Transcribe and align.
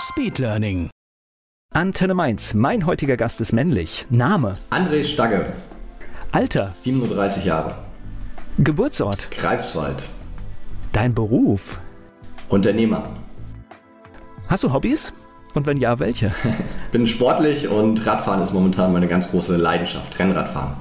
Speedlearning. 0.00 0.88
Antenne 1.74 2.14
Mainz. 2.14 2.54
Mein 2.54 2.86
heutiger 2.86 3.18
Gast 3.18 3.40
ist 3.40 3.52
männlich. 3.52 4.06
Name. 4.08 4.54
André 4.70 5.04
Stagge, 5.04 5.52
Alter. 6.32 6.72
37 6.74 7.44
Jahre, 7.44 7.74
Geburtsort. 8.58 9.30
Greifswald, 9.30 10.02
Dein 10.92 11.14
Beruf. 11.14 11.78
Unternehmer. 12.48 13.04
Hast 14.48 14.64
du 14.64 14.72
Hobbys? 14.72 15.12
Und 15.54 15.66
wenn 15.66 15.76
ja, 15.76 15.98
welche? 15.98 16.32
Bin 16.92 17.06
sportlich 17.06 17.68
und 17.68 18.04
Radfahren 18.06 18.42
ist 18.42 18.54
momentan 18.54 18.92
meine 18.92 19.06
ganz 19.06 19.28
große 19.28 19.56
Leidenschaft, 19.56 20.18
Rennradfahren. 20.18 20.76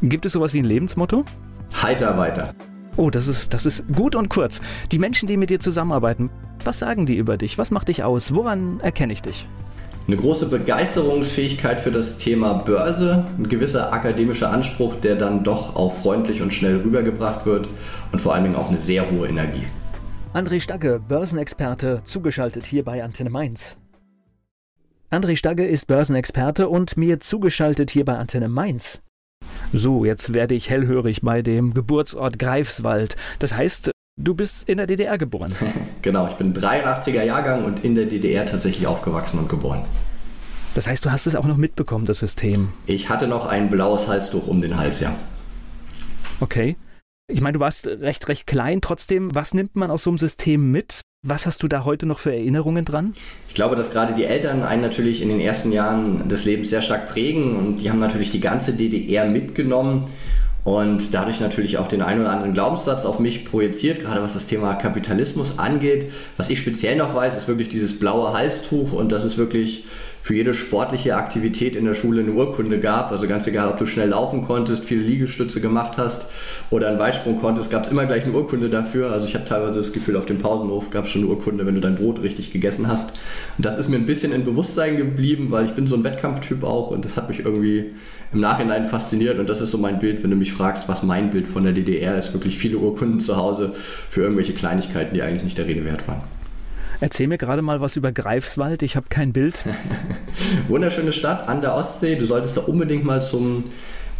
Gibt 0.00 0.26
es 0.26 0.32
sowas 0.32 0.52
wie 0.52 0.60
ein 0.60 0.64
Lebensmotto? 0.64 1.24
Heiter 1.82 2.16
weiter. 2.16 2.54
Oh, 2.96 3.08
das 3.08 3.26
ist, 3.26 3.54
das 3.54 3.64
ist 3.64 3.84
gut 3.94 4.14
und 4.14 4.28
kurz. 4.28 4.60
Die 4.90 4.98
Menschen, 4.98 5.26
die 5.26 5.38
mit 5.38 5.48
dir 5.50 5.60
zusammenarbeiten, 5.60 6.30
was 6.64 6.78
sagen 6.78 7.06
die 7.06 7.16
über 7.16 7.38
dich? 7.38 7.56
Was 7.56 7.70
macht 7.70 7.88
dich 7.88 8.04
aus? 8.04 8.34
Woran 8.34 8.80
erkenne 8.80 9.12
ich 9.14 9.22
dich? 9.22 9.48
Eine 10.06 10.16
große 10.16 10.46
Begeisterungsfähigkeit 10.46 11.80
für 11.80 11.92
das 11.92 12.18
Thema 12.18 12.54
Börse, 12.54 13.24
ein 13.38 13.48
gewisser 13.48 13.92
akademischer 13.92 14.50
Anspruch, 14.50 14.96
der 14.96 15.14
dann 15.14 15.44
doch 15.44 15.76
auch 15.76 15.94
freundlich 15.94 16.42
und 16.42 16.52
schnell 16.52 16.80
rübergebracht 16.80 17.46
wird 17.46 17.68
und 18.10 18.20
vor 18.20 18.34
allen 18.34 18.42
Dingen 18.42 18.56
auch 18.56 18.68
eine 18.68 18.78
sehr 18.78 19.10
hohe 19.10 19.28
Energie. 19.28 19.64
André 20.34 20.60
Stagge, 20.60 21.00
Börsenexperte, 21.06 22.02
zugeschaltet 22.04 22.66
hier 22.66 22.84
bei 22.84 23.04
Antenne 23.04 23.30
Mainz. 23.30 23.78
André 25.10 25.36
Stagge 25.36 25.66
ist 25.66 25.86
Börsenexperte 25.86 26.68
und 26.68 26.96
mir 26.96 27.20
zugeschaltet 27.20 27.90
hier 27.90 28.04
bei 28.04 28.16
Antenne 28.16 28.48
Mainz. 28.48 29.02
So, 29.72 30.04
jetzt 30.04 30.34
werde 30.34 30.54
ich 30.54 30.68
hellhörig 30.68 31.22
bei 31.22 31.40
dem 31.40 31.72
Geburtsort 31.72 32.38
Greifswald. 32.38 33.16
Das 33.38 33.54
heißt, 33.54 33.90
du 34.18 34.34
bist 34.34 34.68
in 34.68 34.76
der 34.76 34.86
DDR 34.86 35.18
geboren. 35.18 35.54
Genau, 36.02 36.26
ich 36.26 36.34
bin 36.34 36.52
83er 36.52 37.22
Jahrgang 37.22 37.64
und 37.64 37.84
in 37.84 37.94
der 37.94 38.06
DDR 38.06 38.44
tatsächlich 38.44 38.88
aufgewachsen 38.88 39.38
und 39.38 39.48
geboren. 39.48 39.84
Das 40.74 40.88
heißt, 40.88 41.04
du 41.04 41.12
hast 41.12 41.26
es 41.26 41.36
auch 41.36 41.44
noch 41.44 41.56
mitbekommen, 41.56 42.06
das 42.06 42.18
System. 42.18 42.70
Ich 42.86 43.08
hatte 43.08 43.28
noch 43.28 43.46
ein 43.46 43.70
blaues 43.70 44.08
Halstuch 44.08 44.48
um 44.48 44.60
den 44.60 44.76
Hals, 44.76 44.98
ja. 44.98 45.14
Okay. 46.40 46.76
Ich 47.28 47.40
meine, 47.40 47.52
du 47.52 47.60
warst 47.60 47.86
recht, 47.86 48.28
recht 48.28 48.48
klein. 48.48 48.80
Trotzdem, 48.80 49.32
was 49.32 49.54
nimmt 49.54 49.76
man 49.76 49.92
aus 49.92 50.02
so 50.02 50.10
einem 50.10 50.18
System 50.18 50.72
mit? 50.72 51.02
Was 51.24 51.46
hast 51.46 51.62
du 51.62 51.68
da 51.68 51.84
heute 51.84 52.04
noch 52.04 52.18
für 52.18 52.32
Erinnerungen 52.32 52.84
dran? 52.84 53.14
Ich 53.46 53.54
glaube, 53.54 53.76
dass 53.76 53.92
gerade 53.92 54.12
die 54.12 54.24
Eltern 54.24 54.64
einen 54.64 54.82
natürlich 54.82 55.22
in 55.22 55.28
den 55.28 55.38
ersten 55.38 55.70
Jahren 55.70 56.28
des 56.28 56.44
Lebens 56.44 56.70
sehr 56.70 56.82
stark 56.82 57.10
prägen 57.10 57.54
und 57.54 57.76
die 57.76 57.90
haben 57.90 58.00
natürlich 58.00 58.32
die 58.32 58.40
ganze 58.40 58.72
DDR 58.72 59.26
mitgenommen 59.26 60.08
und 60.64 61.14
dadurch 61.14 61.38
natürlich 61.38 61.78
auch 61.78 61.86
den 61.86 62.02
einen 62.02 62.22
oder 62.22 62.32
anderen 62.32 62.54
Glaubenssatz 62.54 63.04
auf 63.04 63.20
mich 63.20 63.44
projiziert, 63.44 64.00
gerade 64.00 64.20
was 64.20 64.34
das 64.34 64.46
Thema 64.46 64.74
Kapitalismus 64.74 65.60
angeht. 65.60 66.10
Was 66.36 66.50
ich 66.50 66.58
speziell 66.58 66.96
noch 66.96 67.14
weiß, 67.14 67.36
ist 67.36 67.46
wirklich 67.46 67.68
dieses 67.68 68.00
blaue 68.00 68.32
Halstuch 68.32 68.92
und 68.92 69.12
das 69.12 69.24
ist 69.24 69.38
wirklich 69.38 69.84
für 70.22 70.34
jede 70.34 70.54
sportliche 70.54 71.16
Aktivität 71.16 71.74
in 71.74 71.84
der 71.84 71.94
Schule 71.94 72.22
eine 72.22 72.32
Urkunde 72.32 72.78
gab. 72.78 73.10
Also 73.10 73.26
ganz 73.26 73.46
egal, 73.48 73.68
ob 73.68 73.78
du 73.78 73.86
schnell 73.86 74.10
laufen 74.10 74.46
konntest, 74.46 74.84
viele 74.84 75.02
Liegestütze 75.02 75.60
gemacht 75.60 75.98
hast 75.98 76.26
oder 76.70 76.88
einen 76.88 77.00
Weitsprung 77.00 77.40
konntest, 77.40 77.70
gab 77.70 77.84
es 77.84 77.90
immer 77.90 78.06
gleich 78.06 78.22
eine 78.22 78.32
Urkunde 78.32 78.70
dafür. 78.70 79.10
Also 79.10 79.26
ich 79.26 79.34
habe 79.34 79.44
teilweise 79.44 79.80
das 79.80 79.92
Gefühl, 79.92 80.16
auf 80.16 80.26
dem 80.26 80.38
Pausenhof 80.38 80.90
gab 80.90 81.06
es 81.06 81.10
schon 81.10 81.22
eine 81.22 81.30
Urkunde, 81.30 81.66
wenn 81.66 81.74
du 81.74 81.80
dein 81.80 81.96
Brot 81.96 82.22
richtig 82.22 82.52
gegessen 82.52 82.86
hast. 82.86 83.10
Und 83.58 83.66
das 83.66 83.76
ist 83.76 83.88
mir 83.88 83.96
ein 83.96 84.06
bisschen 84.06 84.32
in 84.32 84.44
Bewusstsein 84.44 84.96
geblieben, 84.96 85.48
weil 85.50 85.64
ich 85.64 85.72
bin 85.72 85.88
so 85.88 85.96
ein 85.96 86.04
Wettkampftyp 86.04 86.62
auch 86.62 86.92
und 86.92 87.04
das 87.04 87.16
hat 87.16 87.28
mich 87.28 87.40
irgendwie 87.40 87.90
im 88.32 88.40
Nachhinein 88.40 88.86
fasziniert 88.86 89.40
und 89.40 89.50
das 89.50 89.60
ist 89.60 89.72
so 89.72 89.78
mein 89.78 89.98
Bild, 89.98 90.22
wenn 90.22 90.30
du 90.30 90.36
mich 90.36 90.52
fragst, 90.52 90.88
was 90.88 91.02
mein 91.02 91.30
Bild 91.30 91.48
von 91.48 91.64
der 91.64 91.72
DDR 91.72 92.16
ist, 92.16 92.32
wirklich 92.32 92.58
viele 92.58 92.78
Urkunden 92.78 93.18
zu 93.18 93.36
Hause 93.36 93.74
für 94.08 94.22
irgendwelche 94.22 94.54
Kleinigkeiten, 94.54 95.14
die 95.14 95.22
eigentlich 95.22 95.42
nicht 95.42 95.58
der 95.58 95.66
Rede 95.66 95.84
wert 95.84 96.06
waren. 96.06 96.22
Erzähl 97.02 97.26
mir 97.26 97.36
gerade 97.36 97.62
mal 97.62 97.80
was 97.80 97.96
über 97.96 98.12
Greifswald. 98.12 98.84
Ich 98.84 98.94
habe 98.94 99.06
kein 99.08 99.32
Bild. 99.32 99.64
Wunderschöne 100.68 101.12
Stadt 101.12 101.48
an 101.48 101.60
der 101.60 101.74
Ostsee. 101.74 102.14
Du 102.14 102.26
solltest 102.26 102.56
da 102.56 102.60
unbedingt 102.60 103.04
mal 103.04 103.20
zum 103.20 103.64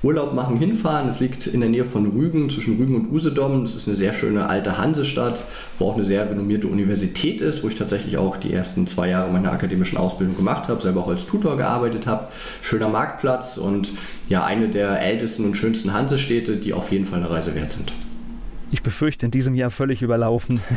Urlaub 0.02 0.34
machen 0.34 0.58
hinfahren. 0.58 1.08
Es 1.08 1.20
liegt 1.20 1.46
in 1.46 1.60
der 1.60 1.68
Nähe 1.68 1.84
von 1.84 2.10
Rügen, 2.10 2.50
zwischen 2.50 2.78
Rügen 2.78 2.96
und 2.96 3.12
Usedom. 3.12 3.62
Das 3.62 3.76
ist 3.76 3.86
eine 3.86 3.96
sehr 3.96 4.12
schöne 4.12 4.48
alte 4.48 4.78
Hansestadt, 4.78 5.44
wo 5.78 5.90
auch 5.90 5.94
eine 5.94 6.04
sehr 6.04 6.28
renommierte 6.28 6.66
Universität 6.66 7.40
ist, 7.40 7.62
wo 7.62 7.68
ich 7.68 7.76
tatsächlich 7.76 8.16
auch 8.16 8.36
die 8.36 8.52
ersten 8.52 8.88
zwei 8.88 9.10
Jahre 9.10 9.30
meiner 9.30 9.52
akademischen 9.52 9.96
Ausbildung 9.96 10.36
gemacht 10.36 10.66
habe, 10.66 10.82
selber 10.82 11.02
auch 11.02 11.08
als 11.08 11.24
Tutor 11.24 11.56
gearbeitet 11.56 12.08
habe. 12.08 12.32
Schöner 12.62 12.88
Marktplatz 12.88 13.58
und 13.58 13.92
ja, 14.28 14.44
eine 14.44 14.66
der 14.66 15.00
ältesten 15.00 15.44
und 15.44 15.56
schönsten 15.56 15.92
Hansestädte, 15.92 16.56
die 16.56 16.74
auf 16.74 16.90
jeden 16.90 17.06
Fall 17.06 17.20
eine 17.20 17.30
Reise 17.30 17.54
wert 17.54 17.70
sind. 17.70 17.92
Ich 18.72 18.82
befürchte, 18.82 19.26
in 19.26 19.30
diesem 19.30 19.54
Jahr 19.54 19.70
völlig 19.70 20.02
überlaufen. 20.02 20.60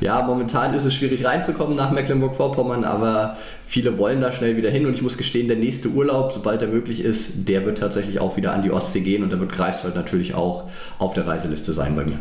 Ja, 0.00 0.22
momentan 0.22 0.74
ist 0.74 0.84
es 0.84 0.92
schwierig 0.92 1.24
reinzukommen 1.24 1.76
nach 1.76 1.92
Mecklenburg-Vorpommern, 1.92 2.84
aber 2.84 3.38
viele 3.64 3.96
wollen 3.96 4.20
da 4.20 4.32
schnell 4.32 4.56
wieder 4.56 4.68
hin 4.68 4.84
und 4.84 4.92
ich 4.92 5.02
muss 5.02 5.16
gestehen, 5.16 5.46
der 5.46 5.56
nächste 5.56 5.88
Urlaub, 5.88 6.32
sobald 6.32 6.60
er 6.60 6.68
möglich 6.68 7.00
ist, 7.00 7.48
der 7.48 7.64
wird 7.64 7.78
tatsächlich 7.78 8.18
auch 8.18 8.36
wieder 8.36 8.52
an 8.52 8.62
die 8.62 8.70
Ostsee 8.70 9.00
gehen 9.00 9.22
und 9.22 9.32
da 9.32 9.40
wird 9.40 9.52
Greifswald 9.52 9.94
natürlich 9.94 10.34
auch 10.34 10.68
auf 10.98 11.14
der 11.14 11.26
Reiseliste 11.26 11.72
sein 11.72 11.94
bei 11.96 12.04
mir. 12.04 12.18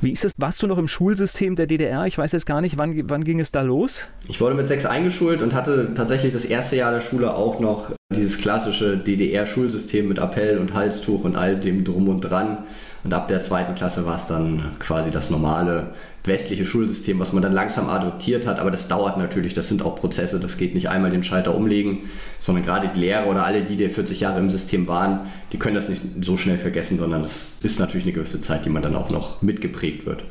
Wie 0.00 0.10
ist 0.12 0.24
das? 0.24 0.32
Warst 0.36 0.62
du 0.62 0.66
noch 0.66 0.78
im 0.78 0.88
Schulsystem 0.88 1.56
der 1.56 1.66
DDR? 1.66 2.06
Ich 2.06 2.16
weiß 2.16 2.32
jetzt 2.32 2.46
gar 2.46 2.60
nicht, 2.60 2.78
wann, 2.78 3.08
wann 3.08 3.24
ging 3.24 3.40
es 3.40 3.52
da 3.52 3.62
los? 3.62 4.04
Ich 4.28 4.40
wurde 4.40 4.54
mit 4.54 4.66
sechs 4.66 4.86
eingeschult 4.86 5.42
und 5.42 5.54
hatte 5.54 5.92
tatsächlich 5.94 6.32
das 6.32 6.44
erste 6.44 6.76
Jahr 6.76 6.92
der 6.92 7.00
Schule 7.00 7.34
auch 7.34 7.60
noch 7.60 7.90
dieses 8.14 8.38
klassische 8.38 8.98
DDR-Schulsystem 8.98 10.08
mit 10.08 10.18
Appell 10.18 10.58
und 10.58 10.74
Halstuch 10.74 11.24
und 11.24 11.36
all 11.36 11.58
dem 11.58 11.84
drum 11.84 12.08
und 12.08 12.20
dran. 12.20 12.58
Und 13.02 13.14
ab 13.14 13.28
der 13.28 13.40
zweiten 13.40 13.74
Klasse 13.74 14.04
war 14.04 14.16
es 14.16 14.26
dann 14.26 14.72
quasi 14.78 15.10
das 15.10 15.30
normale 15.30 15.94
westliche 16.24 16.66
Schulsystem, 16.66 17.18
was 17.18 17.32
man 17.32 17.42
dann 17.42 17.52
langsam 17.52 17.88
adoptiert 17.88 18.46
hat. 18.46 18.58
Aber 18.58 18.70
das 18.70 18.88
dauert 18.88 19.16
natürlich, 19.16 19.54
das 19.54 19.68
sind 19.68 19.82
auch 19.82 19.96
Prozesse, 19.96 20.38
das 20.38 20.56
geht 20.56 20.74
nicht 20.74 20.88
einmal 20.88 21.10
den 21.10 21.22
Schalter 21.22 21.54
umlegen, 21.54 22.10
sondern 22.38 22.64
gerade 22.64 22.90
die 22.94 23.00
Lehrer 23.00 23.26
oder 23.26 23.44
alle, 23.44 23.62
die, 23.62 23.76
die 23.76 23.88
40 23.88 24.20
Jahre 24.20 24.38
im 24.38 24.50
System 24.50 24.86
waren, 24.86 25.20
die 25.52 25.58
können 25.58 25.74
das 25.74 25.88
nicht 25.88 26.02
so 26.20 26.36
schnell 26.36 26.58
vergessen, 26.58 26.98
sondern 26.98 27.22
das 27.22 27.56
ist 27.62 27.80
natürlich 27.80 28.04
eine 28.04 28.12
gewisse 28.12 28.40
Zeit, 28.40 28.64
die 28.64 28.70
man 28.70 28.82
dann 28.82 28.94
auch 28.94 29.10
noch 29.10 29.42
mitgeprägt 29.42 30.06
wird. 30.06 30.24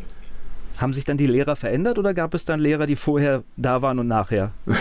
Haben 0.77 0.93
sich 0.93 1.05
dann 1.05 1.17
die 1.17 1.27
Lehrer 1.27 1.55
verändert 1.55 1.99
oder 1.99 2.13
gab 2.13 2.33
es 2.33 2.45
dann 2.45 2.59
Lehrer, 2.59 2.85
die 2.85 2.95
vorher 2.95 3.43
da 3.57 3.81
waren 3.81 3.99
und 3.99 4.07
nachher? 4.07 4.51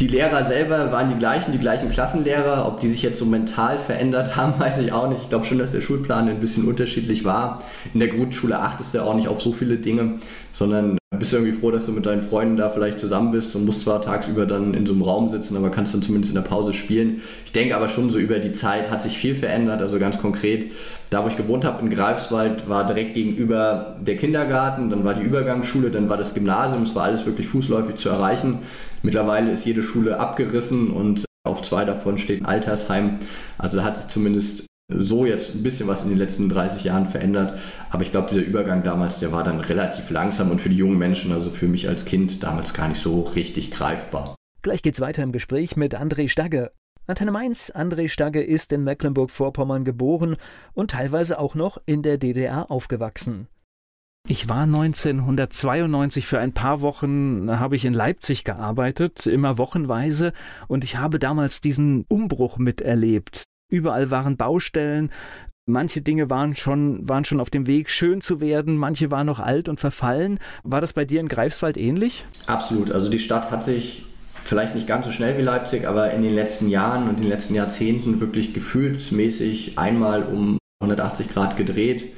Die 0.00 0.08
Lehrer 0.08 0.44
selber 0.44 0.90
waren 0.90 1.08
die 1.08 1.18
gleichen, 1.18 1.52
die 1.52 1.58
gleichen 1.58 1.88
Klassenlehrer. 1.88 2.66
Ob 2.66 2.80
die 2.80 2.88
sich 2.88 3.02
jetzt 3.02 3.18
so 3.18 3.26
mental 3.26 3.78
verändert 3.78 4.34
haben, 4.34 4.58
weiß 4.58 4.78
ich 4.78 4.92
auch 4.92 5.08
nicht. 5.08 5.22
Ich 5.22 5.28
glaube 5.28 5.44
schon, 5.44 5.58
dass 5.58 5.72
der 5.72 5.80
Schulplan 5.80 6.28
ein 6.28 6.40
bisschen 6.40 6.66
unterschiedlich 6.66 7.24
war. 7.24 7.62
In 7.92 8.00
der 8.00 8.08
Grundschule 8.08 8.58
achtest 8.58 8.94
du 8.94 9.02
auch 9.02 9.14
nicht 9.14 9.28
auf 9.28 9.40
so 9.40 9.52
viele 9.52 9.76
Dinge, 9.76 10.14
sondern 10.50 10.98
bist 11.18 11.32
irgendwie 11.32 11.52
froh, 11.52 11.70
dass 11.70 11.86
du 11.86 11.92
mit 11.92 12.06
deinen 12.06 12.22
Freunden 12.22 12.56
da 12.56 12.68
vielleicht 12.70 12.98
zusammen 12.98 13.30
bist 13.30 13.54
und 13.54 13.64
musst 13.64 13.82
zwar 13.82 14.02
tagsüber 14.02 14.46
dann 14.46 14.74
in 14.74 14.84
so 14.84 14.92
einem 14.92 15.02
Raum 15.02 15.28
sitzen, 15.28 15.56
aber 15.56 15.70
kannst 15.70 15.94
dann 15.94 16.02
zumindest 16.02 16.34
in 16.34 16.42
der 16.42 16.48
Pause 16.48 16.72
spielen. 16.72 17.22
Ich 17.44 17.52
denke 17.52 17.76
aber 17.76 17.88
schon 17.88 18.10
so 18.10 18.18
über 18.18 18.40
die 18.40 18.52
Zeit 18.52 18.90
hat 18.90 19.00
sich 19.00 19.16
viel 19.16 19.36
verändert. 19.36 19.80
Also 19.80 20.00
ganz 20.00 20.18
konkret, 20.18 20.72
da 21.10 21.24
wo 21.24 21.28
ich 21.28 21.36
gewohnt 21.36 21.64
habe 21.64 21.80
in 21.82 21.90
Greifswald, 21.90 22.68
war 22.68 22.86
direkt 22.86 23.14
gegenüber 23.14 23.96
der 24.04 24.16
Kindergarten, 24.16 24.90
dann 24.90 25.04
war 25.04 25.14
die 25.14 25.22
Übergangsschule, 25.22 25.90
dann 25.90 26.08
war 26.08 26.16
das 26.16 26.34
Gymnasium. 26.34 26.82
Es 26.82 26.94
war 26.94 27.04
alles 27.04 27.24
wirklich 27.26 27.46
fußläufig 27.46 27.94
zu 27.94 28.08
erreichen. 28.08 28.58
Mittlerweile 29.04 29.52
ist 29.52 29.66
jede 29.66 29.82
Schule 29.82 30.18
abgerissen 30.18 30.90
und 30.90 31.26
auf 31.46 31.60
zwei 31.60 31.84
davon 31.84 32.16
steht 32.16 32.40
ein 32.40 32.46
Altersheim. 32.46 33.18
Also 33.58 33.76
da 33.76 33.84
hat 33.84 33.98
sich 33.98 34.08
zumindest 34.08 34.64
so 34.88 35.26
jetzt 35.26 35.54
ein 35.54 35.62
bisschen 35.62 35.88
was 35.88 36.04
in 36.04 36.08
den 36.08 36.16
letzten 36.16 36.48
30 36.48 36.84
Jahren 36.84 37.06
verändert. 37.06 37.58
Aber 37.90 38.02
ich 38.02 38.10
glaube, 38.10 38.28
dieser 38.30 38.40
Übergang 38.40 38.82
damals, 38.82 39.20
der 39.20 39.30
war 39.30 39.44
dann 39.44 39.60
relativ 39.60 40.08
langsam 40.08 40.50
und 40.50 40.62
für 40.62 40.70
die 40.70 40.76
jungen 40.76 40.96
Menschen, 40.96 41.32
also 41.32 41.50
für 41.50 41.68
mich 41.68 41.86
als 41.86 42.06
Kind, 42.06 42.42
damals 42.42 42.72
gar 42.72 42.88
nicht 42.88 43.02
so 43.02 43.20
richtig 43.20 43.70
greifbar. 43.70 44.36
Gleich 44.62 44.80
geht's 44.80 45.02
weiter 45.02 45.22
im 45.22 45.32
Gespräch 45.32 45.76
mit 45.76 45.94
André 45.94 46.30
Stagge. 46.30 46.70
Antenne 47.06 47.32
Mainz, 47.32 47.70
André 47.74 48.08
Stagge 48.08 48.42
ist 48.42 48.72
in 48.72 48.84
Mecklenburg-Vorpommern 48.84 49.84
geboren 49.84 50.36
und 50.72 50.92
teilweise 50.92 51.38
auch 51.38 51.54
noch 51.54 51.76
in 51.84 52.00
der 52.00 52.16
DDR 52.16 52.70
aufgewachsen. 52.70 53.48
Ich 54.26 54.48
war 54.48 54.62
1992 54.62 56.26
für 56.26 56.38
ein 56.38 56.54
paar 56.54 56.80
Wochen, 56.80 57.50
habe 57.50 57.76
ich 57.76 57.84
in 57.84 57.92
Leipzig 57.92 58.44
gearbeitet, 58.44 59.26
immer 59.26 59.58
wochenweise, 59.58 60.32
und 60.66 60.82
ich 60.82 60.96
habe 60.96 61.18
damals 61.18 61.60
diesen 61.60 62.06
Umbruch 62.08 62.56
miterlebt. 62.56 63.42
Überall 63.70 64.10
waren 64.10 64.36
Baustellen, 64.36 65.10
Manche 65.66 66.02
Dinge 66.02 66.28
waren 66.28 66.54
schon, 66.56 67.08
waren 67.08 67.24
schon 67.24 67.40
auf 67.40 67.48
dem 67.48 67.66
Weg, 67.66 67.88
schön 67.88 68.20
zu 68.20 68.38
werden, 68.38 68.76
manche 68.76 69.10
waren 69.10 69.26
noch 69.26 69.40
alt 69.40 69.70
und 69.70 69.80
verfallen. 69.80 70.38
War 70.62 70.82
das 70.82 70.92
bei 70.92 71.06
dir 71.06 71.20
in 71.20 71.28
Greifswald 71.28 71.78
ähnlich? 71.78 72.26
Absolut. 72.46 72.92
Also 72.92 73.08
die 73.08 73.18
Stadt 73.18 73.50
hat 73.50 73.64
sich 73.64 74.04
vielleicht 74.42 74.74
nicht 74.74 74.86
ganz 74.86 75.06
so 75.06 75.12
schnell 75.12 75.38
wie 75.38 75.42
Leipzig, 75.42 75.86
aber 75.86 76.10
in 76.10 76.20
den 76.20 76.34
letzten 76.34 76.68
Jahren 76.68 77.08
und 77.08 77.18
den 77.18 77.28
letzten 77.28 77.54
Jahrzehnten 77.54 78.20
wirklich 78.20 78.52
gefühlsmäßig 78.52 79.78
einmal 79.78 80.24
um 80.24 80.58
180 80.82 81.30
Grad 81.30 81.56
gedreht. 81.56 82.12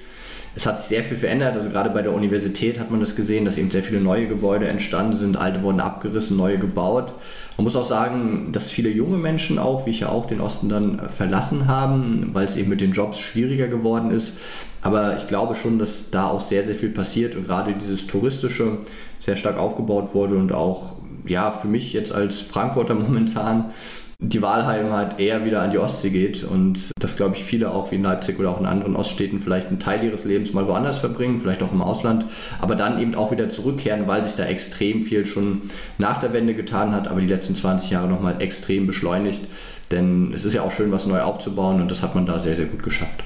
Es 0.57 0.65
hat 0.65 0.79
sich 0.79 0.87
sehr 0.89 1.05
viel 1.05 1.19
verändert. 1.19 1.55
Also 1.55 1.69
gerade 1.69 1.91
bei 1.91 2.01
der 2.01 2.15
Universität 2.15 2.81
hat 2.81 2.91
man 2.91 2.99
das 2.99 3.15
gesehen, 3.15 3.45
dass 3.45 3.59
eben 3.59 3.71
sehr 3.71 3.83
viele 3.83 4.01
neue 4.01 4.27
Gebäude 4.27 4.67
entstanden 4.67 5.15
sind, 5.15 5.37
alte 5.37 5.63
wurden 5.63 5.81
abgerissen, 5.81 6.37
neue 6.37 6.57
gebaut. 6.57 7.13
Man 7.59 7.65
muss 7.65 7.77
auch 7.77 7.85
sagen, 7.85 8.49
dass 8.53 8.71
viele 8.71 8.89
junge 8.89 9.19
Menschen 9.19 9.59
auch, 9.59 9.85
wie 9.85 9.91
ich 9.91 10.01
ja 10.01 10.09
auch, 10.09 10.25
den 10.25 10.41
Osten 10.41 10.71
dann 10.71 10.99
verlassen 11.11 11.69
haben, 11.69 12.31
weil 12.33 12.47
es 12.47 12.57
eben 12.57 12.71
mit 12.71 12.81
den 12.81 12.93
Jobs 12.93 13.19
schwieriger 13.19 13.69
geworden 13.69 14.11
ist. 14.11 14.39
Aber 14.81 15.19
ich 15.19 15.29
glaube 15.29 15.55
schon, 15.55 15.79
dass 15.79 16.11
da 16.11 16.29
auch 16.29 16.41
sehr, 16.41 16.65
sehr 16.65 16.75
viel 16.75 16.91
passiert 16.91 17.37
und 17.37 17.47
gerade 17.47 17.75
dieses 17.75 18.07
Touristische 18.07 18.79
sehr 19.21 19.37
stark 19.37 19.59
aufgebaut 19.59 20.15
wurde 20.15 20.37
und 20.37 20.53
auch 20.53 20.95
ja, 21.27 21.51
für 21.51 21.69
mich 21.69 21.93
jetzt 21.93 22.13
als 22.13 22.39
Frankfurter 22.39 22.95
momentan 22.95 23.73
die 24.19 24.41
Wahlheimat 24.41 25.21
eher 25.21 25.45
wieder 25.45 25.61
an 25.61 25.71
die 25.71 25.79
Ostsee 25.79 26.11
geht 26.11 26.43
und 26.43 26.91
dass, 26.99 27.17
glaube 27.17 27.37
ich, 27.37 27.45
viele 27.45 27.71
auch 27.71 27.91
wie 27.91 27.97
in 27.97 28.03
Leipzig 28.03 28.39
oder 28.39 28.51
auch 28.51 28.61
in 28.61 28.67
anderen 28.67 28.97
Oststädten 28.97 29.41
vielleicht 29.41 29.69
einen 29.69 29.79
Teil 29.79 30.03
ihres 30.03 30.25
Lebens 30.25 30.55
mal 30.55 30.67
woanders 30.67 30.99
verbringen, 30.99 31.39
vielleicht 31.39 31.63
auch 31.63 31.73
im 31.73 31.83
Ausland, 31.83 32.25
aber 32.61 32.77
dann 32.77 32.99
eben 33.01 33.15
auch 33.15 33.31
wieder 33.31 33.49
zurückkehren, 33.51 34.07
weil 34.07 34.25
sich 34.25 34.35
da 34.35 34.45
extrem 34.45 35.03
viel 35.03 35.27
schon 35.27 35.63
nach 35.99 36.19
der 36.19 36.33
Wende 36.33 36.55
getan 36.55 36.93
hat, 36.93 37.09
aber 37.09 37.21
die 37.21 37.27
letzten 37.27 37.55
20 37.55 37.91
Jahre 37.91 38.09
nochmal 38.09 38.41
extrem 38.41 38.87
beschleunigt. 38.87 39.43
Denn 39.91 40.33
es 40.35 40.45
ist 40.45 40.55
ja 40.55 40.63
auch 40.63 40.73
schön, 40.73 40.91
was 40.91 41.07
neu 41.07 41.21
aufzubauen 41.21 41.81
und 41.81 41.91
das 41.91 42.03
hat 42.03 42.15
man 42.15 42.27
da 42.27 42.41
sehr, 42.41 42.57
sehr 42.57 42.67
gut 42.67 42.83
geschafft. 42.83 43.23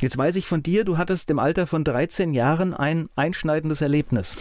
Jetzt 0.00 0.16
weiß 0.16 0.36
ich 0.36 0.46
von 0.46 0.62
dir, 0.62 0.84
du 0.84 0.96
hattest 0.96 1.28
im 1.28 1.40
Alter 1.40 1.66
von 1.66 1.82
13 1.82 2.32
Jahren 2.32 2.72
ein 2.72 3.08
einschneidendes 3.16 3.80
Erlebnis. 3.80 4.36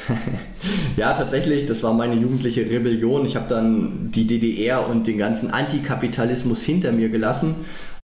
ja, 0.98 1.14
tatsächlich, 1.14 1.66
das 1.66 1.82
war 1.82 1.94
meine 1.94 2.14
jugendliche 2.14 2.62
Rebellion. 2.70 3.26
Ich 3.26 3.36
habe 3.36 3.50
dann 3.50 4.12
die 4.12 4.28
DDR 4.28 4.88
und 4.88 5.08
den 5.08 5.18
ganzen 5.18 5.50
Antikapitalismus 5.50 6.62
hinter 6.62 6.92
mir 6.92 7.10
gelassen 7.10 7.56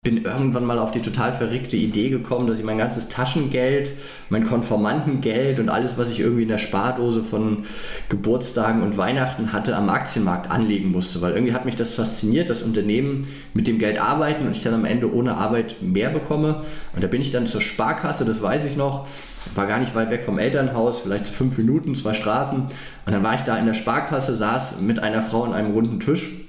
bin 0.06 0.24
irgendwann 0.24 0.64
mal 0.64 0.78
auf 0.78 0.92
die 0.92 1.00
total 1.00 1.32
verrückte 1.32 1.74
Idee 1.74 2.10
gekommen, 2.10 2.46
dass 2.46 2.60
ich 2.60 2.64
mein 2.64 2.78
ganzes 2.78 3.08
Taschengeld, 3.08 3.90
mein 4.30 4.46
Konformantengeld 4.46 5.58
und 5.58 5.68
alles, 5.68 5.98
was 5.98 6.10
ich 6.10 6.20
irgendwie 6.20 6.44
in 6.44 6.48
der 6.48 6.58
Spardose 6.58 7.24
von 7.24 7.64
Geburtstagen 8.08 8.84
und 8.84 8.96
Weihnachten 8.96 9.52
hatte, 9.52 9.74
am 9.74 9.88
Aktienmarkt 9.88 10.48
anlegen 10.48 10.92
musste. 10.92 11.22
Weil 11.22 11.32
irgendwie 11.32 11.54
hat 11.54 11.64
mich 11.64 11.74
das 11.74 11.94
fasziniert, 11.94 12.50
dass 12.50 12.62
Unternehmen 12.62 13.26
mit 13.52 13.66
dem 13.66 13.80
Geld 13.80 14.00
arbeiten 14.00 14.46
und 14.46 14.54
ich 14.54 14.62
dann 14.62 14.74
am 14.74 14.84
Ende 14.84 15.12
ohne 15.12 15.38
Arbeit 15.38 15.82
mehr 15.82 16.10
bekomme. 16.10 16.62
Und 16.94 17.02
da 17.02 17.08
bin 17.08 17.20
ich 17.20 17.32
dann 17.32 17.48
zur 17.48 17.60
Sparkasse, 17.60 18.24
das 18.24 18.40
weiß 18.40 18.64
ich 18.64 18.76
noch, 18.76 19.08
war 19.56 19.66
gar 19.66 19.80
nicht 19.80 19.96
weit 19.96 20.12
weg 20.12 20.22
vom 20.22 20.38
Elternhaus, 20.38 21.00
vielleicht 21.00 21.26
fünf 21.26 21.58
Minuten, 21.58 21.96
zwei 21.96 22.14
Straßen. 22.14 22.58
Und 22.60 23.12
dann 23.12 23.24
war 23.24 23.34
ich 23.34 23.40
da 23.40 23.58
in 23.58 23.66
der 23.66 23.74
Sparkasse, 23.74 24.36
saß 24.36 24.80
mit 24.82 25.00
einer 25.00 25.22
Frau 25.22 25.42
an 25.42 25.52
einem 25.52 25.72
runden 25.72 25.98
Tisch 25.98 26.45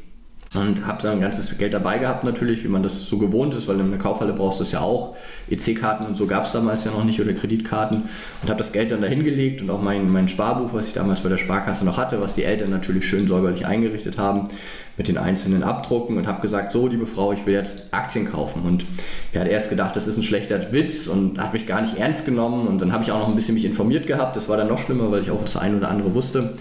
und 0.53 0.87
habe 0.87 1.01
dann 1.01 1.19
ganzes 1.19 1.57
Geld 1.57 1.73
dabei 1.73 1.97
gehabt 1.97 2.23
natürlich, 2.23 2.63
wie 2.63 2.69
man 2.69 2.83
das 2.83 3.05
so 3.05 3.17
gewohnt 3.17 3.53
ist, 3.53 3.67
weil 3.67 3.79
in 3.79 3.87
einer 3.87 3.97
Kaufhalle 3.97 4.33
brauchst 4.33 4.59
du 4.59 4.63
es 4.63 4.71
ja 4.71 4.79
auch. 4.79 5.15
EC-Karten 5.49 6.05
und 6.05 6.15
so 6.15 6.25
gab 6.25 6.45
es 6.45 6.53
damals 6.53 6.85
ja 6.85 6.91
noch 6.91 7.03
nicht 7.03 7.19
oder 7.19 7.33
Kreditkarten 7.33 8.03
und 8.41 8.49
habe 8.49 8.57
das 8.57 8.71
Geld 8.71 8.91
dann 8.91 9.01
da 9.01 9.07
hingelegt 9.07 9.61
und 9.61 9.69
auch 9.69 9.81
mein, 9.81 10.09
mein 10.09 10.29
Sparbuch, 10.29 10.73
was 10.73 10.87
ich 10.87 10.93
damals 10.93 11.19
bei 11.19 11.29
der 11.29 11.37
Sparkasse 11.37 11.85
noch 11.85 11.97
hatte, 11.97 12.21
was 12.21 12.35
die 12.35 12.43
Eltern 12.43 12.69
natürlich 12.69 13.07
schön 13.07 13.27
säuberlich 13.27 13.65
eingerichtet 13.65 14.17
haben, 14.17 14.47
mit 14.97 15.07
den 15.07 15.17
einzelnen 15.17 15.63
Abdrucken 15.63 16.17
und 16.17 16.27
habe 16.27 16.41
gesagt, 16.41 16.71
so 16.71 16.87
liebe 16.87 17.05
Frau, 17.05 17.31
ich 17.31 17.45
will 17.45 17.53
jetzt 17.53 17.93
Aktien 17.93 18.29
kaufen. 18.31 18.63
Und 18.63 18.85
er 19.31 19.41
hat 19.41 19.47
erst 19.47 19.69
gedacht, 19.69 19.95
das 19.95 20.07
ist 20.07 20.17
ein 20.17 20.23
schlechter 20.23 20.71
Witz 20.71 21.07
und 21.07 21.39
hat 21.39 21.53
mich 21.53 21.67
gar 21.67 21.81
nicht 21.81 21.97
ernst 21.97 22.25
genommen 22.25 22.67
und 22.67 22.81
dann 22.81 22.91
habe 22.91 23.03
ich 23.03 23.11
auch 23.11 23.19
noch 23.19 23.27
ein 23.27 23.35
bisschen 23.35 23.53
mich 23.53 23.65
informiert 23.65 24.07
gehabt. 24.07 24.35
Das 24.35 24.49
war 24.49 24.57
dann 24.57 24.67
noch 24.67 24.79
schlimmer, 24.79 25.11
weil 25.11 25.21
ich 25.21 25.29
auch 25.29 25.43
das 25.43 25.55
eine 25.55 25.77
oder 25.77 25.89
andere 25.89 26.15
wusste. 26.15 26.55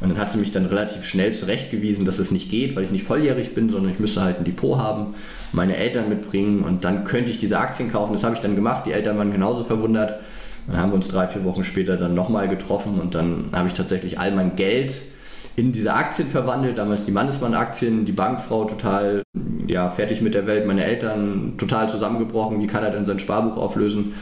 Und 0.00 0.08
dann 0.08 0.18
hat 0.18 0.30
sie 0.30 0.38
mich 0.38 0.50
dann 0.50 0.66
relativ 0.66 1.04
schnell 1.04 1.32
zurechtgewiesen, 1.34 2.04
dass 2.04 2.18
es 2.18 2.30
nicht 2.30 2.50
geht, 2.50 2.74
weil 2.74 2.84
ich 2.84 2.90
nicht 2.90 3.04
volljährig 3.04 3.54
bin, 3.54 3.68
sondern 3.68 3.92
ich 3.92 3.98
müsste 3.98 4.22
halt 4.22 4.38
ein 4.38 4.44
Depot 4.44 4.78
haben, 4.78 5.14
meine 5.52 5.76
Eltern 5.76 6.08
mitbringen 6.08 6.62
und 6.62 6.84
dann 6.84 7.04
könnte 7.04 7.30
ich 7.30 7.38
diese 7.38 7.58
Aktien 7.58 7.92
kaufen. 7.92 8.14
Das 8.14 8.24
habe 8.24 8.34
ich 8.34 8.40
dann 8.40 8.54
gemacht. 8.54 8.86
Die 8.86 8.92
Eltern 8.92 9.18
waren 9.18 9.32
genauso 9.32 9.62
verwundert. 9.62 10.20
Dann 10.66 10.78
haben 10.78 10.90
wir 10.90 10.96
uns 10.96 11.08
drei, 11.08 11.26
vier 11.26 11.44
Wochen 11.44 11.64
später 11.64 11.96
dann 11.96 12.14
nochmal 12.14 12.48
getroffen 12.48 13.00
und 13.00 13.14
dann 13.14 13.46
habe 13.52 13.68
ich 13.68 13.74
tatsächlich 13.74 14.18
all 14.18 14.32
mein 14.32 14.56
Geld 14.56 14.94
in 15.56 15.72
diese 15.72 15.92
Aktien 15.92 16.28
verwandelt. 16.28 16.78
Damals 16.78 17.04
die 17.04 17.12
Mannesmann-Aktien, 17.12 18.04
die 18.04 18.12
Bankfrau 18.12 18.64
total 18.64 19.22
ja, 19.66 19.90
fertig 19.90 20.22
mit 20.22 20.34
der 20.34 20.46
Welt, 20.46 20.66
meine 20.66 20.84
Eltern 20.84 21.54
total 21.58 21.88
zusammengebrochen. 21.88 22.60
Wie 22.60 22.66
kann 22.66 22.84
er 22.84 22.90
denn 22.90 23.06
sein 23.06 23.18
Sparbuch 23.18 23.56
auflösen? 23.56 24.14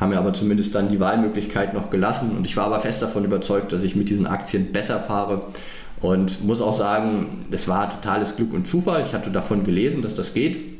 Haben 0.00 0.10
mir 0.10 0.18
aber 0.18 0.32
zumindest 0.32 0.74
dann 0.74 0.88
die 0.88 0.98
Wahlmöglichkeit 0.98 1.74
noch 1.74 1.90
gelassen 1.90 2.36
und 2.36 2.46
ich 2.46 2.56
war 2.56 2.64
aber 2.64 2.80
fest 2.80 3.02
davon 3.02 3.24
überzeugt, 3.24 3.72
dass 3.72 3.82
ich 3.82 3.94
mit 3.94 4.08
diesen 4.08 4.26
Aktien 4.26 4.72
besser 4.72 4.98
fahre 4.98 5.46
und 6.00 6.42
muss 6.44 6.62
auch 6.62 6.76
sagen, 6.76 7.44
es 7.50 7.68
war 7.68 7.90
totales 7.90 8.36
Glück 8.36 8.54
und 8.54 8.66
Zufall. 8.66 9.04
Ich 9.06 9.12
hatte 9.12 9.30
davon 9.30 9.64
gelesen, 9.64 10.02
dass 10.02 10.14
das 10.14 10.32
geht. 10.32 10.70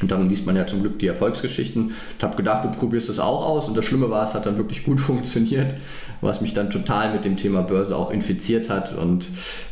Und 0.00 0.10
dann 0.10 0.28
liest 0.28 0.46
man 0.46 0.56
ja 0.56 0.66
zum 0.66 0.80
Glück 0.80 0.98
die 0.98 1.06
Erfolgsgeschichten. 1.06 1.92
Ich 2.18 2.24
habe 2.24 2.36
gedacht, 2.36 2.64
du 2.64 2.70
probierst 2.70 3.08
das 3.08 3.20
auch 3.20 3.44
aus. 3.46 3.68
Und 3.68 3.76
das 3.76 3.84
Schlimme 3.84 4.10
war, 4.10 4.24
es 4.24 4.34
hat 4.34 4.46
dann 4.46 4.56
wirklich 4.56 4.84
gut 4.84 4.98
funktioniert, 5.00 5.74
was 6.22 6.40
mich 6.40 6.54
dann 6.54 6.70
total 6.70 7.12
mit 7.12 7.24
dem 7.24 7.36
Thema 7.36 7.62
Börse 7.62 7.96
auch 7.96 8.10
infiziert 8.10 8.68
hat 8.68 8.96
und 8.96 9.28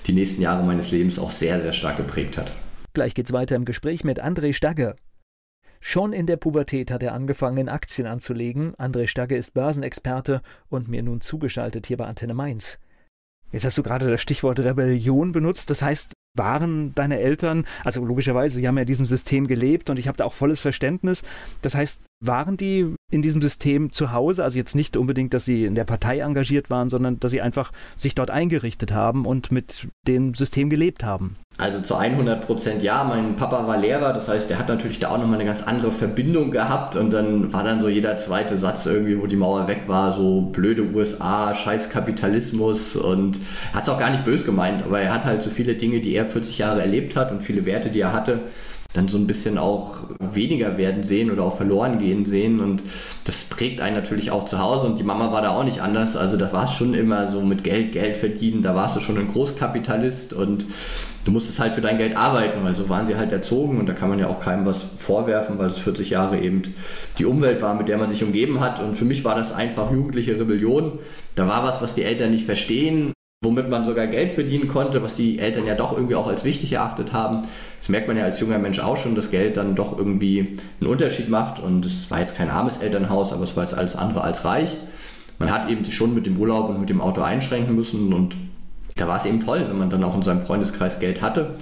die 0.06 0.12
nächsten 0.12 0.42
Jahre 0.42 0.62
meines 0.62 0.92
Lebens 0.92 1.18
auch 1.18 1.30
sehr, 1.30 1.60
sehr 1.60 1.72
stark 1.72 1.96
geprägt 1.96 2.38
hat. 2.38 2.52
Gleich 2.92 3.14
geht's 3.14 3.32
weiter 3.32 3.56
im 3.56 3.64
Gespräch 3.64 4.04
mit 4.04 4.22
André 4.22 4.52
Stagger. 4.52 4.94
Schon 5.82 6.12
in 6.12 6.26
der 6.26 6.36
Pubertät 6.36 6.90
hat 6.90 7.02
er 7.02 7.14
angefangen, 7.14 7.68
Aktien 7.68 8.06
anzulegen. 8.06 8.74
André 8.76 9.06
Stagge 9.06 9.36
ist 9.36 9.54
Börsenexperte 9.54 10.42
und 10.68 10.88
mir 10.88 11.02
nun 11.02 11.20
zugeschaltet 11.20 11.86
hier 11.86 11.96
bei 11.96 12.06
Antenne 12.06 12.34
Mainz. 12.34 12.78
Jetzt 13.50 13.64
hast 13.64 13.78
du 13.78 13.82
gerade 13.82 14.08
das 14.08 14.20
Stichwort 14.20 14.60
Rebellion 14.60 15.32
benutzt. 15.32 15.70
Das 15.70 15.82
heißt, 15.82 16.12
waren 16.36 16.94
deine 16.94 17.18
Eltern, 17.18 17.66
also 17.82 18.04
logischerweise, 18.04 18.58
sie 18.58 18.68
haben 18.68 18.76
ja 18.76 18.82
in 18.82 18.86
diesem 18.86 19.06
System 19.06 19.46
gelebt 19.46 19.90
und 19.90 19.98
ich 19.98 20.06
habe 20.06 20.18
da 20.18 20.24
auch 20.24 20.34
volles 20.34 20.60
Verständnis. 20.60 21.22
Das 21.62 21.74
heißt, 21.74 22.02
waren 22.20 22.56
die 22.56 22.94
in 23.10 23.22
diesem 23.22 23.40
System 23.40 23.92
zu 23.92 24.12
Hause? 24.12 24.44
Also 24.44 24.58
jetzt 24.58 24.74
nicht 24.74 24.96
unbedingt, 24.96 25.32
dass 25.32 25.46
sie 25.46 25.64
in 25.64 25.74
der 25.74 25.84
Partei 25.84 26.20
engagiert 26.20 26.70
waren, 26.70 26.90
sondern 26.90 27.18
dass 27.18 27.30
sie 27.30 27.40
einfach 27.40 27.72
sich 27.96 28.14
dort 28.14 28.30
eingerichtet 28.30 28.92
haben 28.92 29.24
und 29.24 29.50
mit 29.50 29.88
dem 30.06 30.34
System 30.34 30.68
gelebt 30.68 31.02
haben. 31.02 31.36
Also 31.56 31.80
zu 31.80 31.96
100 31.96 32.46
Prozent 32.46 32.82
ja. 32.82 33.04
Mein 33.04 33.36
Papa 33.36 33.66
war 33.66 33.78
Lehrer, 33.78 34.12
das 34.12 34.28
heißt, 34.28 34.50
der 34.50 34.58
hat 34.58 34.68
natürlich 34.68 34.98
da 34.98 35.10
auch 35.10 35.18
nochmal 35.18 35.36
eine 35.36 35.44
ganz 35.44 35.62
andere 35.62 35.92
Verbindung 35.92 36.50
gehabt 36.50 36.96
und 36.96 37.10
dann 37.10 37.52
war 37.52 37.64
dann 37.64 37.80
so 37.80 37.88
jeder 37.88 38.16
zweite 38.16 38.56
Satz 38.56 38.86
irgendwie, 38.86 39.20
wo 39.20 39.26
die 39.26 39.36
Mauer 39.36 39.66
weg 39.66 39.82
war, 39.86 40.14
so 40.14 40.42
blöde 40.42 40.82
USA, 40.82 41.54
scheiß 41.54 41.90
Kapitalismus 41.90 42.96
und 42.96 43.38
hat 43.72 43.82
es 43.84 43.88
auch 43.88 43.98
gar 43.98 44.10
nicht 44.10 44.24
böse 44.24 44.44
gemeint, 44.44 44.84
aber 44.84 45.00
er 45.00 45.12
hat 45.12 45.24
halt 45.24 45.42
so 45.42 45.50
viele 45.50 45.74
Dinge, 45.74 46.00
die 46.00 46.14
er 46.14 46.26
40 46.26 46.58
Jahre 46.58 46.80
erlebt 46.80 47.16
hat 47.16 47.30
und 47.30 47.42
viele 47.42 47.66
Werte, 47.66 47.90
die 47.90 48.00
er 48.00 48.12
hatte, 48.12 48.42
dann 48.92 49.08
so 49.08 49.18
ein 49.18 49.26
bisschen 49.26 49.56
auch 49.56 49.98
weniger 50.18 50.76
werden 50.76 51.04
sehen 51.04 51.30
oder 51.30 51.44
auch 51.44 51.56
verloren 51.56 51.98
gehen 51.98 52.26
sehen. 52.26 52.60
Und 52.60 52.82
das 53.24 53.44
prägt 53.44 53.80
einen 53.80 53.94
natürlich 53.94 54.32
auch 54.32 54.44
zu 54.46 54.58
Hause. 54.58 54.86
Und 54.86 54.98
die 54.98 55.04
Mama 55.04 55.30
war 55.32 55.42
da 55.42 55.50
auch 55.50 55.64
nicht 55.64 55.80
anders. 55.80 56.16
Also 56.16 56.36
da 56.36 56.52
war 56.52 56.64
es 56.64 56.72
schon 56.72 56.94
immer 56.94 57.30
so 57.30 57.40
mit 57.40 57.62
Geld, 57.62 57.92
Geld 57.92 58.16
verdienen. 58.16 58.62
Da 58.62 58.74
warst 58.74 58.96
du 58.96 59.00
schon 59.00 59.18
ein 59.18 59.28
Großkapitalist 59.28 60.32
und 60.32 60.64
du 61.24 61.30
musstest 61.30 61.60
halt 61.60 61.74
für 61.74 61.80
dein 61.80 61.98
Geld 61.98 62.16
arbeiten, 62.16 62.64
weil 62.64 62.74
so 62.74 62.88
waren 62.88 63.06
sie 63.06 63.16
halt 63.16 63.30
erzogen. 63.30 63.78
Und 63.78 63.88
da 63.88 63.92
kann 63.92 64.08
man 64.08 64.18
ja 64.18 64.26
auch 64.26 64.40
keinem 64.40 64.66
was 64.66 64.82
vorwerfen, 64.82 65.58
weil 65.58 65.68
es 65.68 65.78
40 65.78 66.10
Jahre 66.10 66.40
eben 66.40 66.62
die 67.18 67.26
Umwelt 67.26 67.62
war, 67.62 67.74
mit 67.74 67.86
der 67.86 67.98
man 67.98 68.08
sich 68.08 68.24
umgeben 68.24 68.58
hat. 68.58 68.80
Und 68.80 68.96
für 68.96 69.04
mich 69.04 69.24
war 69.24 69.36
das 69.36 69.52
einfach 69.52 69.92
jugendliche 69.92 70.38
Rebellion. 70.38 70.98
Da 71.36 71.46
war 71.46 71.62
was, 71.62 71.80
was 71.80 71.94
die 71.94 72.02
Eltern 72.02 72.32
nicht 72.32 72.44
verstehen 72.44 73.12
womit 73.42 73.70
man 73.70 73.86
sogar 73.86 74.06
Geld 74.06 74.32
verdienen 74.32 74.68
konnte, 74.68 75.02
was 75.02 75.16
die 75.16 75.38
Eltern 75.38 75.64
ja 75.64 75.74
doch 75.74 75.92
irgendwie 75.92 76.14
auch 76.14 76.26
als 76.26 76.44
wichtig 76.44 76.72
erachtet 76.72 77.14
haben. 77.14 77.48
Das 77.80 77.88
merkt 77.88 78.08
man 78.08 78.16
ja 78.18 78.24
als 78.24 78.38
junger 78.38 78.58
Mensch 78.58 78.78
auch 78.78 78.98
schon, 78.98 79.14
dass 79.14 79.30
Geld 79.30 79.56
dann 79.56 79.74
doch 79.74 79.96
irgendwie 79.98 80.58
einen 80.80 80.90
Unterschied 80.90 81.30
macht. 81.30 81.60
Und 81.60 81.86
es 81.86 82.10
war 82.10 82.20
jetzt 82.20 82.36
kein 82.36 82.50
armes 82.50 82.78
Elternhaus, 82.78 83.32
aber 83.32 83.44
es 83.44 83.56
war 83.56 83.64
jetzt 83.64 83.74
alles 83.74 83.96
andere 83.96 84.22
als 84.22 84.44
reich. 84.44 84.76
Man 85.38 85.50
hat 85.50 85.70
eben 85.70 85.82
sich 85.82 85.96
schon 85.96 86.14
mit 86.14 86.26
dem 86.26 86.36
Urlaub 86.36 86.68
und 86.68 86.78
mit 86.78 86.90
dem 86.90 87.00
Auto 87.00 87.22
einschränken 87.22 87.74
müssen. 87.74 88.12
Und 88.12 88.36
da 88.96 89.08
war 89.08 89.16
es 89.16 89.24
eben 89.24 89.40
toll, 89.40 89.64
wenn 89.66 89.78
man 89.78 89.88
dann 89.88 90.04
auch 90.04 90.14
in 90.14 90.22
seinem 90.22 90.42
Freundeskreis 90.42 91.00
Geld 91.00 91.22
hatte. 91.22 91.54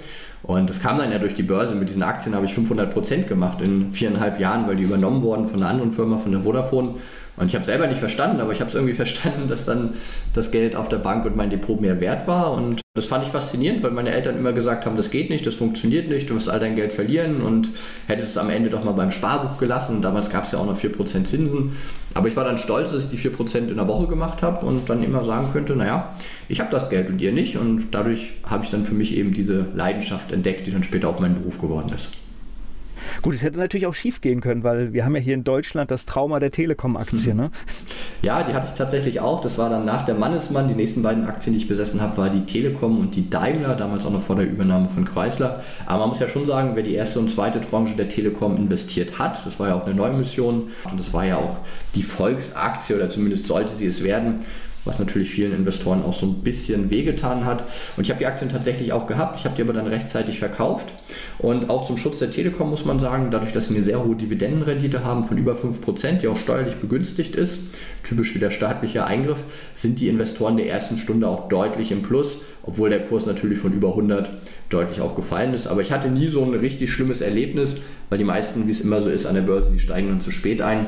Und 0.43 0.69
das 0.69 0.81
kam 0.81 0.97
dann 0.97 1.11
ja 1.11 1.19
durch 1.19 1.35
die 1.35 1.43
Börse. 1.43 1.73
Mit 1.73 1.87
diesen 1.87 2.03
Aktien 2.03 2.35
habe 2.35 2.45
ich 2.45 2.53
500 2.53 2.93
Prozent 2.93 3.27
gemacht 3.29 3.61
in 3.61 3.93
viereinhalb 3.93 4.41
Jahren, 4.41 4.67
weil 4.67 4.75
die 4.75 4.83
übernommen 4.83 5.21
wurden 5.21 5.47
von 5.47 5.61
einer 5.61 5.71
anderen 5.71 5.93
Firma, 5.93 6.17
von 6.17 6.33
der 6.33 6.41
Vodafone. 6.41 6.95
Und 7.39 7.47
ich 7.47 7.55
habe 7.55 7.63
selber 7.63 7.87
nicht 7.87 7.99
verstanden, 7.99 8.41
aber 8.41 8.51
ich 8.51 8.59
habe 8.59 8.69
es 8.69 8.75
irgendwie 8.75 8.93
verstanden, 8.95 9.47
dass 9.47 9.65
dann 9.65 9.91
das 10.33 10.51
Geld 10.51 10.75
auf 10.75 10.89
der 10.89 10.97
Bank 10.97 11.25
und 11.25 11.35
mein 11.35 11.49
Depot 11.49 11.79
mehr 11.79 11.99
wert 12.01 12.27
war. 12.27 12.51
Und 12.51 12.81
das 12.95 13.05
fand 13.05 13.23
ich 13.25 13.31
faszinierend, 13.31 13.81
weil 13.81 13.91
meine 13.91 14.11
Eltern 14.11 14.37
immer 14.37 14.51
gesagt 14.51 14.85
haben, 14.85 14.97
das 14.97 15.09
geht 15.09 15.29
nicht, 15.29 15.47
das 15.47 15.55
funktioniert 15.55 16.09
nicht, 16.09 16.29
du 16.29 16.35
wirst 16.35 16.49
all 16.49 16.59
dein 16.59 16.75
Geld 16.75 16.91
verlieren 16.91 17.41
und 17.41 17.69
hättest 18.07 18.31
es 18.31 18.37
am 18.37 18.49
Ende 18.49 18.69
doch 18.69 18.83
mal 18.83 18.91
beim 18.91 19.11
Sparbuch 19.11 19.57
gelassen. 19.57 20.01
Damals 20.01 20.29
gab 20.29 20.43
es 20.43 20.51
ja 20.51 20.59
auch 20.59 20.65
noch 20.65 20.77
4% 20.77 21.23
Zinsen. 21.23 21.77
Aber 22.13 22.27
ich 22.27 22.35
war 22.35 22.43
dann 22.43 22.57
stolz, 22.57 22.91
dass 22.91 23.05
ich 23.05 23.21
die 23.21 23.29
4% 23.29 23.69
in 23.69 23.75
der 23.75 23.87
Woche 23.87 24.07
gemacht 24.07 24.41
habe 24.41 24.65
und 24.65 24.89
dann 24.89 25.01
immer 25.01 25.23
sagen 25.23 25.47
könnte, 25.53 25.75
naja, 25.75 26.13
ich 26.49 26.59
habe 26.59 26.71
das 26.71 26.89
Geld 26.89 27.09
und 27.09 27.21
ihr 27.21 27.31
nicht. 27.31 27.57
Und 27.57 27.87
dadurch 27.91 28.33
habe 28.43 28.65
ich 28.65 28.69
dann 28.69 28.83
für 28.83 28.95
mich 28.95 29.15
eben 29.15 29.33
diese 29.33 29.67
Leidenschaft 29.75 30.33
entdeckt, 30.33 30.67
die 30.67 30.71
dann 30.71 30.83
später 30.83 31.07
auch 31.07 31.19
mein 31.19 31.35
Beruf 31.35 31.61
geworden 31.61 31.93
ist. 31.93 32.09
Gut, 33.21 33.35
es 33.35 33.43
hätte 33.43 33.57
natürlich 33.57 33.85
auch 33.87 33.93
schief 33.93 34.21
gehen 34.21 34.39
können, 34.39 34.63
weil 34.63 34.93
wir 34.93 35.03
haben 35.03 35.15
ja 35.15 35.21
hier 35.21 35.33
in 35.33 35.43
Deutschland 35.43 35.91
das 35.91 36.05
Trauma 36.05 36.39
der 36.39 36.51
Telekom-Aktie, 36.51 37.35
ne? 37.35 37.51
Ja, 38.21 38.43
die 38.43 38.53
hatte 38.53 38.67
ich 38.67 38.77
tatsächlich 38.77 39.19
auch. 39.19 39.41
Das 39.41 39.57
war 39.57 39.69
dann 39.69 39.85
nach 39.85 40.03
der 40.03 40.15
Mannesmann. 40.15 40.67
Die 40.67 40.73
nächsten 40.73 41.03
beiden 41.03 41.25
Aktien, 41.25 41.53
die 41.53 41.61
ich 41.61 41.67
besessen 41.67 42.01
habe, 42.01 42.17
war 42.17 42.29
die 42.29 42.45
Telekom 42.45 42.99
und 42.99 43.15
die 43.15 43.29
Daimler, 43.29 43.75
damals 43.75 44.05
auch 44.05 44.11
noch 44.11 44.21
vor 44.21 44.35
der 44.35 44.45
Übernahme 44.45 44.89
von 44.89 45.05
Chrysler. 45.05 45.63
Aber 45.85 45.99
man 45.99 46.09
muss 46.09 46.19
ja 46.19 46.27
schon 46.27 46.45
sagen, 46.45 46.71
wer 46.75 46.83
die 46.83 46.93
erste 46.93 47.19
und 47.19 47.29
zweite 47.29 47.61
Tranche 47.61 47.95
der 47.95 48.09
Telekom 48.09 48.57
investiert 48.57 49.19
hat, 49.19 49.45
das 49.45 49.59
war 49.59 49.69
ja 49.69 49.75
auch 49.75 49.85
eine 49.85 49.95
Neumission 49.95 50.69
und 50.89 50.99
das 50.99 51.13
war 51.13 51.25
ja 51.25 51.37
auch 51.37 51.59
die 51.95 52.03
Volksaktie 52.03 52.95
oder 52.95 53.09
zumindest 53.09 53.47
sollte 53.47 53.73
sie 53.73 53.85
es 53.85 54.03
werden 54.03 54.39
was 54.85 54.99
natürlich 54.99 55.29
vielen 55.29 55.53
Investoren 55.53 56.03
auch 56.03 56.13
so 56.13 56.25
ein 56.25 56.35
bisschen 56.35 56.89
wehgetan 56.89 57.45
hat. 57.45 57.63
Und 57.97 58.03
ich 58.03 58.09
habe 58.09 58.19
die 58.19 58.25
Aktien 58.25 58.49
tatsächlich 58.49 58.93
auch 58.93 59.07
gehabt, 59.07 59.39
ich 59.39 59.45
habe 59.45 59.55
die 59.55 59.61
aber 59.61 59.73
dann 59.73 59.87
rechtzeitig 59.87 60.39
verkauft. 60.39 60.87
Und 61.37 61.69
auch 61.69 61.85
zum 61.85 61.97
Schutz 61.97 62.19
der 62.19 62.31
Telekom 62.31 62.69
muss 62.69 62.85
man 62.85 62.99
sagen, 62.99 63.29
dadurch, 63.31 63.53
dass 63.53 63.67
sie 63.67 63.75
eine 63.75 63.83
sehr 63.83 64.03
hohe 64.03 64.15
Dividendenrendite 64.15 65.03
haben 65.03 65.23
von 65.23 65.37
über 65.37 65.55
5%, 65.55 66.19
die 66.19 66.27
auch 66.27 66.37
steuerlich 66.37 66.75
begünstigt 66.75 67.35
ist, 67.35 67.59
typisch 68.03 68.33
wie 68.35 68.39
der 68.39 68.51
staatliche 68.51 69.05
Eingriff, 69.05 69.39
sind 69.75 69.99
die 69.99 70.07
Investoren 70.07 70.57
der 70.57 70.69
ersten 70.69 70.97
Stunde 70.97 71.27
auch 71.27 71.49
deutlich 71.49 71.91
im 71.91 72.01
Plus, 72.01 72.37
obwohl 72.63 72.89
der 72.89 73.05
Kurs 73.05 73.25
natürlich 73.25 73.59
von 73.59 73.73
über 73.73 73.89
100 73.89 74.29
deutlich 74.69 75.01
auch 75.01 75.15
gefallen 75.15 75.53
ist. 75.53 75.67
Aber 75.67 75.81
ich 75.81 75.91
hatte 75.91 76.09
nie 76.09 76.27
so 76.27 76.43
ein 76.43 76.53
richtig 76.53 76.91
schlimmes 76.91 77.21
Erlebnis, 77.21 77.77
weil 78.09 78.17
die 78.17 78.23
meisten, 78.23 78.67
wie 78.67 78.71
es 78.71 78.81
immer 78.81 79.01
so 79.01 79.09
ist 79.09 79.25
an 79.25 79.35
der 79.35 79.41
Börse, 79.41 79.71
die 79.71 79.79
steigen 79.79 80.09
dann 80.09 80.21
zu 80.21 80.31
spät 80.31 80.61
ein. 80.61 80.87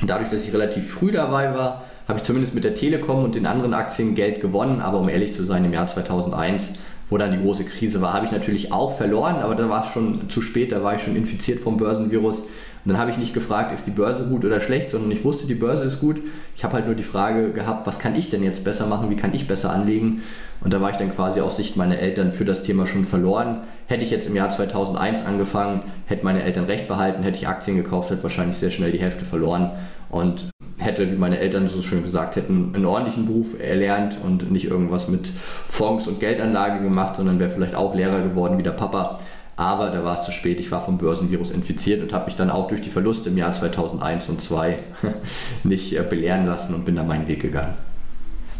Und 0.00 0.08
dadurch, 0.08 0.30
dass 0.30 0.46
ich 0.46 0.52
relativ 0.52 0.88
früh 0.88 1.10
dabei 1.10 1.52
war, 1.54 1.84
habe 2.08 2.18
ich 2.18 2.24
zumindest 2.24 2.54
mit 2.54 2.64
der 2.64 2.74
Telekom 2.74 3.22
und 3.22 3.34
den 3.34 3.44
anderen 3.44 3.74
Aktien 3.74 4.14
Geld 4.14 4.40
gewonnen, 4.40 4.80
aber 4.80 4.98
um 4.98 5.10
ehrlich 5.10 5.34
zu 5.34 5.44
sein, 5.44 5.64
im 5.66 5.74
Jahr 5.74 5.86
2001, 5.86 6.74
wo 7.10 7.18
dann 7.18 7.32
die 7.32 7.40
große 7.40 7.64
Krise 7.64 8.00
war, 8.00 8.14
habe 8.14 8.24
ich 8.24 8.32
natürlich 8.32 8.72
auch 8.72 8.96
verloren, 8.96 9.36
aber 9.36 9.54
da 9.54 9.68
war 9.68 9.84
es 9.84 9.92
schon 9.92 10.28
zu 10.30 10.40
spät, 10.40 10.72
da 10.72 10.82
war 10.82 10.94
ich 10.94 11.02
schon 11.02 11.16
infiziert 11.16 11.60
vom 11.60 11.76
Börsenvirus. 11.76 12.40
Und 12.40 12.92
dann 12.92 12.98
habe 12.98 13.10
ich 13.10 13.18
nicht 13.18 13.34
gefragt, 13.34 13.74
ist 13.74 13.86
die 13.86 13.90
Börse 13.90 14.24
gut 14.24 14.44
oder 14.44 14.60
schlecht, 14.60 14.90
sondern 14.90 15.10
ich 15.10 15.24
wusste, 15.24 15.46
die 15.46 15.54
Börse 15.54 15.84
ist 15.84 16.00
gut. 16.00 16.22
Ich 16.56 16.64
habe 16.64 16.74
halt 16.74 16.86
nur 16.86 16.94
die 16.94 17.02
Frage 17.02 17.52
gehabt, 17.52 17.86
was 17.86 17.98
kann 17.98 18.16
ich 18.16 18.30
denn 18.30 18.42
jetzt 18.42 18.64
besser 18.64 18.86
machen, 18.86 19.10
wie 19.10 19.16
kann 19.16 19.34
ich 19.34 19.46
besser 19.46 19.70
anlegen? 19.70 20.22
Und 20.60 20.72
da 20.72 20.80
war 20.80 20.90
ich 20.90 20.96
dann 20.96 21.14
quasi 21.14 21.40
aus 21.40 21.56
Sicht 21.56 21.76
meiner 21.76 21.98
Eltern 21.98 22.32
für 22.32 22.44
das 22.44 22.62
Thema 22.62 22.86
schon 22.86 23.04
verloren. 23.04 23.64
Hätte 23.86 24.04
ich 24.04 24.10
jetzt 24.10 24.28
im 24.28 24.36
Jahr 24.36 24.50
2001 24.50 25.26
angefangen, 25.26 25.82
hätten 26.06 26.24
meine 26.24 26.42
Eltern 26.42 26.64
recht 26.64 26.88
behalten, 26.88 27.22
hätte 27.22 27.36
ich 27.36 27.48
Aktien 27.48 27.76
gekauft, 27.76 28.10
hätte 28.10 28.22
wahrscheinlich 28.22 28.56
sehr 28.56 28.70
schnell 28.70 28.92
die 28.92 29.00
Hälfte 29.00 29.24
verloren. 29.24 29.72
Und 30.10 30.50
hätte, 30.78 31.10
wie 31.10 31.16
meine 31.16 31.38
Eltern 31.38 31.68
so 31.68 31.82
schön 31.82 32.02
gesagt 32.02 32.36
hätten, 32.36 32.72
einen 32.74 32.86
ordentlichen 32.86 33.26
Beruf 33.26 33.60
erlernt 33.60 34.16
und 34.22 34.50
nicht 34.50 34.66
irgendwas 34.66 35.08
mit 35.08 35.26
Fonds 35.26 36.06
und 36.06 36.20
Geldanlage 36.20 36.82
gemacht, 36.82 37.16
sondern 37.16 37.38
wäre 37.38 37.50
vielleicht 37.50 37.74
auch 37.74 37.94
Lehrer 37.94 38.22
geworden 38.22 38.58
wie 38.58 38.62
der 38.62 38.72
Papa. 38.72 39.18
Aber 39.56 39.90
da 39.90 40.04
war 40.04 40.16
es 40.16 40.24
zu 40.24 40.30
spät. 40.30 40.60
Ich 40.60 40.70
war 40.70 40.84
vom 40.84 40.98
Börsenvirus 40.98 41.50
infiziert 41.50 42.00
und 42.00 42.12
habe 42.12 42.26
mich 42.26 42.36
dann 42.36 42.48
auch 42.48 42.68
durch 42.68 42.80
die 42.80 42.90
Verluste 42.90 43.28
im 43.28 43.36
Jahr 43.36 43.52
2001 43.52 44.28
und 44.28 44.40
2002 44.40 44.78
nicht 45.64 45.98
äh, 45.98 46.02
belehren 46.08 46.46
lassen 46.46 46.74
und 46.74 46.84
bin 46.84 46.94
da 46.94 47.02
meinen 47.02 47.26
Weg 47.26 47.42
gegangen. 47.42 47.76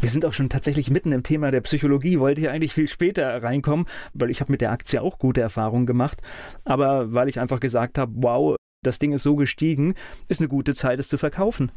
Wir 0.00 0.08
sind 0.08 0.24
auch 0.24 0.32
schon 0.32 0.48
tatsächlich 0.48 0.90
mitten 0.90 1.10
im 1.10 1.24
Thema 1.24 1.50
der 1.50 1.60
Psychologie, 1.60 2.20
wollte 2.20 2.40
hier 2.40 2.52
eigentlich 2.52 2.72
viel 2.72 2.86
später 2.86 3.42
reinkommen, 3.42 3.86
weil 4.14 4.30
ich 4.30 4.40
habe 4.40 4.52
mit 4.52 4.60
der 4.60 4.70
Aktie 4.70 5.02
auch 5.02 5.18
gute 5.18 5.40
Erfahrungen 5.40 5.86
gemacht, 5.86 6.22
aber 6.64 7.12
weil 7.14 7.28
ich 7.28 7.40
einfach 7.40 7.58
gesagt 7.58 7.98
habe, 7.98 8.12
wow, 8.14 8.56
das 8.82 8.98
Ding 8.98 9.12
ist 9.12 9.24
so 9.24 9.34
gestiegen, 9.34 9.94
ist 10.28 10.40
eine 10.40 10.48
gute 10.48 10.74
Zeit, 10.74 11.00
es 11.00 11.08
zu 11.08 11.18
verkaufen. 11.18 11.72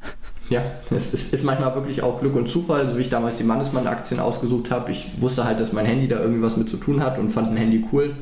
Ja, 0.49 0.61
es 0.95 1.13
ist, 1.13 1.33
ist 1.33 1.43
manchmal 1.43 1.73
wirklich 1.73 2.03
auch 2.03 2.19
Glück 2.19 2.35
und 2.35 2.47
Zufall, 2.47 2.89
so 2.89 2.97
wie 2.97 3.01
ich 3.01 3.09
damals 3.09 3.39
die 3.39 3.43
Mannesmann-Aktien 3.43 4.19
ausgesucht 4.19 4.69
habe. 4.69 4.91
Ich 4.91 5.09
wusste 5.19 5.45
halt, 5.45 5.59
dass 5.59 5.73
mein 5.73 5.85
Handy 5.85 6.07
da 6.07 6.19
irgendwie 6.19 6.43
was 6.43 6.57
mit 6.57 6.69
zu 6.69 6.77
tun 6.77 7.01
hat 7.01 7.17
und 7.17 7.31
fand 7.31 7.49
ein 7.49 7.57
Handy 7.57 7.85
cool. 7.91 8.13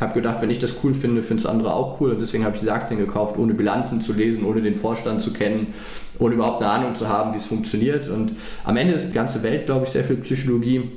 Habe 0.00 0.14
gedacht, 0.14 0.42
wenn 0.42 0.50
ich 0.50 0.58
das 0.58 0.74
cool 0.82 0.94
finde, 0.94 1.22
finden 1.22 1.40
es 1.40 1.46
andere 1.46 1.72
auch 1.72 2.00
cool. 2.00 2.10
Und 2.10 2.20
deswegen 2.20 2.44
habe 2.44 2.56
ich 2.56 2.60
diese 2.60 2.72
Aktien 2.72 2.98
gekauft, 2.98 3.38
ohne 3.38 3.54
Bilanzen 3.54 4.00
zu 4.00 4.12
lesen, 4.12 4.44
ohne 4.44 4.60
den 4.60 4.74
Vorstand 4.74 5.22
zu 5.22 5.32
kennen, 5.32 5.72
ohne 6.18 6.34
überhaupt 6.34 6.60
eine 6.60 6.70
Ahnung 6.70 6.96
zu 6.96 7.08
haben, 7.08 7.32
wie 7.32 7.38
es 7.38 7.46
funktioniert. 7.46 8.08
Und 8.08 8.32
am 8.64 8.76
Ende 8.76 8.94
ist 8.94 9.10
die 9.10 9.14
ganze 9.14 9.42
Welt, 9.44 9.66
glaube 9.66 9.84
ich, 9.84 9.90
sehr 9.90 10.04
viel 10.04 10.16
Psychologie. 10.16 10.90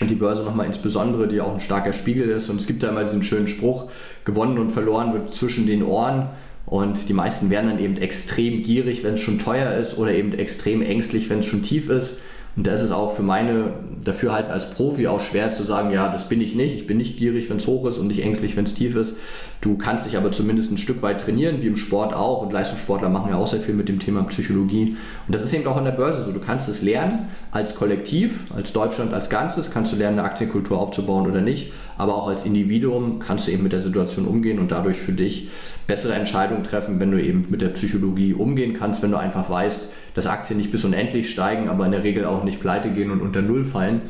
Und 0.00 0.10
die 0.10 0.14
Börse 0.14 0.44
nochmal 0.44 0.66
insbesondere, 0.66 1.28
die 1.28 1.40
auch 1.40 1.52
ein 1.52 1.60
starker 1.60 1.92
Spiegel 1.92 2.30
ist. 2.30 2.48
Und 2.48 2.60
es 2.60 2.66
gibt 2.66 2.82
da 2.82 2.88
immer 2.88 3.02
diesen 3.02 3.24
schönen 3.24 3.48
Spruch, 3.48 3.90
gewonnen 4.24 4.58
und 4.58 4.70
verloren 4.70 5.12
wird 5.12 5.34
zwischen 5.34 5.66
den 5.66 5.82
Ohren. 5.82 6.30
Und 6.66 7.08
die 7.08 7.14
meisten 7.14 7.50
werden 7.50 7.70
dann 7.70 7.80
eben 7.80 7.96
extrem 7.96 8.62
gierig, 8.62 9.02
wenn 9.02 9.14
es 9.14 9.20
schon 9.20 9.38
teuer 9.38 9.72
ist, 9.74 9.98
oder 9.98 10.12
eben 10.12 10.32
extrem 10.32 10.82
ängstlich, 10.82 11.28
wenn 11.28 11.40
es 11.40 11.46
schon 11.46 11.62
tief 11.62 11.88
ist. 11.88 12.18
Und 12.56 12.66
da 12.66 12.74
ist 12.74 12.82
es 12.82 12.90
auch 12.90 13.14
für 13.14 13.22
meine 13.22 13.74
Dafürhalten 14.04 14.50
als 14.50 14.70
Profi 14.70 15.06
auch 15.06 15.20
schwer 15.20 15.52
zu 15.52 15.62
sagen, 15.62 15.92
ja, 15.92 16.12
das 16.12 16.28
bin 16.28 16.40
ich 16.40 16.56
nicht. 16.56 16.74
Ich 16.74 16.86
bin 16.86 16.96
nicht 16.96 17.16
gierig, 17.16 17.48
wenn 17.48 17.58
es 17.58 17.66
hoch 17.66 17.86
ist 17.86 17.96
und 17.96 18.08
nicht 18.08 18.24
ängstlich, 18.24 18.56
wenn 18.56 18.64
es 18.64 18.74
tief 18.74 18.96
ist. 18.96 19.14
Du 19.60 19.76
kannst 19.76 20.06
dich 20.06 20.16
aber 20.16 20.32
zumindest 20.32 20.72
ein 20.72 20.78
Stück 20.78 21.00
weit 21.00 21.20
trainieren, 21.20 21.62
wie 21.62 21.68
im 21.68 21.76
Sport 21.76 22.12
auch. 22.12 22.42
Und 22.42 22.52
Leistungssportler 22.52 23.08
machen 23.08 23.30
ja 23.30 23.36
auch 23.36 23.46
sehr 23.46 23.60
viel 23.60 23.74
mit 23.74 23.88
dem 23.88 24.00
Thema 24.00 24.24
Psychologie. 24.24 24.96
Und 25.26 25.34
das 25.34 25.42
ist 25.42 25.54
eben 25.54 25.66
auch 25.66 25.76
an 25.76 25.84
der 25.84 25.92
Börse 25.92 26.24
so. 26.24 26.32
Du 26.32 26.40
kannst 26.40 26.68
es 26.68 26.82
lernen 26.82 27.28
als 27.52 27.76
Kollektiv, 27.76 28.50
als 28.54 28.72
Deutschland 28.72 29.14
als 29.14 29.30
Ganzes, 29.30 29.70
kannst 29.70 29.92
du 29.92 29.96
lernen, 29.96 30.18
eine 30.18 30.28
Aktienkultur 30.28 30.78
aufzubauen 30.78 31.30
oder 31.30 31.40
nicht. 31.40 31.72
Aber 31.98 32.16
auch 32.16 32.26
als 32.26 32.44
Individuum 32.44 33.20
kannst 33.20 33.46
du 33.46 33.52
eben 33.52 33.62
mit 33.62 33.72
der 33.72 33.82
Situation 33.82 34.26
umgehen 34.26 34.58
und 34.58 34.72
dadurch 34.72 34.96
für 34.96 35.12
dich 35.12 35.50
bessere 35.90 36.14
Entscheidungen 36.14 36.62
treffen, 36.62 37.00
wenn 37.00 37.10
du 37.10 37.20
eben 37.20 37.46
mit 37.50 37.62
der 37.62 37.70
Psychologie 37.70 38.32
umgehen 38.32 38.74
kannst, 38.74 39.02
wenn 39.02 39.10
du 39.10 39.16
einfach 39.16 39.50
weißt, 39.50 39.90
dass 40.14 40.28
Aktien 40.28 40.56
nicht 40.56 40.70
bis 40.70 40.84
unendlich 40.84 41.30
steigen, 41.30 41.68
aber 41.68 41.84
in 41.84 41.90
der 41.90 42.04
Regel 42.04 42.24
auch 42.26 42.44
nicht 42.44 42.60
pleite 42.60 42.90
gehen 42.90 43.10
und 43.10 43.20
unter 43.20 43.42
Null 43.42 43.64
fallen. 43.64 44.02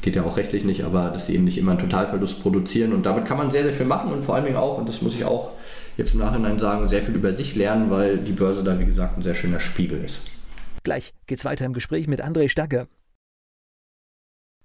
Geht 0.00 0.14
ja 0.14 0.22
auch 0.22 0.36
rechtlich 0.36 0.62
nicht, 0.62 0.84
aber 0.84 1.10
dass 1.10 1.26
sie 1.26 1.34
eben 1.34 1.42
nicht 1.42 1.58
immer 1.58 1.72
einen 1.72 1.80
Totalverlust 1.80 2.40
produzieren. 2.40 2.92
Und 2.92 3.04
damit 3.04 3.24
kann 3.24 3.36
man 3.36 3.50
sehr, 3.50 3.64
sehr 3.64 3.72
viel 3.72 3.84
machen 3.84 4.12
und 4.12 4.24
vor 4.24 4.36
allen 4.36 4.44
Dingen 4.44 4.56
auch, 4.56 4.78
und 4.78 4.88
das 4.88 5.02
muss 5.02 5.16
ich 5.16 5.24
auch 5.24 5.50
jetzt 5.96 6.14
im 6.14 6.20
Nachhinein 6.20 6.60
sagen, 6.60 6.86
sehr 6.86 7.02
viel 7.02 7.16
über 7.16 7.32
sich 7.32 7.56
lernen, 7.56 7.90
weil 7.90 8.18
die 8.18 8.30
Börse 8.30 8.62
da, 8.62 8.78
wie 8.78 8.84
gesagt, 8.84 9.18
ein 9.18 9.22
sehr 9.22 9.34
schöner 9.34 9.58
Spiegel 9.58 10.00
ist. 10.04 10.20
Gleich 10.84 11.14
geht's 11.26 11.44
weiter 11.44 11.64
im 11.64 11.72
Gespräch 11.72 12.06
mit 12.06 12.24
André 12.24 12.48
Stagge. 12.48 12.86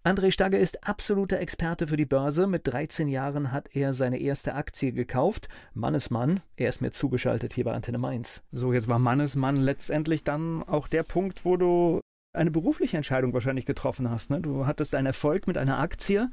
André 0.06 0.32
Stagge 0.32 0.58
ist 0.58 0.86
absoluter 0.86 1.40
Experte 1.40 1.88
für 1.88 1.96
die 1.96 2.06
Börse. 2.06 2.46
Mit 2.46 2.68
13 2.68 3.08
Jahren 3.08 3.54
hat 3.54 3.74
er 3.74 3.94
seine 3.94 4.20
erste 4.20 4.54
Aktie 4.54 4.92
gekauft. 4.92 5.48
Mannesmann. 5.74 6.42
Er 6.58 6.68
ist 6.68 6.82
mir 6.82 6.92
zugeschaltet 6.92 7.54
hier 7.54 7.64
bei 7.64 7.72
Antenne 7.72 8.00
Mainz. 8.00 8.44
So, 8.52 8.74
jetzt 8.74 8.90
war 8.90 9.00
Mannesmann 9.00 9.56
letztendlich 9.56 10.26
dann 10.26 10.62
auch 10.64 10.90
der 10.90 11.04
Punkt, 11.04 11.46
wo 11.46 11.56
du 11.56 12.02
eine 12.34 12.52
berufliche 12.52 12.98
Entscheidung 12.98 13.34
wahrscheinlich 13.34 13.66
getroffen 13.66 14.10
hast. 14.10 14.32
Ne? 14.32 14.42
Du 14.42 14.66
hattest 14.66 14.96
einen 14.96 15.06
Erfolg 15.06 15.46
mit 15.46 15.58
einer 15.58 15.80
Aktie 15.80 16.30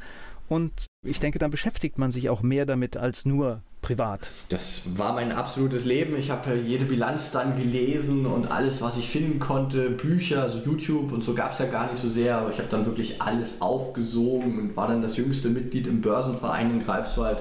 und 0.49 0.73
ich 1.07 1.21
denke, 1.21 1.39
dann 1.39 1.51
beschäftigt 1.51 1.99
man 1.99 2.11
sich 2.11 2.31
auch 2.31 2.43
mehr 2.43 2.67
damit 2.67 2.97
als 2.97 3.25
nur 3.27 3.63
privat. 3.83 4.31
Das 4.49 4.83
war 4.97 5.15
mein 5.15 5.33
absolutes 5.33 5.85
Leben. 5.85 6.17
Ich 6.17 6.31
habe 6.31 6.55
jede 6.57 6.85
Bilanz 6.85 7.31
dann 7.31 7.57
gelesen 7.57 8.27
und 8.27 8.51
alles, 8.51 8.83
was 8.83 8.97
ich 8.97 9.09
finden 9.09 9.39
konnte, 9.39 9.91
Bücher, 9.91 10.43
also 10.43 10.59
YouTube 10.59 11.13
und 11.13 11.23
so 11.23 11.35
gab 11.35 11.53
es 11.53 11.59
ja 11.59 11.67
gar 11.67 11.91
nicht 11.91 12.01
so 12.01 12.11
sehr, 12.11 12.39
aber 12.39 12.51
ich 12.51 12.59
habe 12.59 12.69
dann 12.71 12.87
wirklich 12.87 13.23
alles 13.23 13.61
aufgesogen 13.61 14.59
und 14.59 14.77
war 14.77 14.89
dann 14.89 15.03
das 15.03 15.17
jüngste 15.17 15.49
Mitglied 15.49 15.87
im 15.87 16.01
Börsenverein 16.01 16.71
in 16.71 16.85
Greifswald 16.85 17.39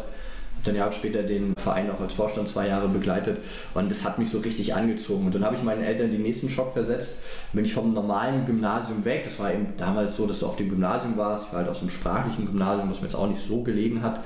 dann 0.63 0.75
Jahre 0.75 0.91
später 0.91 1.23
den 1.23 1.55
Verein 1.55 1.89
auch 1.91 1.99
als 1.99 2.13
Vorstand 2.13 2.49
zwei 2.49 2.67
Jahre 2.67 2.89
begleitet 2.89 3.39
und 3.73 3.91
das 3.91 4.03
hat 4.03 4.19
mich 4.19 4.29
so 4.29 4.39
richtig 4.39 4.73
angezogen. 4.73 5.25
Und 5.25 5.35
dann 5.35 5.45
habe 5.45 5.55
ich 5.55 5.63
meinen 5.63 5.83
Eltern 5.83 6.11
den 6.11 6.21
nächsten 6.21 6.49
Schock 6.49 6.73
versetzt, 6.73 7.19
bin 7.53 7.65
ich 7.65 7.73
vom 7.73 7.93
normalen 7.93 8.45
Gymnasium 8.45 9.05
weg. 9.05 9.23
Das 9.25 9.39
war 9.39 9.53
eben 9.53 9.67
damals 9.77 10.15
so, 10.15 10.25
dass 10.25 10.39
du 10.39 10.47
auf 10.47 10.55
dem 10.55 10.69
Gymnasium 10.69 11.17
warst. 11.17 11.47
Ich 11.47 11.53
war 11.53 11.59
halt 11.59 11.69
aus 11.69 11.81
einem 11.81 11.89
sprachlichen 11.89 12.45
Gymnasium, 12.45 12.89
was 12.89 12.99
mir 13.01 13.07
jetzt 13.07 13.15
auch 13.15 13.27
nicht 13.27 13.41
so 13.45 13.61
gelegen 13.63 14.01
hat. 14.01 14.23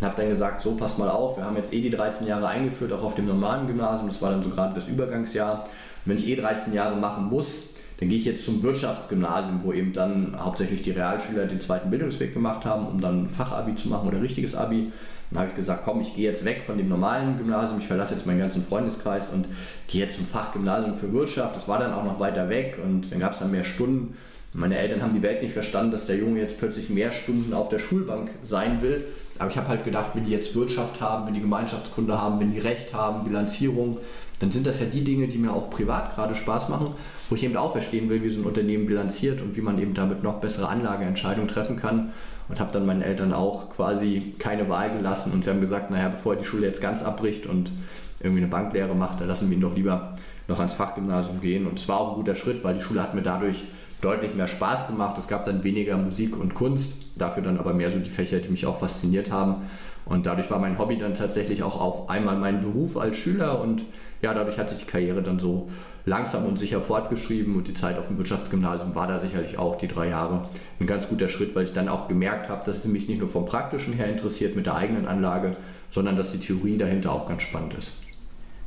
Und 0.00 0.06
habe 0.06 0.20
dann 0.20 0.30
gesagt, 0.30 0.60
so 0.60 0.74
passt 0.74 0.98
mal 0.98 1.08
auf, 1.08 1.38
wir 1.38 1.44
haben 1.44 1.56
jetzt 1.56 1.72
eh 1.72 1.80
die 1.80 1.90
13 1.90 2.26
Jahre 2.26 2.48
eingeführt, 2.48 2.92
auch 2.92 3.02
auf 3.02 3.14
dem 3.14 3.26
normalen 3.26 3.66
Gymnasium. 3.66 4.08
Das 4.08 4.20
war 4.20 4.30
dann 4.30 4.42
so 4.42 4.50
gerade 4.50 4.74
das 4.74 4.88
Übergangsjahr. 4.88 5.64
Und 5.64 5.70
wenn 6.04 6.18
ich 6.18 6.28
eh 6.28 6.36
13 6.36 6.74
Jahre 6.74 6.96
machen 6.96 7.30
muss, 7.30 7.62
dann 7.98 8.10
gehe 8.10 8.18
ich 8.18 8.26
jetzt 8.26 8.44
zum 8.44 8.62
Wirtschaftsgymnasium, 8.62 9.60
wo 9.62 9.72
eben 9.72 9.92
dann 9.92 10.36
hauptsächlich 10.38 10.82
die 10.82 10.90
Realschüler 10.90 11.46
den 11.46 11.60
zweiten 11.60 11.90
Bildungsweg 11.90 12.34
gemacht 12.34 12.66
haben, 12.66 12.86
um 12.86 13.00
dann 13.00 13.30
Fachabi 13.30 13.74
zu 13.74 13.88
machen 13.88 14.06
oder 14.08 14.20
richtiges 14.20 14.54
Abi. 14.54 14.92
Dann 15.30 15.40
habe 15.40 15.50
ich 15.50 15.56
gesagt, 15.56 15.82
komm, 15.84 16.00
ich 16.00 16.14
gehe 16.14 16.30
jetzt 16.30 16.44
weg 16.44 16.62
von 16.64 16.78
dem 16.78 16.88
normalen 16.88 17.36
Gymnasium, 17.36 17.80
ich 17.80 17.86
verlasse 17.86 18.14
jetzt 18.14 18.26
meinen 18.26 18.38
ganzen 18.38 18.64
Freundeskreis 18.64 19.30
und 19.30 19.46
gehe 19.88 20.02
jetzt 20.02 20.16
zum 20.16 20.26
Fachgymnasium 20.26 20.94
für 20.94 21.12
Wirtschaft. 21.12 21.56
Das 21.56 21.66
war 21.68 21.78
dann 21.78 21.92
auch 21.92 22.04
noch 22.04 22.20
weiter 22.20 22.48
weg 22.48 22.78
und 22.82 23.10
dann 23.10 23.20
gab 23.20 23.32
es 23.32 23.40
dann 23.40 23.50
mehr 23.50 23.64
Stunden. 23.64 24.16
Meine 24.52 24.78
Eltern 24.78 25.02
haben 25.02 25.14
die 25.14 25.22
Welt 25.22 25.42
nicht 25.42 25.52
verstanden, 25.52 25.92
dass 25.92 26.06
der 26.06 26.16
Junge 26.16 26.40
jetzt 26.40 26.58
plötzlich 26.58 26.88
mehr 26.88 27.12
Stunden 27.12 27.52
auf 27.52 27.68
der 27.68 27.78
Schulbank 27.78 28.30
sein 28.44 28.80
will. 28.80 29.04
Aber 29.38 29.50
ich 29.50 29.56
habe 29.56 29.68
halt 29.68 29.84
gedacht, 29.84 30.10
wenn 30.14 30.24
die 30.24 30.32
jetzt 30.32 30.54
Wirtschaft 30.54 31.00
haben, 31.00 31.26
wenn 31.26 31.34
die 31.34 31.40
Gemeinschaftskunde 31.40 32.20
haben, 32.20 32.40
wenn 32.40 32.52
die 32.52 32.60
Recht 32.60 32.94
haben, 32.94 33.24
Bilanzierung, 33.24 33.98
dann 34.38 34.50
sind 34.50 34.66
das 34.66 34.80
ja 34.80 34.86
die 34.86 35.02
Dinge, 35.02 35.28
die 35.28 35.38
mir 35.38 35.52
auch 35.52 35.70
privat 35.70 36.14
gerade 36.14 36.34
Spaß 36.34 36.68
machen, 36.68 36.88
wo 37.28 37.34
ich 37.34 37.44
eben 37.44 37.56
auch 37.56 37.72
verstehen 37.72 38.10
will, 38.10 38.22
wie 38.22 38.28
so 38.28 38.40
ein 38.40 38.46
Unternehmen 38.46 38.86
bilanziert 38.86 39.40
und 39.40 39.56
wie 39.56 39.62
man 39.62 39.78
eben 39.78 39.94
damit 39.94 40.22
noch 40.22 40.40
bessere 40.40 40.68
Anlageentscheidungen 40.68 41.48
treffen 41.48 41.76
kann. 41.76 42.12
Und 42.48 42.60
habe 42.60 42.72
dann 42.72 42.86
meinen 42.86 43.02
Eltern 43.02 43.32
auch 43.32 43.70
quasi 43.70 44.34
keine 44.38 44.68
Wahl 44.68 44.96
gelassen 44.96 45.32
und 45.32 45.42
sie 45.42 45.50
haben 45.50 45.60
gesagt, 45.60 45.90
naja, 45.90 46.10
bevor 46.10 46.34
er 46.34 46.38
die 46.38 46.44
Schule 46.44 46.66
jetzt 46.66 46.80
ganz 46.80 47.02
abbricht 47.02 47.46
und 47.46 47.72
irgendwie 48.20 48.42
eine 48.42 48.50
Banklehre 48.50 48.94
macht, 48.94 49.20
dann 49.20 49.26
lassen 49.26 49.50
wir 49.50 49.56
ihn 49.56 49.62
doch 49.62 49.74
lieber 49.74 50.16
noch 50.46 50.58
ans 50.58 50.74
Fachgymnasium 50.74 51.40
gehen. 51.40 51.66
Und 51.66 51.78
es 51.78 51.88
war 51.88 51.98
auch 51.98 52.10
ein 52.10 52.16
guter 52.16 52.36
Schritt, 52.36 52.62
weil 52.62 52.74
die 52.74 52.82
Schule 52.82 53.02
hat 53.02 53.14
mir 53.14 53.22
dadurch 53.22 53.64
deutlich 54.00 54.34
mehr 54.34 54.48
Spaß 54.48 54.88
gemacht. 54.88 55.18
Es 55.18 55.28
gab 55.28 55.44
dann 55.44 55.64
weniger 55.64 55.96
Musik 55.96 56.36
und 56.38 56.54
Kunst, 56.54 57.06
dafür 57.16 57.42
dann 57.42 57.58
aber 57.58 57.74
mehr 57.74 57.90
so 57.90 57.98
die 57.98 58.10
Fächer, 58.10 58.38
die 58.38 58.48
mich 58.48 58.66
auch 58.66 58.78
fasziniert 58.78 59.30
haben. 59.30 59.62
Und 60.04 60.26
dadurch 60.26 60.50
war 60.50 60.58
mein 60.58 60.78
Hobby 60.78 60.98
dann 60.98 61.14
tatsächlich 61.14 61.62
auch 61.62 61.80
auf 61.80 62.08
einmal 62.08 62.36
mein 62.36 62.60
Beruf 62.62 62.96
als 62.96 63.16
Schüler 63.16 63.60
und 63.60 63.84
ja, 64.22 64.32
dadurch 64.32 64.58
hat 64.58 64.70
sich 64.70 64.78
die 64.78 64.86
Karriere 64.86 65.22
dann 65.22 65.38
so 65.38 65.68
langsam 66.04 66.46
und 66.46 66.58
sicher 66.58 66.80
fortgeschrieben 66.80 67.56
und 67.56 67.66
die 67.68 67.74
Zeit 67.74 67.98
auf 67.98 68.06
dem 68.06 68.16
Wirtschaftsgymnasium 68.16 68.94
war 68.94 69.08
da 69.08 69.18
sicherlich 69.18 69.58
auch 69.58 69.76
die 69.76 69.88
drei 69.88 70.08
Jahre 70.08 70.48
ein 70.78 70.86
ganz 70.86 71.08
guter 71.08 71.28
Schritt, 71.28 71.54
weil 71.56 71.64
ich 71.64 71.72
dann 71.72 71.88
auch 71.88 72.06
gemerkt 72.08 72.48
habe, 72.48 72.64
dass 72.64 72.78
es 72.78 72.84
mich 72.86 73.08
nicht 73.08 73.18
nur 73.18 73.28
vom 73.28 73.46
Praktischen 73.46 73.92
her 73.92 74.08
interessiert 74.08 74.54
mit 74.54 74.66
der 74.66 74.76
eigenen 74.76 75.06
Anlage, 75.06 75.56
sondern 75.90 76.16
dass 76.16 76.32
die 76.32 76.38
Theorie 76.38 76.78
dahinter 76.78 77.12
auch 77.12 77.28
ganz 77.28 77.42
spannend 77.42 77.74
ist. 77.74 77.92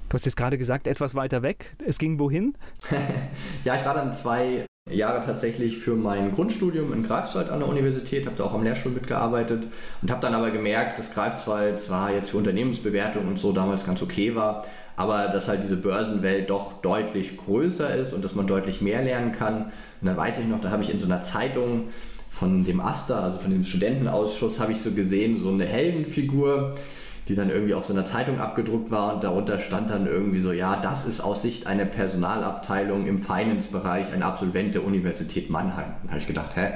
Du 0.10 0.16
hast 0.16 0.26
jetzt 0.26 0.36
gerade 0.36 0.58
gesagt, 0.58 0.88
etwas 0.88 1.16
weiter 1.16 1.42
weg. 1.42 1.76
Es 1.86 1.98
ging 1.98 2.20
wohin? 2.20 2.56
ja, 3.64 3.76
ich 3.76 3.86
war 3.86 3.94
dann 3.94 4.12
zwei 4.12 4.66
Jahre 4.90 5.24
tatsächlich 5.26 5.78
für 5.78 5.96
mein 5.96 6.34
Grundstudium 6.34 6.94
in 6.94 7.04
Greifswald 7.04 7.50
an 7.50 7.60
der 7.60 7.70
Universität, 7.70 8.26
habe 8.26 8.36
da 8.38 8.46
auch 8.46 8.54
am 8.54 8.64
Lehrstuhl 8.64 8.92
mitgearbeitet 8.92 9.68
und 10.02 10.12
habe 10.12 10.22
dann 10.22 10.34
aber 10.34 10.52
gemerkt, 10.52 11.00
dass 11.00 11.14
Greifswald 11.14 11.80
zwar 11.80 12.12
jetzt 12.14 12.32
für 12.32 12.38
Unternehmensbewertung 12.38 13.28
und 13.28 13.40
so 13.40 13.52
damals 13.52 13.86
ganz 13.86 14.02
okay 14.02 14.36
war, 14.36 14.66
aber 14.96 15.28
dass 15.28 15.48
halt 15.48 15.64
diese 15.64 15.78
Börsenwelt 15.78 16.50
doch 16.50 16.82
deutlich 16.82 17.38
größer 17.38 17.96
ist 17.96 18.14
und 18.14 18.24
dass 18.26 18.36
man 18.36 18.48
deutlich 18.48 18.82
mehr 18.82 19.02
lernen 19.02 19.32
kann. 19.32 19.66
Und 20.02 20.08
dann 20.08 20.18
weiß 20.18 20.40
ich 20.40 20.48
noch, 20.48 20.60
da 20.60 20.72
habe 20.72 20.84
ich 20.84 20.92
in 20.92 21.00
so 21.00 21.06
einer 21.06 21.22
Zeitung 21.22 21.90
von 22.32 22.66
dem 22.66 22.80
AStA, 22.80 23.22
also 23.22 23.40
von 23.40 23.52
dem 23.52 23.64
Studentenausschuss, 23.64 24.60
habe 24.60 24.72
ich 24.72 24.82
so 24.82 24.92
gesehen, 24.92 25.42
so 25.42 25.50
eine 25.50 25.66
Heldenfigur, 25.66 26.76
die 27.30 27.36
dann 27.36 27.52
irgendwie 27.52 27.76
auf 27.76 27.86
so 27.86 27.94
einer 27.94 28.06
Zeitung 28.06 28.40
abgedruckt 28.40 28.90
war 28.90 29.14
und 29.14 29.24
darunter 29.24 29.60
stand 29.60 29.92
dann 29.92 30.08
irgendwie 30.08 30.40
so, 30.40 30.52
ja, 30.52 30.78
das 30.82 31.06
ist 31.06 31.22
aus 31.22 31.44
Sicht 31.44 31.68
einer 31.68 31.86
Personalabteilung 31.86 33.06
im 33.06 33.20
Finance-Bereich 33.20 34.12
ein 34.12 34.24
Absolvent 34.24 34.74
der 34.74 34.84
Universität 34.84 35.52
Mannheim. 35.52 35.94
Dann 36.02 36.10
habe 36.10 36.20
ich 36.20 36.28
gedacht, 36.28 36.56
hä, 36.56 36.72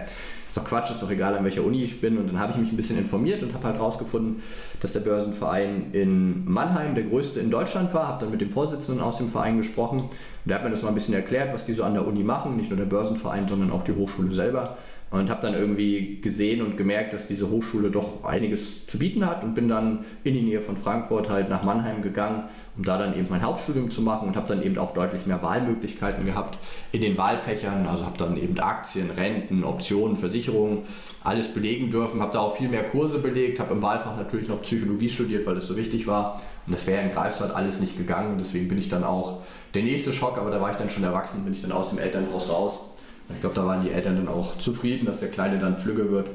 ist 0.48 0.56
doch 0.56 0.66
Quatsch, 0.66 0.92
ist 0.92 1.02
doch 1.02 1.10
egal, 1.10 1.36
an 1.36 1.44
welcher 1.44 1.64
Uni 1.64 1.84
ich 1.84 2.00
bin. 2.00 2.20
Und 2.20 2.28
dann 2.28 2.40
habe 2.40 2.52
ich 2.52 2.60
mich 2.60 2.72
ein 2.72 2.78
bisschen 2.78 3.00
informiert 3.00 3.42
und 3.42 3.56
habe 3.56 3.64
halt 3.64 3.80
rausgefunden, 3.80 4.44
dass 4.80 4.94
der 4.94 5.00
Börsenverein 5.00 5.88
in 5.94 6.46
Mannheim 6.46 6.94
der 6.94 7.06
größte 7.06 7.40
in 7.40 7.50
Deutschland 7.50 7.92
war. 7.96 8.08
Habe 8.08 8.26
dann 8.26 8.32
mit 8.32 8.40
dem 8.40 8.52
Vorsitzenden 8.52 9.04
aus 9.04 9.18
dem 9.18 9.30
Verein 9.30 9.58
gesprochen 9.58 10.02
und 10.02 10.12
der 10.46 10.58
hat 10.58 10.64
mir 10.64 10.70
das 10.70 10.84
mal 10.84 10.90
ein 10.90 10.94
bisschen 10.94 11.16
erklärt, 11.16 11.52
was 11.52 11.66
die 11.66 11.74
so 11.74 11.84
an 11.84 11.96
der 11.96 12.06
Uni 12.06 12.24
machen. 12.24 12.56
Nicht 12.58 12.70
nur 12.70 12.78
der 12.78 12.86
Börsenverein, 12.86 13.48
sondern 13.48 13.72
auch 13.72 13.84
die 13.84 13.94
Hochschule 13.94 14.36
selber 14.36 14.78
und 15.14 15.30
habe 15.30 15.44
dann 15.44 15.54
irgendwie 15.54 16.20
gesehen 16.22 16.64
und 16.64 16.76
gemerkt, 16.76 17.14
dass 17.14 17.28
diese 17.28 17.48
Hochschule 17.48 17.92
doch 17.92 18.24
einiges 18.24 18.88
zu 18.88 18.98
bieten 18.98 19.24
hat 19.28 19.44
und 19.44 19.54
bin 19.54 19.70
dann 19.70 20.06
in 20.24 20.34
die 20.34 20.42
Nähe 20.42 20.60
von 20.60 20.76
Frankfurt 20.76 21.30
halt 21.30 21.50
nach 21.50 21.62
Mannheim 21.62 22.02
gegangen, 22.02 22.46
um 22.76 22.84
da 22.84 22.98
dann 22.98 23.16
eben 23.16 23.28
mein 23.30 23.44
Hauptstudium 23.44 23.92
zu 23.92 24.02
machen 24.02 24.28
und 24.28 24.36
habe 24.36 24.48
dann 24.48 24.64
eben 24.64 24.80
auch 24.80 24.96
deutlich 24.96 25.28
mehr 25.28 25.44
Wahlmöglichkeiten 25.44 26.26
gehabt 26.26 26.58
in 26.92 27.02
den 27.02 27.16
Wahlfächern, 27.16 27.86
also 27.86 28.06
habe 28.06 28.18
dann 28.18 28.38
eben 28.38 28.60
Aktien, 28.60 29.12
Renten, 29.12 29.64
Optionen, 29.64 30.18
Versicherungen, 30.18 30.80
alles 31.24 31.54
belegen 31.54 31.92
dürfen, 31.92 32.20
habe 32.20 32.34
da 32.34 32.40
auch 32.40 32.58
viel 32.58 32.70
mehr 32.70 32.90
Kurse 32.90 33.20
belegt, 33.20 33.60
habe 33.60 33.76
im 33.76 33.84
Wahlfach 33.84 34.18
natürlich 34.18 34.48
noch 34.48 34.64
Psychologie 34.64 35.10
studiert, 35.10 35.46
weil 35.46 35.54
das 35.54 35.68
so 35.68 35.78
wichtig 35.78 36.08
war. 36.08 36.42
Und 36.66 36.74
das 36.74 36.88
wäre 36.88 37.04
in 37.04 37.12
Greifswald 37.12 37.54
alles 37.54 37.80
nicht 37.80 38.00
gegangen, 38.00 38.38
deswegen 38.40 38.68
bin 38.68 38.80
ich 38.80 38.90
dann 38.90 39.04
auch 39.04 39.42
der 39.76 39.84
nächste 39.84 40.12
Schock, 40.12 40.40
aber 40.40 40.50
da 40.50 40.60
war 40.60 40.72
ich 40.72 40.78
dann 40.78 40.90
schon 40.90 41.04
erwachsen, 41.04 41.44
bin 41.44 41.54
ich 41.54 41.62
dann 41.62 41.72
aus 41.72 41.92
dem 41.92 42.00
Elternhaus 42.00 42.50
raus 42.50 42.93
ich 43.30 43.42
glaube, 43.42 43.56
da 43.56 43.66
waren 43.66 43.84
die 43.84 43.92
Eltern 43.92 44.18
dann 44.18 44.28
auch 44.28 44.58
zufrieden, 44.58 45.06
dass 45.06 45.20
der 45.20 45.30
Kleine 45.30 45.60
dann 45.60 45.78
flügge 45.78 46.12
wird. 46.12 46.30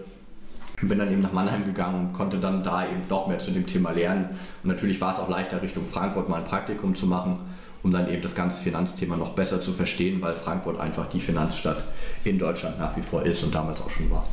Und 0.80 0.88
bin 0.88 0.99
dann 0.99 1.11
eben 1.11 1.21
nach 1.21 1.33
Mannheim 1.33 1.64
gegangen 1.64 2.09
und 2.09 2.12
konnte 2.12 2.38
dann 2.38 2.62
da 2.62 2.85
eben 2.87 3.02
noch 3.09 3.26
mehr 3.26 3.40
zu 3.40 3.50
dem 3.50 3.66
Thema 3.66 3.90
lernen. 3.90 4.30
Und 4.62 4.68
natürlich 4.68 5.00
war 5.00 5.12
es 5.12 5.18
auch 5.18 5.28
leichter, 5.28 5.61
Richtung 5.61 5.87
Frankfurt 5.87 6.28
mal 6.28 6.37
ein 6.37 6.45
Praktikum 6.45 6.95
zu 6.95 7.07
machen, 7.07 7.40
um 7.83 7.90
dann 7.90 8.09
eben 8.09 8.23
das 8.23 8.35
ganze 8.35 8.62
Finanzthema 8.62 9.16
noch 9.16 9.30
besser 9.30 9.61
zu 9.61 9.73
verstehen, 9.73 10.23
weil 10.23 10.35
Frankfurt 10.35 10.78
einfach 10.78 11.07
die 11.07 11.21
Finanzstadt 11.21 11.83
in 12.25 12.38
Deutschland 12.38 12.78
nach 12.78 12.97
wie 12.97 13.02
vor 13.02 13.25
ist 13.25 13.42
und 13.42 13.54
damals 13.54 13.80
auch 13.83 13.90
schon 13.90 14.09
war. 14.11 14.25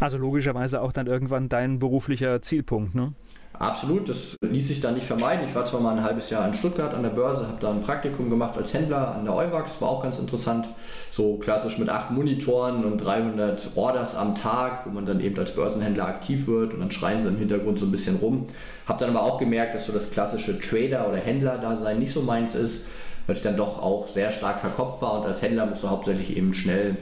Also 0.00 0.16
logischerweise 0.16 0.80
auch 0.80 0.92
dann 0.92 1.06
irgendwann 1.06 1.50
dein 1.50 1.78
beruflicher 1.78 2.40
Zielpunkt, 2.40 2.94
ne? 2.94 3.12
Absolut, 3.60 4.08
das 4.08 4.38
ließ 4.40 4.68
sich 4.68 4.80
da 4.80 4.90
nicht 4.90 5.04
vermeiden. 5.04 5.46
Ich 5.46 5.54
war 5.54 5.66
zwar 5.66 5.82
mal 5.82 5.94
ein 5.94 6.02
halbes 6.02 6.30
Jahr 6.30 6.48
in 6.48 6.54
Stuttgart 6.54 6.94
an 6.94 7.02
der 7.02 7.10
Börse, 7.10 7.46
habe 7.46 7.58
da 7.60 7.70
ein 7.70 7.82
Praktikum 7.82 8.30
gemacht 8.30 8.56
als 8.56 8.72
Händler 8.72 9.14
an 9.14 9.26
der 9.26 9.34
Euwax, 9.34 9.82
war 9.82 9.90
auch 9.90 10.02
ganz 10.02 10.18
interessant. 10.18 10.66
So 11.12 11.36
klassisch 11.36 11.76
mit 11.76 11.90
acht 11.90 12.10
Monitoren 12.10 12.86
und 12.86 12.96
300 12.96 13.72
Orders 13.74 14.16
am 14.16 14.34
Tag, 14.34 14.86
wo 14.86 14.90
man 14.90 15.04
dann 15.04 15.20
eben 15.20 15.38
als 15.38 15.54
Börsenhändler 15.54 16.06
aktiv 16.06 16.46
wird 16.46 16.72
und 16.72 16.80
dann 16.80 16.90
schreien 16.90 17.20
sie 17.20 17.28
im 17.28 17.36
Hintergrund 17.36 17.78
so 17.78 17.84
ein 17.84 17.90
bisschen 17.90 18.16
rum. 18.16 18.46
Habe 18.86 19.00
dann 19.00 19.14
aber 19.14 19.26
auch 19.26 19.38
gemerkt, 19.38 19.74
dass 19.74 19.84
so 19.84 19.92
das 19.92 20.10
klassische 20.10 20.58
Trader- 20.58 21.06
oder 21.06 21.18
Händler-Dasein 21.18 21.98
nicht 21.98 22.14
so 22.14 22.22
meins 22.22 22.54
ist, 22.54 22.86
weil 23.26 23.36
ich 23.36 23.42
dann 23.42 23.58
doch 23.58 23.82
auch 23.82 24.08
sehr 24.08 24.30
stark 24.30 24.60
verkopft 24.60 25.02
war 25.02 25.20
und 25.20 25.26
als 25.26 25.42
Händler 25.42 25.66
musst 25.66 25.84
du 25.84 25.90
hauptsächlich 25.90 26.34
eben 26.34 26.54
schnell 26.54 26.96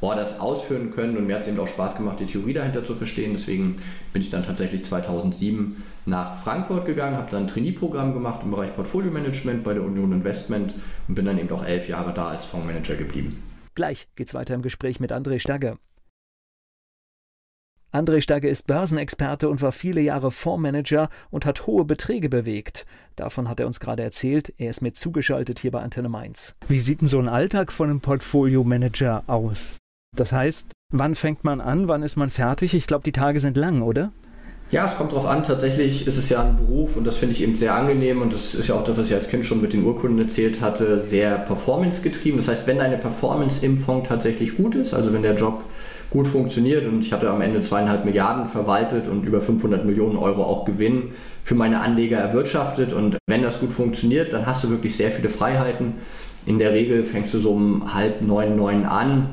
Orders 0.00 0.38
ausführen 0.40 0.90
können 0.90 1.16
und 1.16 1.26
mir 1.26 1.36
hat 1.36 1.42
es 1.42 1.48
eben 1.48 1.58
auch 1.58 1.68
Spaß 1.68 1.96
gemacht, 1.96 2.20
die 2.20 2.26
Theorie 2.26 2.52
dahinter 2.52 2.84
zu 2.84 2.94
verstehen. 2.94 3.32
Deswegen 3.32 3.76
bin 4.12 4.22
ich 4.22 4.30
dann 4.30 4.44
tatsächlich 4.44 4.84
2007 4.84 5.82
nach 6.06 6.36
Frankfurt 6.36 6.84
gegangen, 6.84 7.16
habe 7.16 7.30
dann 7.30 7.44
ein 7.44 7.48
Trainee-Programm 7.48 8.12
gemacht 8.12 8.42
im 8.42 8.50
Bereich 8.50 8.74
Portfolio 8.74 9.10
Management 9.10 9.64
bei 9.64 9.74
der 9.74 9.82
Union 9.82 10.12
Investment 10.12 10.74
und 11.08 11.14
bin 11.14 11.24
dann 11.24 11.38
eben 11.38 11.50
auch 11.50 11.64
elf 11.64 11.88
Jahre 11.88 12.12
da 12.12 12.28
als 12.28 12.44
Fondsmanager 12.44 12.96
geblieben. 12.96 13.42
Gleich 13.74 14.08
geht's 14.14 14.34
weiter 14.34 14.54
im 14.54 14.62
Gespräch 14.62 15.00
mit 15.00 15.12
André 15.12 15.38
Stagger. 15.38 15.78
André 17.94 18.20
Stagge 18.20 18.48
ist 18.48 18.66
Börsenexperte 18.66 19.48
und 19.48 19.62
war 19.62 19.70
viele 19.70 20.00
Jahre 20.00 20.32
Fondsmanager 20.32 21.10
und 21.30 21.46
hat 21.46 21.68
hohe 21.68 21.84
Beträge 21.84 22.28
bewegt. 22.28 22.86
Davon 23.14 23.48
hat 23.48 23.60
er 23.60 23.68
uns 23.68 23.78
gerade 23.78 24.02
erzählt. 24.02 24.52
Er 24.58 24.70
ist 24.70 24.82
mit 24.82 24.96
zugeschaltet 24.96 25.60
hier 25.60 25.70
bei 25.70 25.80
Antenne 25.80 26.08
Mainz. 26.08 26.56
Wie 26.66 26.80
sieht 26.80 27.02
denn 27.02 27.08
so 27.08 27.20
ein 27.20 27.28
Alltag 27.28 27.70
von 27.70 27.88
einem 27.88 28.00
Portfolio-Manager 28.00 29.22
aus? 29.28 29.78
Das 30.16 30.32
heißt, 30.32 30.70
wann 30.92 31.14
fängt 31.14 31.44
man 31.44 31.60
an, 31.60 31.88
wann 31.88 32.02
ist 32.02 32.16
man 32.16 32.30
fertig? 32.30 32.74
Ich 32.74 32.86
glaube, 32.86 33.04
die 33.04 33.12
Tage 33.12 33.40
sind 33.40 33.56
lang, 33.56 33.82
oder? 33.82 34.12
Ja, 34.70 34.86
es 34.86 34.96
kommt 34.96 35.12
darauf 35.12 35.26
an. 35.26 35.44
Tatsächlich 35.44 36.06
ist 36.06 36.16
es 36.16 36.30
ja 36.30 36.42
ein 36.42 36.56
Beruf 36.56 36.96
und 36.96 37.04
das 37.04 37.16
finde 37.16 37.34
ich 37.34 37.42
eben 37.42 37.56
sehr 37.56 37.74
angenehm 37.74 38.22
und 38.22 38.32
das 38.32 38.54
ist 38.54 38.68
ja 38.68 38.74
auch 38.74 38.84
das, 38.84 38.96
was 38.96 39.08
ich 39.08 39.14
als 39.14 39.28
Kind 39.28 39.44
schon 39.44 39.60
mit 39.60 39.72
den 39.72 39.84
Urkunden 39.84 40.18
erzählt 40.18 40.60
hatte, 40.60 41.00
sehr 41.00 41.38
performance-getrieben. 41.38 42.38
Das 42.38 42.48
heißt, 42.48 42.66
wenn 42.66 42.78
deine 42.78 42.96
Performance 42.96 43.64
im 43.64 43.78
Fonds 43.78 44.08
tatsächlich 44.08 44.56
gut 44.56 44.74
ist, 44.74 44.94
also 44.94 45.12
wenn 45.12 45.22
der 45.22 45.36
Job 45.36 45.64
gut 46.10 46.26
funktioniert 46.26 46.86
und 46.86 47.00
ich 47.00 47.12
hatte 47.12 47.28
am 47.28 47.40
Ende 47.40 47.60
zweieinhalb 47.60 48.04
Milliarden 48.04 48.48
verwaltet 48.48 49.08
und 49.08 49.26
über 49.26 49.40
500 49.40 49.84
Millionen 49.84 50.16
Euro 50.16 50.44
auch 50.44 50.64
Gewinn 50.64 51.10
für 51.42 51.54
meine 51.54 51.80
Anleger 51.80 52.18
erwirtschaftet 52.18 52.92
und 52.92 53.16
wenn 53.26 53.42
das 53.42 53.60
gut 53.60 53.72
funktioniert, 53.72 54.32
dann 54.32 54.46
hast 54.46 54.64
du 54.64 54.70
wirklich 54.70 54.96
sehr 54.96 55.10
viele 55.10 55.28
Freiheiten. 55.28 55.94
In 56.46 56.58
der 56.58 56.72
Regel 56.72 57.04
fängst 57.04 57.34
du 57.34 57.38
so 57.38 57.52
um 57.52 57.94
halb 57.94 58.22
neun, 58.22 58.56
neun 58.56 58.84
an, 58.84 59.28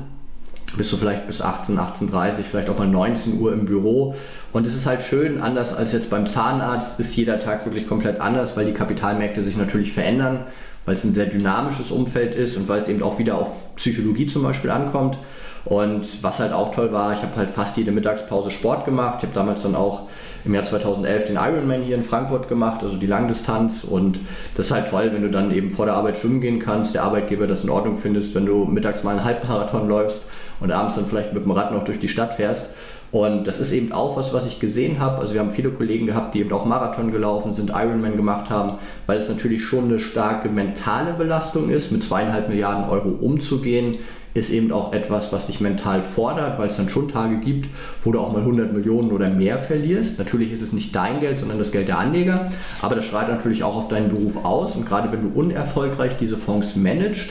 bist 0.76 0.92
du 0.92 0.96
vielleicht 0.96 1.26
bis 1.26 1.42
18, 1.42 1.78
18.30 1.78 2.42
vielleicht 2.50 2.70
auch 2.70 2.78
mal 2.78 2.88
19 2.88 3.38
Uhr 3.38 3.52
im 3.52 3.66
Büro. 3.66 4.14
Und 4.52 4.66
es 4.66 4.74
ist 4.74 4.86
halt 4.86 5.02
schön, 5.02 5.40
anders 5.40 5.74
als 5.74 5.92
jetzt 5.92 6.10
beim 6.10 6.26
Zahnarzt, 6.26 6.98
ist 6.98 7.14
jeder 7.16 7.42
Tag 7.42 7.64
wirklich 7.64 7.86
komplett 7.86 8.20
anders, 8.20 8.56
weil 8.56 8.66
die 8.66 8.72
Kapitalmärkte 8.72 9.42
sich 9.42 9.56
natürlich 9.56 9.92
verändern, 9.92 10.44
weil 10.84 10.94
es 10.94 11.04
ein 11.04 11.14
sehr 11.14 11.26
dynamisches 11.26 11.90
Umfeld 11.90 12.34
ist 12.34 12.56
und 12.56 12.68
weil 12.68 12.80
es 12.80 12.88
eben 12.88 13.02
auch 13.02 13.18
wieder 13.18 13.36
auf 13.36 13.74
Psychologie 13.76 14.26
zum 14.26 14.42
Beispiel 14.42 14.70
ankommt. 14.70 15.18
Und 15.64 16.24
was 16.24 16.40
halt 16.40 16.52
auch 16.52 16.74
toll 16.74 16.92
war, 16.92 17.12
ich 17.12 17.22
habe 17.22 17.36
halt 17.36 17.50
fast 17.50 17.76
jede 17.76 17.92
Mittagspause 17.92 18.50
Sport 18.50 18.84
gemacht. 18.84 19.18
Ich 19.18 19.24
habe 19.24 19.34
damals 19.34 19.62
dann 19.62 19.76
auch 19.76 20.08
im 20.44 20.54
Jahr 20.54 20.64
2011 20.64 21.26
den 21.26 21.36
Ironman 21.36 21.82
hier 21.82 21.94
in 21.94 22.02
Frankfurt 22.02 22.48
gemacht, 22.48 22.82
also 22.82 22.96
die 22.96 23.06
Langdistanz. 23.06 23.84
Und 23.84 24.18
das 24.56 24.66
ist 24.66 24.72
halt 24.72 24.90
toll, 24.90 25.10
wenn 25.12 25.22
du 25.22 25.30
dann 25.30 25.54
eben 25.54 25.70
vor 25.70 25.86
der 25.86 25.94
Arbeit 25.94 26.18
schwimmen 26.18 26.40
gehen 26.40 26.58
kannst, 26.58 26.96
der 26.96 27.04
Arbeitgeber 27.04 27.46
das 27.46 27.62
in 27.62 27.70
Ordnung 27.70 27.96
findest, 27.96 28.34
wenn 28.34 28.44
du 28.44 28.64
mittags 28.64 29.04
mal 29.04 29.12
einen 29.12 29.24
Halbmarathon 29.24 29.88
läufst 29.88 30.24
und 30.62 30.70
abends 30.72 30.94
dann 30.94 31.06
vielleicht 31.06 31.32
mit 31.32 31.44
dem 31.44 31.50
Rad 31.50 31.72
noch 31.72 31.84
durch 31.84 32.00
die 32.00 32.08
Stadt 32.08 32.34
fährst. 32.34 32.68
Und 33.10 33.46
das 33.46 33.60
ist 33.60 33.72
eben 33.72 33.92
auch 33.92 34.16
was, 34.16 34.32
was 34.32 34.46
ich 34.46 34.58
gesehen 34.58 34.98
habe. 34.98 35.18
Also 35.18 35.34
wir 35.34 35.40
haben 35.40 35.50
viele 35.50 35.70
Kollegen 35.70 36.06
gehabt, 36.06 36.34
die 36.34 36.40
eben 36.40 36.52
auch 36.52 36.64
Marathon 36.64 37.12
gelaufen 37.12 37.52
sind, 37.52 37.68
Ironman 37.68 38.16
gemacht 38.16 38.48
haben, 38.48 38.78
weil 39.06 39.18
es 39.18 39.28
natürlich 39.28 39.64
schon 39.64 39.84
eine 39.84 40.00
starke 40.00 40.48
mentale 40.48 41.12
Belastung 41.12 41.68
ist, 41.68 41.92
mit 41.92 42.02
zweieinhalb 42.02 42.48
Milliarden 42.48 42.88
Euro 42.88 43.10
umzugehen 43.10 43.98
ist 44.34 44.50
eben 44.50 44.72
auch 44.72 44.92
etwas, 44.92 45.32
was 45.32 45.46
dich 45.46 45.60
mental 45.60 46.02
fordert, 46.02 46.58
weil 46.58 46.68
es 46.68 46.76
dann 46.76 46.88
schon 46.88 47.08
Tage 47.08 47.36
gibt, 47.38 47.68
wo 48.02 48.12
du 48.12 48.18
auch 48.18 48.32
mal 48.32 48.40
100 48.40 48.72
Millionen 48.72 49.12
oder 49.12 49.28
mehr 49.28 49.58
verlierst. 49.58 50.18
Natürlich 50.18 50.52
ist 50.52 50.62
es 50.62 50.72
nicht 50.72 50.94
dein 50.94 51.20
Geld, 51.20 51.38
sondern 51.38 51.58
das 51.58 51.72
Geld 51.72 51.88
der 51.88 51.98
Anleger, 51.98 52.50
aber 52.80 52.94
das 52.94 53.04
schreit 53.04 53.28
natürlich 53.28 53.62
auch 53.62 53.76
auf 53.76 53.88
deinen 53.88 54.08
Beruf 54.08 54.44
aus 54.44 54.74
und 54.74 54.86
gerade 54.86 55.12
wenn 55.12 55.22
du 55.22 55.38
unerfolgreich 55.38 56.16
diese 56.18 56.36
Fonds 56.36 56.76
managst, 56.76 57.30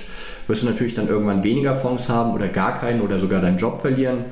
wirst 0.51 0.63
du 0.63 0.67
natürlich 0.67 0.93
dann 0.93 1.07
irgendwann 1.07 1.43
weniger 1.43 1.75
Fonds 1.75 2.09
haben 2.09 2.33
oder 2.33 2.47
gar 2.47 2.79
keinen 2.79 3.01
oder 3.01 3.19
sogar 3.19 3.41
deinen 3.41 3.57
Job 3.57 3.81
verlieren 3.81 4.25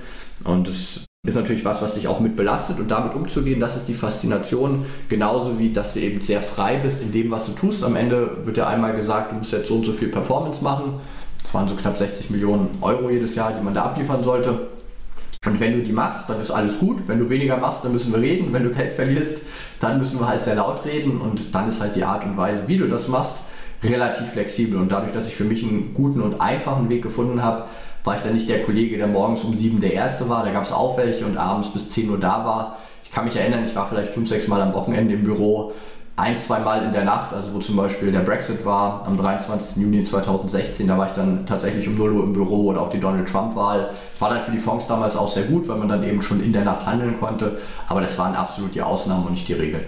und 0.43 0.67
das 0.67 1.05
ist 1.27 1.35
natürlich 1.35 1.65
was, 1.65 1.81
was 1.81 1.95
dich 1.95 2.07
auch 2.07 2.19
mit 2.19 2.35
belastet 2.35 2.79
und 2.79 2.89
damit 2.89 3.13
umzugehen, 3.13 3.59
das 3.59 3.75
ist 3.75 3.87
die 3.87 3.93
Faszination, 3.93 4.85
genauso 5.09 5.59
wie, 5.59 5.73
dass 5.73 5.93
du 5.93 5.99
eben 5.99 6.21
sehr 6.21 6.41
frei 6.41 6.77
bist 6.77 7.01
in 7.01 7.11
dem, 7.11 7.29
was 7.29 7.47
du 7.47 7.51
tust. 7.51 7.83
Am 7.83 7.97
Ende 7.97 8.37
wird 8.45 8.55
ja 8.55 8.67
einmal 8.67 8.95
gesagt, 8.95 9.33
du 9.33 9.35
musst 9.35 9.51
jetzt 9.51 9.67
so 9.67 9.75
und 9.75 9.85
so 9.85 9.91
viel 9.91 10.07
Performance 10.07 10.63
machen 10.63 10.93
das 11.49 11.53
waren 11.55 11.67
so 11.67 11.73
knapp 11.73 11.97
60 11.97 12.29
Millionen 12.29 12.69
Euro 12.81 13.09
jedes 13.09 13.33
Jahr, 13.33 13.53
die 13.53 13.63
man 13.63 13.73
da 13.73 13.85
abliefern 13.85 14.23
sollte. 14.23 14.67
Und 15.43 15.59
wenn 15.59 15.79
du 15.79 15.83
die 15.83 15.91
machst, 15.91 16.29
dann 16.29 16.39
ist 16.39 16.51
alles 16.51 16.77
gut. 16.77 17.07
Wenn 17.07 17.17
du 17.17 17.27
weniger 17.27 17.57
machst, 17.57 17.83
dann 17.83 17.91
müssen 17.91 18.13
wir 18.13 18.21
reden. 18.21 18.53
Wenn 18.53 18.65
du 18.65 18.69
Geld 18.69 18.93
verlierst, 18.93 19.41
dann 19.79 19.97
müssen 19.97 20.19
wir 20.19 20.27
halt 20.27 20.43
sehr 20.43 20.53
laut 20.53 20.85
reden. 20.85 21.19
Und 21.19 21.55
dann 21.55 21.67
ist 21.67 21.81
halt 21.81 21.95
die 21.95 22.03
Art 22.03 22.23
und 22.23 22.37
Weise, 22.37 22.67
wie 22.67 22.77
du 22.77 22.87
das 22.87 23.07
machst, 23.07 23.37
relativ 23.83 24.27
flexibel. 24.27 24.79
Und 24.79 24.91
dadurch, 24.91 25.13
dass 25.13 25.27
ich 25.27 25.35
für 25.35 25.43
mich 25.43 25.63
einen 25.63 25.93
guten 25.93 26.21
und 26.21 26.41
einfachen 26.41 26.89
Weg 26.89 27.03
gefunden 27.03 27.41
habe, 27.41 27.63
war 28.03 28.15
ich 28.15 28.21
dann 28.21 28.33
nicht 28.33 28.49
der 28.49 28.63
Kollege, 28.63 28.97
der 28.97 29.07
morgens 29.07 29.43
um 29.43 29.57
sieben 29.57 29.81
der 29.81 29.93
Erste 29.93 30.29
war. 30.29 30.43
Da 30.43 30.51
gab 30.51 30.63
es 30.63 30.71
auch 30.71 30.97
welche 30.97 31.25
und 31.25 31.37
abends 31.37 31.69
bis 31.69 31.89
10 31.91 32.09
Uhr 32.09 32.17
da 32.17 32.45
war. 32.45 32.77
Ich 33.03 33.11
kann 33.11 33.25
mich 33.25 33.35
erinnern, 33.35 33.65
ich 33.65 33.75
war 33.75 33.87
vielleicht 33.87 34.13
fünf, 34.13 34.29
sechs 34.29 34.47
Mal 34.47 34.61
am 34.61 34.73
Wochenende 34.73 35.15
im 35.15 35.23
Büro, 35.23 35.73
ein, 36.19 36.35
zwei 36.35 36.59
Mal 36.59 36.83
in 36.83 36.91
der 36.93 37.05
Nacht, 37.05 37.33
also 37.33 37.53
wo 37.53 37.59
zum 37.59 37.77
Beispiel 37.77 38.11
der 38.11 38.19
Brexit 38.19 38.65
war, 38.65 39.05
am 39.07 39.15
23. 39.17 39.81
Juni 39.81 40.03
2016, 40.03 40.87
da 40.87 40.97
war 40.97 41.07
ich 41.07 41.13
dann 41.13 41.45
tatsächlich 41.45 41.87
um 41.87 41.95
0 41.95 42.11
Uhr 42.11 42.23
im 42.23 42.33
Büro 42.33 42.67
oder 42.67 42.81
auch 42.81 42.89
die 42.89 42.99
Donald 42.99 43.27
Trump-Wahl. 43.27 43.91
Es 44.13 44.21
war 44.21 44.29
dann 44.29 44.43
für 44.43 44.51
die 44.51 44.59
Fonds 44.59 44.85
damals 44.85 45.15
auch 45.15 45.31
sehr 45.31 45.43
gut, 45.43 45.67
weil 45.69 45.77
man 45.77 45.87
dann 45.87 46.03
eben 46.03 46.21
schon 46.21 46.43
in 46.43 46.51
der 46.51 46.65
Nacht 46.65 46.85
handeln 46.85 47.19
konnte, 47.19 47.57
aber 47.87 48.01
das 48.01 48.17
waren 48.19 48.35
absolut 48.35 48.75
die 48.75 48.81
Ausnahmen 48.81 49.25
und 49.27 49.31
nicht 49.31 49.47
die 49.47 49.53
Regel. 49.53 49.85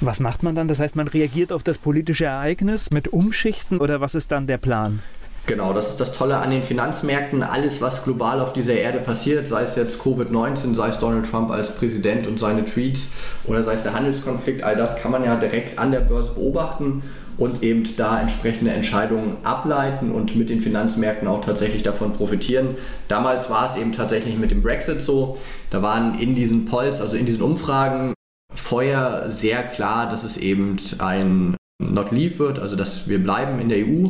Was 0.00 0.20
macht 0.20 0.42
man 0.42 0.54
dann? 0.54 0.68
Das 0.68 0.80
heißt, 0.80 0.96
man 0.96 1.08
reagiert 1.08 1.52
auf 1.52 1.62
das 1.62 1.78
politische 1.78 2.24
Ereignis 2.24 2.90
mit 2.90 3.08
Umschichten 3.08 3.78
oder 3.78 4.00
was 4.00 4.14
ist 4.14 4.32
dann 4.32 4.46
der 4.46 4.58
Plan? 4.58 5.00
Genau, 5.46 5.72
das 5.72 5.90
ist 5.90 6.00
das 6.00 6.12
Tolle 6.12 6.36
an 6.36 6.50
den 6.50 6.62
Finanzmärkten. 6.62 7.42
Alles, 7.42 7.80
was 7.80 8.04
global 8.04 8.40
auf 8.40 8.52
dieser 8.52 8.74
Erde 8.74 8.98
passiert, 8.98 9.48
sei 9.48 9.62
es 9.62 9.74
jetzt 9.74 10.00
Covid-19, 10.00 10.74
sei 10.74 10.88
es 10.88 10.98
Donald 10.98 11.28
Trump 11.28 11.50
als 11.50 11.74
Präsident 11.74 12.26
und 12.26 12.38
seine 12.38 12.64
Tweets 12.64 13.08
oder 13.44 13.64
sei 13.64 13.74
es 13.74 13.82
der 13.82 13.94
Handelskonflikt, 13.94 14.62
all 14.62 14.76
das 14.76 14.96
kann 14.96 15.10
man 15.10 15.24
ja 15.24 15.36
direkt 15.36 15.78
an 15.78 15.90
der 15.90 16.00
Börse 16.00 16.34
beobachten 16.34 17.02
und 17.36 17.62
eben 17.62 17.84
da 17.96 18.20
entsprechende 18.20 18.70
Entscheidungen 18.70 19.38
ableiten 19.42 20.12
und 20.12 20.36
mit 20.36 20.50
den 20.50 20.60
Finanzmärkten 20.60 21.26
auch 21.26 21.44
tatsächlich 21.44 21.82
davon 21.82 22.12
profitieren. 22.12 22.76
Damals 23.08 23.50
war 23.50 23.66
es 23.66 23.76
eben 23.80 23.92
tatsächlich 23.92 24.36
mit 24.36 24.50
dem 24.50 24.62
Brexit 24.62 25.00
so. 25.00 25.38
Da 25.70 25.82
waren 25.82 26.18
in 26.18 26.34
diesen 26.34 26.66
Polls, 26.66 27.00
also 27.00 27.16
in 27.16 27.24
diesen 27.24 27.42
Umfragen, 27.42 28.12
vorher 28.54 29.30
sehr 29.30 29.62
klar, 29.62 30.10
dass 30.10 30.24
es 30.24 30.36
eben 30.36 30.76
ein 30.98 31.56
Not 31.80 32.10
Leave 32.10 32.38
wird, 32.38 32.58
also 32.58 32.76
dass 32.76 33.08
wir 33.08 33.22
bleiben 33.22 33.58
in 33.58 33.68
der 33.68 33.78
EU. 33.78 34.08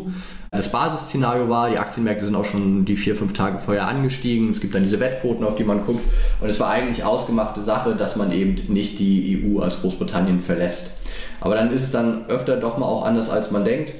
Das 0.51 0.73
Basisszenario 0.73 1.49
war, 1.49 1.71
die 1.71 1.79
Aktienmärkte 1.79 2.25
sind 2.25 2.35
auch 2.35 2.45
schon 2.45 2.85
die 2.85 2.97
vier, 2.97 3.15
fünf 3.15 3.33
Tage 3.33 3.61
vorher 3.61 3.87
angestiegen. 3.87 4.51
Es 4.51 4.61
gibt 4.61 4.75
dann 4.75 4.83
diese 4.83 4.99
Wettquoten, 4.99 5.45
auf 5.45 5.55
die 5.55 5.63
man 5.63 5.87
guckt. 5.87 6.03
Und 6.41 6.49
es 6.49 6.59
war 6.59 6.71
eigentlich 6.71 7.05
ausgemachte 7.05 7.63
Sache, 7.63 7.95
dass 7.95 8.17
man 8.17 8.33
eben 8.33 8.57
nicht 8.69 8.99
die 8.99 9.45
EU 9.45 9.61
als 9.61 9.81
Großbritannien 9.81 10.41
verlässt. 10.41 10.91
Aber 11.41 11.55
dann 11.55 11.73
ist 11.73 11.85
es 11.85 11.93
dann 11.93 12.27
öfter 12.27 12.57
doch 12.57 12.79
mal 12.79 12.87
auch 12.87 13.05
anders, 13.05 13.31
als 13.31 13.53
man 13.53 13.65
denkt. 13.65 13.93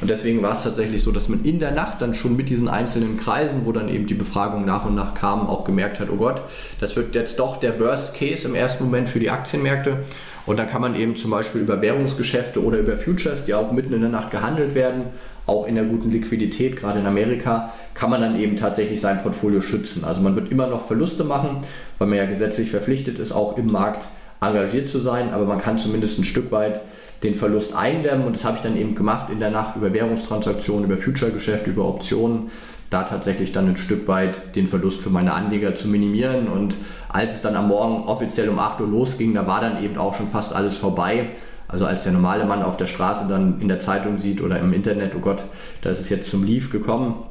Und 0.00 0.10
deswegen 0.10 0.42
war 0.42 0.52
es 0.52 0.62
tatsächlich 0.62 1.02
so, 1.02 1.10
dass 1.10 1.28
man 1.28 1.44
in 1.44 1.58
der 1.58 1.70
Nacht 1.70 2.02
dann 2.02 2.14
schon 2.14 2.36
mit 2.36 2.50
diesen 2.50 2.68
einzelnen 2.68 3.16
Kreisen, 3.16 3.62
wo 3.64 3.72
dann 3.72 3.88
eben 3.88 4.06
die 4.06 4.14
Befragungen 4.14 4.66
nach 4.66 4.84
und 4.84 4.94
nach 4.94 5.14
kamen, 5.14 5.46
auch 5.46 5.64
gemerkt 5.64 6.00
hat, 6.00 6.10
oh 6.10 6.16
Gott, 6.16 6.42
das 6.80 6.96
wird 6.96 7.14
jetzt 7.14 7.38
doch 7.38 7.58
der 7.58 7.80
Worst 7.80 8.14
Case 8.14 8.46
im 8.46 8.54
ersten 8.54 8.84
Moment 8.84 9.08
für 9.08 9.20
die 9.20 9.30
Aktienmärkte. 9.30 10.02
Und 10.44 10.58
dann 10.58 10.68
kann 10.68 10.82
man 10.82 10.94
eben 10.94 11.16
zum 11.16 11.30
Beispiel 11.30 11.62
über 11.62 11.80
Währungsgeschäfte 11.80 12.62
oder 12.62 12.78
über 12.78 12.96
Futures, 12.96 13.46
die 13.46 13.54
auch 13.54 13.72
mitten 13.72 13.94
in 13.94 14.02
der 14.02 14.10
Nacht 14.10 14.30
gehandelt 14.30 14.74
werden, 14.74 15.06
auch 15.46 15.66
in 15.66 15.76
der 15.76 15.84
guten 15.84 16.10
Liquidität, 16.10 16.76
gerade 16.76 17.00
in 17.00 17.06
Amerika, 17.06 17.72
kann 17.94 18.10
man 18.10 18.20
dann 18.20 18.38
eben 18.38 18.56
tatsächlich 18.56 19.00
sein 19.00 19.22
Portfolio 19.22 19.60
schützen. 19.62 20.04
Also 20.04 20.20
man 20.20 20.36
wird 20.36 20.50
immer 20.50 20.66
noch 20.66 20.86
Verluste 20.86 21.24
machen, 21.24 21.62
weil 21.98 22.08
man 22.08 22.18
ja 22.18 22.26
gesetzlich 22.26 22.70
verpflichtet 22.70 23.18
ist, 23.18 23.32
auch 23.32 23.56
im 23.56 23.72
Markt 23.72 24.06
engagiert 24.40 24.88
zu 24.88 24.98
sein, 24.98 25.32
aber 25.32 25.46
man 25.46 25.60
kann 25.60 25.78
zumindest 25.78 26.18
ein 26.18 26.24
Stück 26.24 26.52
weit 26.52 26.80
den 27.26 27.34
Verlust 27.34 27.76
eindämmen 27.76 28.26
und 28.26 28.36
das 28.36 28.44
habe 28.44 28.56
ich 28.56 28.62
dann 28.62 28.76
eben 28.76 28.94
gemacht 28.94 29.30
in 29.30 29.40
der 29.40 29.50
Nacht 29.50 29.76
über 29.76 29.92
Währungstransaktionen, 29.92 30.84
über 30.84 30.96
Future-Geschäfte, 30.96 31.70
über 31.70 31.86
Optionen 31.86 32.50
da 32.90 33.02
tatsächlich 33.02 33.52
dann 33.52 33.68
ein 33.68 33.76
Stück 33.76 34.06
weit 34.08 34.54
den 34.54 34.68
Verlust 34.68 35.00
für 35.00 35.10
meine 35.10 35.32
Anleger 35.32 35.74
zu 35.74 35.88
minimieren. 35.88 36.48
Und 36.48 36.76
als 37.08 37.34
es 37.34 37.42
dann 37.42 37.56
am 37.56 37.68
Morgen 37.68 38.04
offiziell 38.04 38.48
um 38.48 38.58
8 38.58 38.80
Uhr 38.80 38.88
losging, 38.88 39.34
da 39.34 39.46
war 39.46 39.60
dann 39.60 39.82
eben 39.82 39.98
auch 39.98 40.14
schon 40.14 40.28
fast 40.28 40.54
alles 40.54 40.76
vorbei. 40.76 41.30
Also 41.68 41.84
als 41.84 42.04
der 42.04 42.12
normale 42.12 42.44
Mann 42.44 42.62
auf 42.62 42.76
der 42.76 42.86
Straße 42.86 43.26
dann 43.28 43.60
in 43.60 43.68
der 43.68 43.80
Zeitung 43.80 44.18
sieht 44.18 44.40
oder 44.40 44.60
im 44.60 44.72
Internet, 44.72 45.14
oh 45.16 45.20
Gott, 45.20 45.42
da 45.82 45.90
ist 45.90 46.00
es 46.00 46.08
jetzt 46.10 46.30
zum 46.30 46.44
Leave 46.44 46.68
gekommen. 46.68 47.24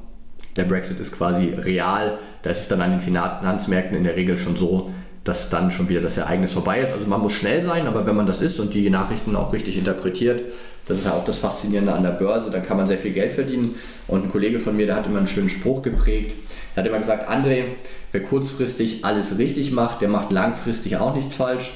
Der 0.57 0.65
Brexit 0.65 0.99
ist 0.99 1.17
quasi 1.17 1.53
real. 1.53 2.17
Da 2.41 2.49
ist 2.49 2.61
es 2.61 2.67
dann 2.67 2.81
an 2.81 2.91
den 2.91 3.01
Finanzmärkten 3.01 3.97
in 3.97 4.03
der 4.03 4.15
Regel 4.15 4.37
schon 4.37 4.57
so, 4.57 4.91
dass 5.25 5.49
dann 5.49 5.71
schon 5.71 5.89
wieder 5.89 6.01
das 6.01 6.17
Ereignis 6.17 6.53
vorbei 6.53 6.79
ist. 6.79 6.93
Also 6.93 7.07
man 7.07 7.19
muss 7.19 7.33
schnell 7.33 7.63
sein, 7.63 7.87
aber 7.87 8.05
wenn 8.05 8.15
man 8.15 8.27
das 8.27 8.41
ist 8.41 8.59
und 8.59 8.73
die 8.73 8.89
Nachrichten 8.89 9.35
auch 9.35 9.51
richtig 9.51 9.77
interpretiert, 9.77 10.43
das 10.85 10.99
ist 10.99 11.05
ja 11.05 11.13
auch 11.13 11.25
das 11.25 11.39
Faszinierende 11.39 11.93
an 11.93 12.03
der 12.03 12.11
Börse, 12.11 12.51
dann 12.51 12.63
kann 12.63 12.77
man 12.77 12.87
sehr 12.87 12.99
viel 12.99 13.11
Geld 13.11 13.33
verdienen. 13.33 13.75
Und 14.07 14.25
ein 14.25 14.31
Kollege 14.31 14.59
von 14.59 14.75
mir, 14.75 14.85
der 14.85 14.95
hat 14.95 15.07
immer 15.07 15.17
einen 15.17 15.27
schönen 15.27 15.49
Spruch 15.49 15.81
geprägt. 15.81 16.35
Er 16.75 16.83
hat 16.83 16.87
immer 16.87 16.99
gesagt, 16.99 17.27
André, 17.27 17.63
wer 18.11 18.21
kurzfristig 18.21 19.03
alles 19.03 19.39
richtig 19.39 19.71
macht, 19.71 20.01
der 20.01 20.09
macht 20.09 20.31
langfristig 20.31 20.97
auch 20.97 21.15
nichts 21.15 21.33
falsch. 21.33 21.71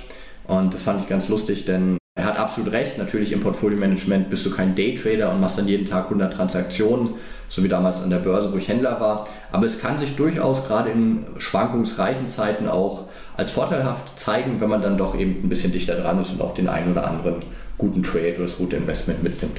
Und 0.46 0.76
das 0.76 0.84
fand 0.84 1.02
ich 1.02 1.10
ganz 1.10 1.28
lustig, 1.28 1.66
denn 1.66 1.98
er 2.16 2.26
hat 2.26 2.38
absolut 2.38 2.72
recht. 2.72 3.00
Natürlich 3.00 3.32
im 3.32 3.40
Portfolio-Management 3.40 4.30
bist 4.30 4.46
du 4.46 4.52
kein 4.52 4.76
Daytrader 4.76 5.32
und 5.32 5.42
machst 5.42 5.58
dann 5.58 5.68
jeden 5.68 5.88
Tag 5.88 6.06
100 6.06 6.32
Transaktionen, 6.34 7.16
so 7.48 7.64
wie 7.64 7.68
damals 7.68 8.04
an 8.04 8.12
der 8.12 8.18
Börse, 8.18 8.54
wo 8.54 8.58
ich 8.58 8.68
Händler 8.68 9.00
war. 9.00 9.28
Aber 9.52 9.66
es 9.66 9.80
kann 9.80 9.98
sich 9.98 10.16
durchaus 10.16 10.68
gerade 10.68 10.92
in 10.92 11.26
schwankungsreichen 11.40 12.30
Zeiten 12.30 12.68
auch 12.68 13.09
als 13.40 13.52
vorteilhaft 13.52 14.20
zeigen, 14.20 14.60
wenn 14.60 14.70
man 14.70 14.82
dann 14.82 14.98
doch 14.98 15.18
eben 15.18 15.44
ein 15.44 15.50
bisschen 15.50 15.72
dichter 15.72 15.96
dran 15.96 16.22
ist 16.22 16.32
und 16.32 16.42
auch 16.42 16.54
den 16.54 16.68
einen 16.68 16.92
oder 16.92 17.08
anderen 17.08 17.44
guten 17.78 18.04
Trade 18.04 18.36
oder 18.36 18.44
das 18.44 18.58
gute 18.58 18.76
Investment 18.76 19.24
mitnimmt. 19.24 19.58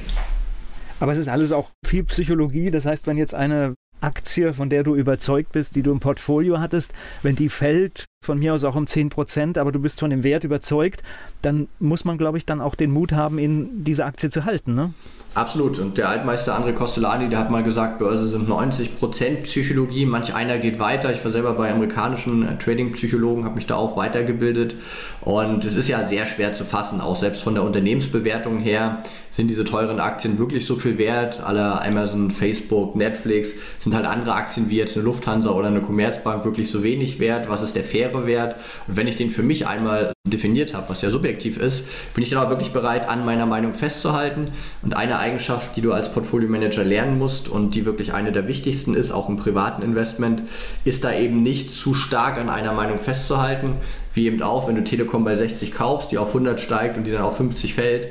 Aber 0.99 1.11
es 1.11 1.17
ist 1.17 1.27
alles 1.27 1.51
auch 1.51 1.71
viel 1.85 2.03
Psychologie. 2.03 2.69
Das 2.69 2.85
heißt, 2.85 3.07
wenn 3.07 3.17
jetzt 3.17 3.33
eine 3.33 3.73
Aktie, 3.99 4.53
von 4.53 4.69
der 4.69 4.83
du 4.83 4.95
überzeugt 4.95 5.51
bist, 5.51 5.75
die 5.75 5.81
du 5.81 5.91
im 5.91 5.99
Portfolio 5.99 6.59
hattest, 6.59 6.93
wenn 7.23 7.35
die 7.35 7.49
fällt, 7.49 8.05
von 8.23 8.37
mir 8.37 8.53
aus 8.53 8.63
auch 8.63 8.75
um 8.75 8.85
10 8.85 9.09
Prozent, 9.09 9.57
aber 9.57 9.71
du 9.71 9.79
bist 9.79 9.99
von 9.99 10.11
dem 10.11 10.23
Wert 10.23 10.43
überzeugt, 10.43 11.01
dann 11.41 11.67
muss 11.79 12.05
man, 12.05 12.19
glaube 12.19 12.37
ich, 12.37 12.45
dann 12.45 12.61
auch 12.61 12.75
den 12.75 12.91
Mut 12.91 13.13
haben, 13.13 13.39
in 13.39 13.83
diese 13.83 14.05
Aktie 14.05 14.29
zu 14.29 14.45
halten. 14.45 14.75
Ne? 14.75 14.93
Absolut. 15.33 15.79
Und 15.79 15.97
der 15.97 16.09
Altmeister 16.09 16.55
André 16.55 16.73
Costellani, 16.73 17.29
der 17.29 17.39
hat 17.39 17.49
mal 17.49 17.63
gesagt, 17.63 17.97
Börse 17.97 18.27
sind 18.27 18.47
90 18.47 18.99
Prozent 18.99 19.43
Psychologie. 19.43 20.05
Manch 20.05 20.35
einer 20.35 20.59
geht 20.59 20.77
weiter. 20.77 21.11
Ich 21.11 21.23
war 21.23 21.31
selber 21.31 21.53
bei 21.53 21.71
amerikanischen 21.71 22.45
äh, 22.45 22.57
Trading-Psychologen, 22.59 23.45
habe 23.45 23.55
mich 23.55 23.65
da 23.65 23.75
auch 23.75 23.97
weitergebildet. 23.97 24.75
Und 25.21 25.65
es 25.65 25.75
ist 25.75 25.87
ja 25.87 26.03
sehr 26.03 26.27
schwer 26.27 26.53
zu 26.53 26.63
fassen, 26.63 27.01
auch 27.01 27.15
selbst 27.15 27.41
von 27.41 27.55
der 27.55 27.63
Unternehmensbewertung 27.63 28.59
her. 28.59 29.01
Sind 29.31 29.47
diese 29.47 29.63
teuren 29.63 30.01
Aktien 30.01 30.37
wirklich 30.37 30.65
so 30.65 30.75
viel 30.75 30.97
wert? 30.97 31.41
Alle 31.41 31.81
Amazon, 31.81 32.31
Facebook, 32.31 32.97
Netflix 32.97 33.53
sind 33.79 33.95
halt 33.95 34.05
andere 34.05 34.33
Aktien 34.33 34.69
wie 34.69 34.77
jetzt 34.77 34.97
eine 34.97 35.05
Lufthansa 35.05 35.51
oder 35.51 35.67
eine 35.67 35.81
Commerzbank 35.81 36.43
wirklich 36.43 36.69
so 36.69 36.83
wenig 36.83 37.19
wert? 37.19 37.49
Was 37.49 37.61
ist 37.61 37.77
der 37.77 37.85
faire 37.85 38.10
Wert? 38.25 38.55
Und 38.87 38.97
wenn 38.97 39.07
ich 39.07 39.15
den 39.15 39.29
für 39.29 39.43
mich 39.43 39.67
einmal 39.67 40.13
definiert 40.27 40.73
habe, 40.73 40.89
was 40.89 41.01
ja 41.01 41.09
subjektiv 41.09 41.57
ist, 41.57 41.85
bin 42.13 42.23
ich 42.23 42.29
dann 42.29 42.43
auch 42.43 42.49
wirklich 42.49 42.71
bereit, 42.71 43.09
an 43.09 43.25
meiner 43.25 43.45
Meinung 43.45 43.73
festzuhalten. 43.73 44.51
Und 44.81 44.95
eine 44.95 45.19
Eigenschaft, 45.19 45.75
die 45.75 45.81
du 45.81 45.93
als 45.93 46.11
Portfolio-Manager 46.13 46.83
lernen 46.83 47.17
musst 47.17 47.49
und 47.49 47.75
die 47.75 47.85
wirklich 47.85 48.13
eine 48.13 48.31
der 48.31 48.47
wichtigsten 48.47 48.93
ist, 48.93 49.11
auch 49.11 49.29
im 49.29 49.35
privaten 49.35 49.81
Investment, 49.81 50.43
ist 50.85 51.03
da 51.03 51.13
eben 51.13 51.41
nicht 51.43 51.71
zu 51.71 51.93
stark 51.93 52.37
an 52.37 52.49
einer 52.49 52.73
Meinung 52.73 52.99
festzuhalten, 52.99 53.75
wie 54.13 54.25
eben 54.25 54.41
auch, 54.41 54.67
wenn 54.67 54.75
du 54.75 54.83
Telekom 54.83 55.23
bei 55.23 55.35
60 55.35 55.73
kaufst, 55.73 56.11
die 56.11 56.17
auf 56.17 56.29
100 56.29 56.59
steigt 56.59 56.97
und 56.97 57.05
die 57.05 57.11
dann 57.11 57.21
auf 57.21 57.37
50 57.37 57.73
fällt 57.73 58.09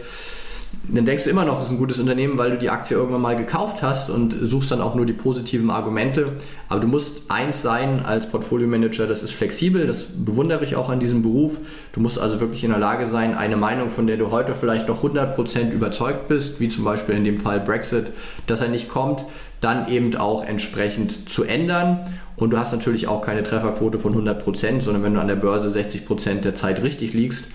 dann 0.96 1.04
denkst 1.06 1.24
du 1.24 1.30
immer 1.30 1.44
noch, 1.44 1.58
es 1.60 1.66
ist 1.66 1.72
ein 1.72 1.78
gutes 1.78 1.98
Unternehmen, 1.98 2.38
weil 2.38 2.52
du 2.52 2.58
die 2.58 2.70
Aktie 2.70 2.96
irgendwann 2.96 3.20
mal 3.20 3.36
gekauft 3.36 3.82
hast 3.82 4.10
und 4.10 4.34
suchst 4.40 4.70
dann 4.70 4.80
auch 4.80 4.94
nur 4.94 5.06
die 5.06 5.12
positiven 5.12 5.70
Argumente. 5.70 6.32
Aber 6.68 6.80
du 6.80 6.88
musst 6.88 7.30
eins 7.30 7.62
sein 7.62 8.04
als 8.04 8.28
Portfolio-Manager, 8.30 9.06
das 9.06 9.22
ist 9.22 9.32
flexibel, 9.32 9.86
das 9.86 10.06
bewundere 10.24 10.64
ich 10.64 10.76
auch 10.76 10.88
an 10.88 10.98
diesem 10.98 11.22
Beruf. 11.22 11.58
Du 11.92 12.00
musst 12.00 12.18
also 12.18 12.40
wirklich 12.40 12.64
in 12.64 12.70
der 12.70 12.78
Lage 12.78 13.08
sein, 13.08 13.34
eine 13.34 13.56
Meinung, 13.56 13.90
von 13.90 14.06
der 14.06 14.16
du 14.16 14.30
heute 14.30 14.54
vielleicht 14.54 14.88
noch 14.88 15.04
100% 15.04 15.70
überzeugt 15.70 16.28
bist, 16.28 16.60
wie 16.60 16.68
zum 16.68 16.84
Beispiel 16.84 17.14
in 17.14 17.24
dem 17.24 17.38
Fall 17.38 17.60
Brexit, 17.60 18.06
dass 18.46 18.60
er 18.60 18.68
nicht 18.68 18.88
kommt, 18.88 19.24
dann 19.60 19.88
eben 19.88 20.16
auch 20.16 20.44
entsprechend 20.44 21.28
zu 21.28 21.44
ändern. 21.44 22.00
Und 22.36 22.50
du 22.50 22.56
hast 22.56 22.72
natürlich 22.72 23.06
auch 23.06 23.20
keine 23.20 23.42
Trefferquote 23.42 23.98
von 23.98 24.14
100%, 24.14 24.80
sondern 24.80 25.02
wenn 25.02 25.14
du 25.14 25.20
an 25.20 25.28
der 25.28 25.36
Börse 25.36 25.68
60% 25.68 26.40
der 26.40 26.54
Zeit 26.54 26.82
richtig 26.82 27.12
liegst, 27.12 27.50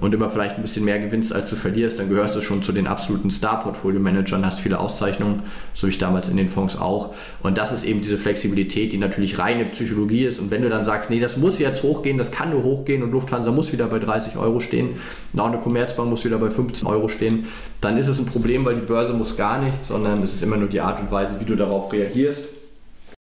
und 0.00 0.14
immer 0.14 0.30
vielleicht 0.30 0.56
ein 0.56 0.62
bisschen 0.62 0.84
mehr 0.84 1.00
gewinnst, 1.00 1.32
als 1.32 1.50
du 1.50 1.56
verlierst, 1.56 1.98
dann 1.98 2.08
gehörst 2.08 2.36
du 2.36 2.40
schon 2.40 2.62
zu 2.62 2.72
den 2.72 2.86
absoluten 2.86 3.30
Star-Portfolio-Managern, 3.30 4.46
hast 4.46 4.60
viele 4.60 4.78
Auszeichnungen, 4.78 5.42
so 5.74 5.86
wie 5.86 5.90
ich 5.90 5.98
damals 5.98 6.28
in 6.28 6.36
den 6.36 6.48
Fonds 6.48 6.78
auch. 6.78 7.14
Und 7.42 7.58
das 7.58 7.72
ist 7.72 7.84
eben 7.84 8.00
diese 8.00 8.16
Flexibilität, 8.16 8.92
die 8.92 8.98
natürlich 8.98 9.38
reine 9.38 9.64
Psychologie 9.66 10.24
ist. 10.24 10.38
Und 10.38 10.50
wenn 10.50 10.62
du 10.62 10.68
dann 10.68 10.84
sagst, 10.84 11.10
nee, 11.10 11.18
das 11.18 11.36
muss 11.36 11.58
jetzt 11.58 11.82
hochgehen, 11.82 12.16
das 12.16 12.30
kann 12.30 12.50
nur 12.50 12.62
hochgehen 12.62 13.02
und 13.02 13.10
Lufthansa 13.10 13.50
muss 13.50 13.72
wieder 13.72 13.86
bei 13.86 13.98
30 13.98 14.36
Euro 14.36 14.60
stehen 14.60 14.96
und 15.32 15.40
auch 15.40 15.48
eine 15.48 15.58
Commerzbank 15.58 16.08
muss 16.08 16.24
wieder 16.24 16.38
bei 16.38 16.50
15 16.50 16.86
Euro 16.86 17.08
stehen, 17.08 17.46
dann 17.80 17.98
ist 17.98 18.08
es 18.08 18.18
ein 18.18 18.26
Problem, 18.26 18.64
weil 18.64 18.76
die 18.76 18.86
Börse 18.86 19.14
muss 19.14 19.36
gar 19.36 19.60
nichts, 19.60 19.88
sondern 19.88 20.22
es 20.22 20.34
ist 20.34 20.42
immer 20.42 20.56
nur 20.56 20.68
die 20.68 20.80
Art 20.80 21.00
und 21.00 21.10
Weise, 21.10 21.40
wie 21.40 21.44
du 21.44 21.56
darauf 21.56 21.92
reagierst. 21.92 22.50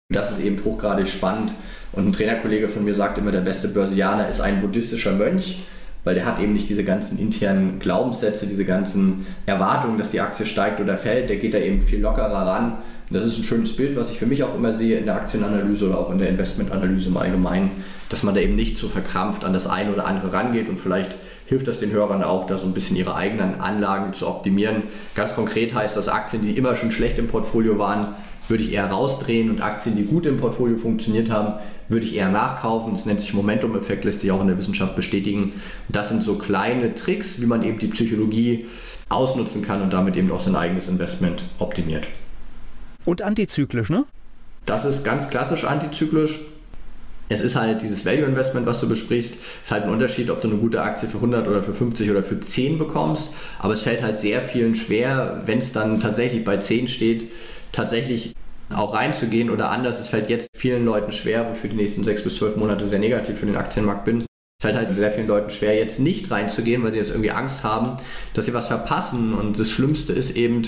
Das 0.08 0.30
ist 0.30 0.40
eben 0.40 0.62
hochgradig 0.64 1.08
spannend. 1.08 1.52
Und 1.92 2.08
ein 2.08 2.12
Trainerkollege 2.12 2.68
von 2.68 2.84
mir 2.84 2.94
sagt 2.94 3.18
immer, 3.18 3.32
der 3.32 3.40
beste 3.40 3.68
Börsianer 3.68 4.28
ist 4.28 4.40
ein 4.40 4.60
buddhistischer 4.62 5.12
Mönch 5.12 5.62
weil 6.04 6.14
der 6.14 6.24
hat 6.24 6.40
eben 6.40 6.52
nicht 6.52 6.68
diese 6.68 6.84
ganzen 6.84 7.18
internen 7.18 7.78
Glaubenssätze, 7.78 8.46
diese 8.46 8.64
ganzen 8.64 9.26
Erwartungen, 9.46 9.98
dass 9.98 10.10
die 10.10 10.20
Aktie 10.20 10.46
steigt 10.46 10.80
oder 10.80 10.98
fällt. 10.98 11.30
Der 11.30 11.36
geht 11.36 11.54
da 11.54 11.58
eben 11.58 11.82
viel 11.82 12.00
lockerer 12.00 12.46
ran. 12.46 12.78
Das 13.10 13.24
ist 13.24 13.38
ein 13.38 13.44
schönes 13.44 13.76
Bild, 13.76 13.96
was 13.96 14.10
ich 14.10 14.18
für 14.18 14.26
mich 14.26 14.42
auch 14.42 14.56
immer 14.56 14.74
sehe 14.74 14.98
in 14.98 15.04
der 15.04 15.16
Aktienanalyse 15.16 15.86
oder 15.88 15.98
auch 15.98 16.10
in 16.10 16.18
der 16.18 16.30
Investmentanalyse 16.30 17.08
im 17.08 17.16
Allgemeinen, 17.16 17.70
dass 18.08 18.22
man 18.22 18.34
da 18.34 18.40
eben 18.40 18.56
nicht 18.56 18.78
so 18.78 18.88
verkrampft 18.88 19.44
an 19.44 19.52
das 19.52 19.66
eine 19.66 19.92
oder 19.92 20.06
andere 20.06 20.32
rangeht 20.32 20.68
und 20.68 20.80
vielleicht 20.80 21.16
hilft 21.46 21.68
das 21.68 21.78
den 21.78 21.92
Hörern 21.92 22.22
auch, 22.22 22.46
da 22.46 22.56
so 22.56 22.66
ein 22.66 22.72
bisschen 22.72 22.96
ihre 22.96 23.14
eigenen 23.14 23.60
Anlagen 23.60 24.14
zu 24.14 24.26
optimieren. 24.26 24.84
Ganz 25.14 25.34
konkret 25.34 25.74
heißt 25.74 25.96
das 25.96 26.08
Aktien, 26.08 26.42
die 26.42 26.56
immer 26.56 26.74
schon 26.74 26.90
schlecht 26.90 27.18
im 27.18 27.26
Portfolio 27.26 27.78
waren, 27.78 28.14
würde 28.48 28.62
ich 28.62 28.72
eher 28.72 28.90
rausdrehen 28.90 29.50
und 29.50 29.62
Aktien, 29.62 29.96
die 29.96 30.04
gut 30.04 30.26
im 30.26 30.36
Portfolio 30.36 30.76
funktioniert 30.76 31.30
haben, 31.30 31.60
würde 31.88 32.06
ich 32.06 32.16
eher 32.16 32.30
nachkaufen. 32.30 32.92
Das 32.92 33.06
nennt 33.06 33.20
sich 33.20 33.34
Momentum-Effekt, 33.34 34.04
lässt 34.04 34.20
sich 34.20 34.30
auch 34.30 34.40
in 34.40 34.48
der 34.48 34.58
Wissenschaft 34.58 34.96
bestätigen. 34.96 35.52
Das 35.88 36.08
sind 36.08 36.22
so 36.22 36.36
kleine 36.36 36.94
Tricks, 36.94 37.40
wie 37.40 37.46
man 37.46 37.62
eben 37.64 37.78
die 37.78 37.88
Psychologie 37.88 38.66
ausnutzen 39.08 39.62
kann 39.62 39.82
und 39.82 39.92
damit 39.92 40.16
eben 40.16 40.32
auch 40.32 40.40
sein 40.40 40.56
eigenes 40.56 40.88
Investment 40.88 41.44
optimiert. 41.58 42.08
Und 43.04 43.22
antizyklisch, 43.22 43.90
ne? 43.90 44.04
Das 44.64 44.84
ist 44.84 45.04
ganz 45.04 45.28
klassisch 45.28 45.64
antizyklisch. 45.64 46.40
Es 47.28 47.40
ist 47.40 47.56
halt 47.56 47.82
dieses 47.82 48.04
Value 48.04 48.24
Investment, 48.24 48.66
was 48.66 48.80
du 48.80 48.88
besprichst. 48.88 49.34
Es 49.34 49.64
ist 49.64 49.70
halt 49.70 49.84
ein 49.84 49.90
Unterschied, 49.90 50.30
ob 50.30 50.40
du 50.40 50.48
eine 50.48 50.58
gute 50.58 50.82
Aktie 50.82 51.08
für 51.08 51.16
100 51.16 51.48
oder 51.48 51.62
für 51.62 51.72
50 51.72 52.10
oder 52.10 52.22
für 52.22 52.38
10 52.38 52.78
bekommst. 52.78 53.30
Aber 53.58 53.72
es 53.72 53.82
fällt 53.82 54.02
halt 54.02 54.18
sehr 54.18 54.42
vielen 54.42 54.74
schwer, 54.74 55.42
wenn 55.46 55.58
es 55.58 55.72
dann 55.72 56.00
tatsächlich 56.00 56.44
bei 56.44 56.58
10 56.58 56.88
steht, 56.88 57.28
tatsächlich 57.72 58.34
auch 58.74 58.94
reinzugehen 58.94 59.50
oder 59.50 59.70
anders. 59.70 60.00
Es 60.00 60.08
fällt 60.08 60.30
jetzt 60.30 60.48
vielen 60.54 60.84
Leuten 60.84 61.12
schwer, 61.12 61.50
wofür 61.50 61.70
die 61.70 61.76
nächsten 61.76 62.04
6 62.04 62.24
bis 62.24 62.36
12 62.36 62.56
Monate 62.56 62.86
sehr 62.86 62.98
negativ 62.98 63.38
für 63.38 63.46
den 63.46 63.56
Aktienmarkt 63.56 64.04
bin. 64.04 64.20
Es 64.22 64.26
fällt 64.62 64.76
halt 64.76 64.88
sehr 64.90 65.10
vielen 65.10 65.26
Leuten 65.26 65.50
schwer, 65.50 65.76
jetzt 65.76 65.98
nicht 65.98 66.30
reinzugehen, 66.30 66.82
weil 66.84 66.92
sie 66.92 66.98
jetzt 66.98 67.10
irgendwie 67.10 67.32
Angst 67.32 67.64
haben, 67.64 67.96
dass 68.34 68.46
sie 68.46 68.54
was 68.54 68.68
verpassen. 68.68 69.34
Und 69.34 69.58
das 69.58 69.70
Schlimmste 69.70 70.12
ist 70.12 70.36
eben, 70.36 70.62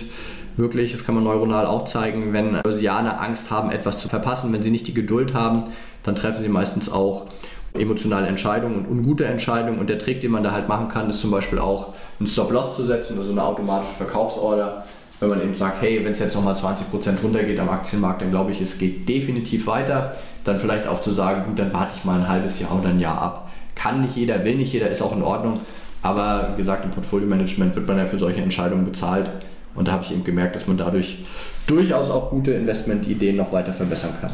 wirklich, 0.56 0.92
das 0.92 1.04
kann 1.04 1.14
man 1.14 1.24
neuronal 1.24 1.66
auch 1.66 1.84
zeigen, 1.84 2.32
wenn 2.32 2.60
Börsianer 2.62 3.20
Angst 3.20 3.50
haben, 3.50 3.70
etwas 3.70 4.00
zu 4.00 4.08
verpassen, 4.08 4.52
wenn 4.52 4.62
sie 4.62 4.70
nicht 4.70 4.86
die 4.86 4.94
Geduld 4.94 5.34
haben, 5.34 5.64
dann 6.02 6.14
treffen 6.14 6.42
sie 6.42 6.48
meistens 6.48 6.90
auch 6.90 7.26
emotionale 7.72 8.28
Entscheidungen 8.28 8.76
und 8.76 8.88
ungute 8.88 9.24
Entscheidungen. 9.24 9.78
Und 9.78 9.90
der 9.90 9.98
Trick, 9.98 10.20
den 10.20 10.30
man 10.30 10.44
da 10.44 10.52
halt 10.52 10.68
machen 10.68 10.88
kann, 10.88 11.10
ist 11.10 11.20
zum 11.20 11.30
Beispiel 11.30 11.58
auch 11.58 11.94
einen 12.20 12.28
Stop-Loss 12.28 12.76
zu 12.76 12.84
setzen, 12.84 13.18
also 13.18 13.32
eine 13.32 13.42
automatische 13.42 13.94
Verkaufsorder. 13.94 14.84
Wenn 15.24 15.38
man 15.38 15.42
eben 15.42 15.54
sagt, 15.54 15.80
hey, 15.80 16.04
wenn 16.04 16.12
es 16.12 16.18
jetzt 16.18 16.34
nochmal 16.34 16.54
20% 16.54 17.22
runtergeht 17.22 17.58
am 17.58 17.70
Aktienmarkt, 17.70 18.20
dann 18.20 18.30
glaube 18.30 18.52
ich, 18.52 18.60
es 18.60 18.76
geht 18.76 19.08
definitiv 19.08 19.66
weiter. 19.66 20.14
Dann 20.44 20.60
vielleicht 20.60 20.86
auch 20.86 21.00
zu 21.00 21.12
sagen, 21.12 21.44
gut, 21.46 21.58
dann 21.58 21.72
warte 21.72 21.94
ich 21.96 22.04
mal 22.04 22.20
ein 22.20 22.28
halbes 22.28 22.60
Jahr 22.60 22.78
oder 22.78 22.90
ein 22.90 23.00
Jahr 23.00 23.18
ab. 23.22 23.50
Kann 23.74 24.02
nicht 24.02 24.16
jeder, 24.16 24.44
will 24.44 24.56
nicht 24.56 24.70
jeder, 24.74 24.90
ist 24.90 25.00
auch 25.00 25.16
in 25.16 25.22
Ordnung. 25.22 25.60
Aber 26.02 26.50
wie 26.52 26.58
gesagt, 26.58 26.84
im 26.84 26.90
Portfolio-Management 26.90 27.74
wird 27.74 27.88
man 27.88 27.96
ja 27.96 28.06
für 28.06 28.18
solche 28.18 28.42
Entscheidungen 28.42 28.84
bezahlt. 28.84 29.30
Und 29.74 29.88
da 29.88 29.92
habe 29.92 30.04
ich 30.04 30.12
eben 30.12 30.24
gemerkt, 30.24 30.56
dass 30.56 30.66
man 30.66 30.76
dadurch 30.76 31.24
durchaus 31.66 32.10
auch 32.10 32.28
gute 32.28 32.52
Investmentideen 32.52 33.36
noch 33.36 33.50
weiter 33.50 33.72
verbessern 33.72 34.12
kann. 34.20 34.32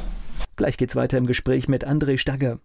Gleich 0.57 0.77
geht's 0.77 0.97
weiter 0.97 1.19
im 1.19 1.27
Gespräch 1.27 1.69
mit 1.69 1.87
André 1.87 2.19
Stagger. 2.19 2.59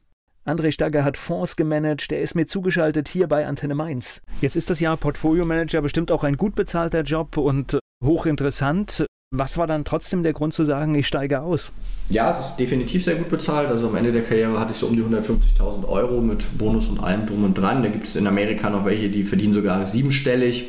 André 0.46 0.72
Stagger 0.72 1.04
hat 1.04 1.18
Fonds 1.18 1.56
gemanagt, 1.56 2.12
der 2.12 2.22
ist 2.22 2.36
mir 2.36 2.46
zugeschaltet 2.46 3.08
hier 3.08 3.28
bei 3.28 3.48
Antenne 3.48 3.76
Mainz. 3.76 4.22
Jetzt 4.42 4.56
ist 4.56 4.70
das 4.70 4.80
Jahr 4.80 4.98
Portfolio 4.98 5.46
Manager 5.46 5.82
bestimmt 5.82 6.12
auch 6.12 6.24
ein 6.24 6.38
gut 6.38 6.56
bezahlter 6.56 7.02
Job 7.02 7.38
und 7.38 7.80
hochinteressant. 8.04 9.06
Was 9.32 9.58
war 9.58 9.68
dann 9.68 9.84
trotzdem 9.84 10.24
der 10.24 10.34
Grund 10.34 10.54
zu 10.54 10.64
sagen, 10.64 10.96
ich 10.96 11.08
steige 11.08 11.42
aus? 11.42 11.72
Ja, 12.10 12.32
es 12.32 12.52
ist 12.52 12.58
definitiv 12.58 13.04
sehr 13.04 13.16
gut 13.16 13.28
bezahlt. 13.28 13.68
Also 13.68 13.88
am 13.88 13.96
Ende 13.96 14.12
der 14.12 14.22
Karriere 14.22 14.60
hatte 14.60 14.72
ich 14.72 14.78
so 14.78 14.88
um 14.88 14.96
die 14.96 15.04
150.000 15.04 15.86
Euro 15.88 16.22
mit 16.22 16.58
Bonus 16.58 16.88
und 16.88 17.00
allem 17.00 17.26
drum 17.26 17.44
und 17.44 17.56
dran. 17.56 17.84
Da 17.84 17.90
gibt 17.90 18.08
es 18.08 18.16
in 18.16 18.28
Amerika 18.28 18.70
noch 18.70 18.86
welche, 18.86 19.10
die 19.10 19.24
verdienen 19.24 19.54
sogar 19.54 19.88
siebenstellig. 19.88 20.68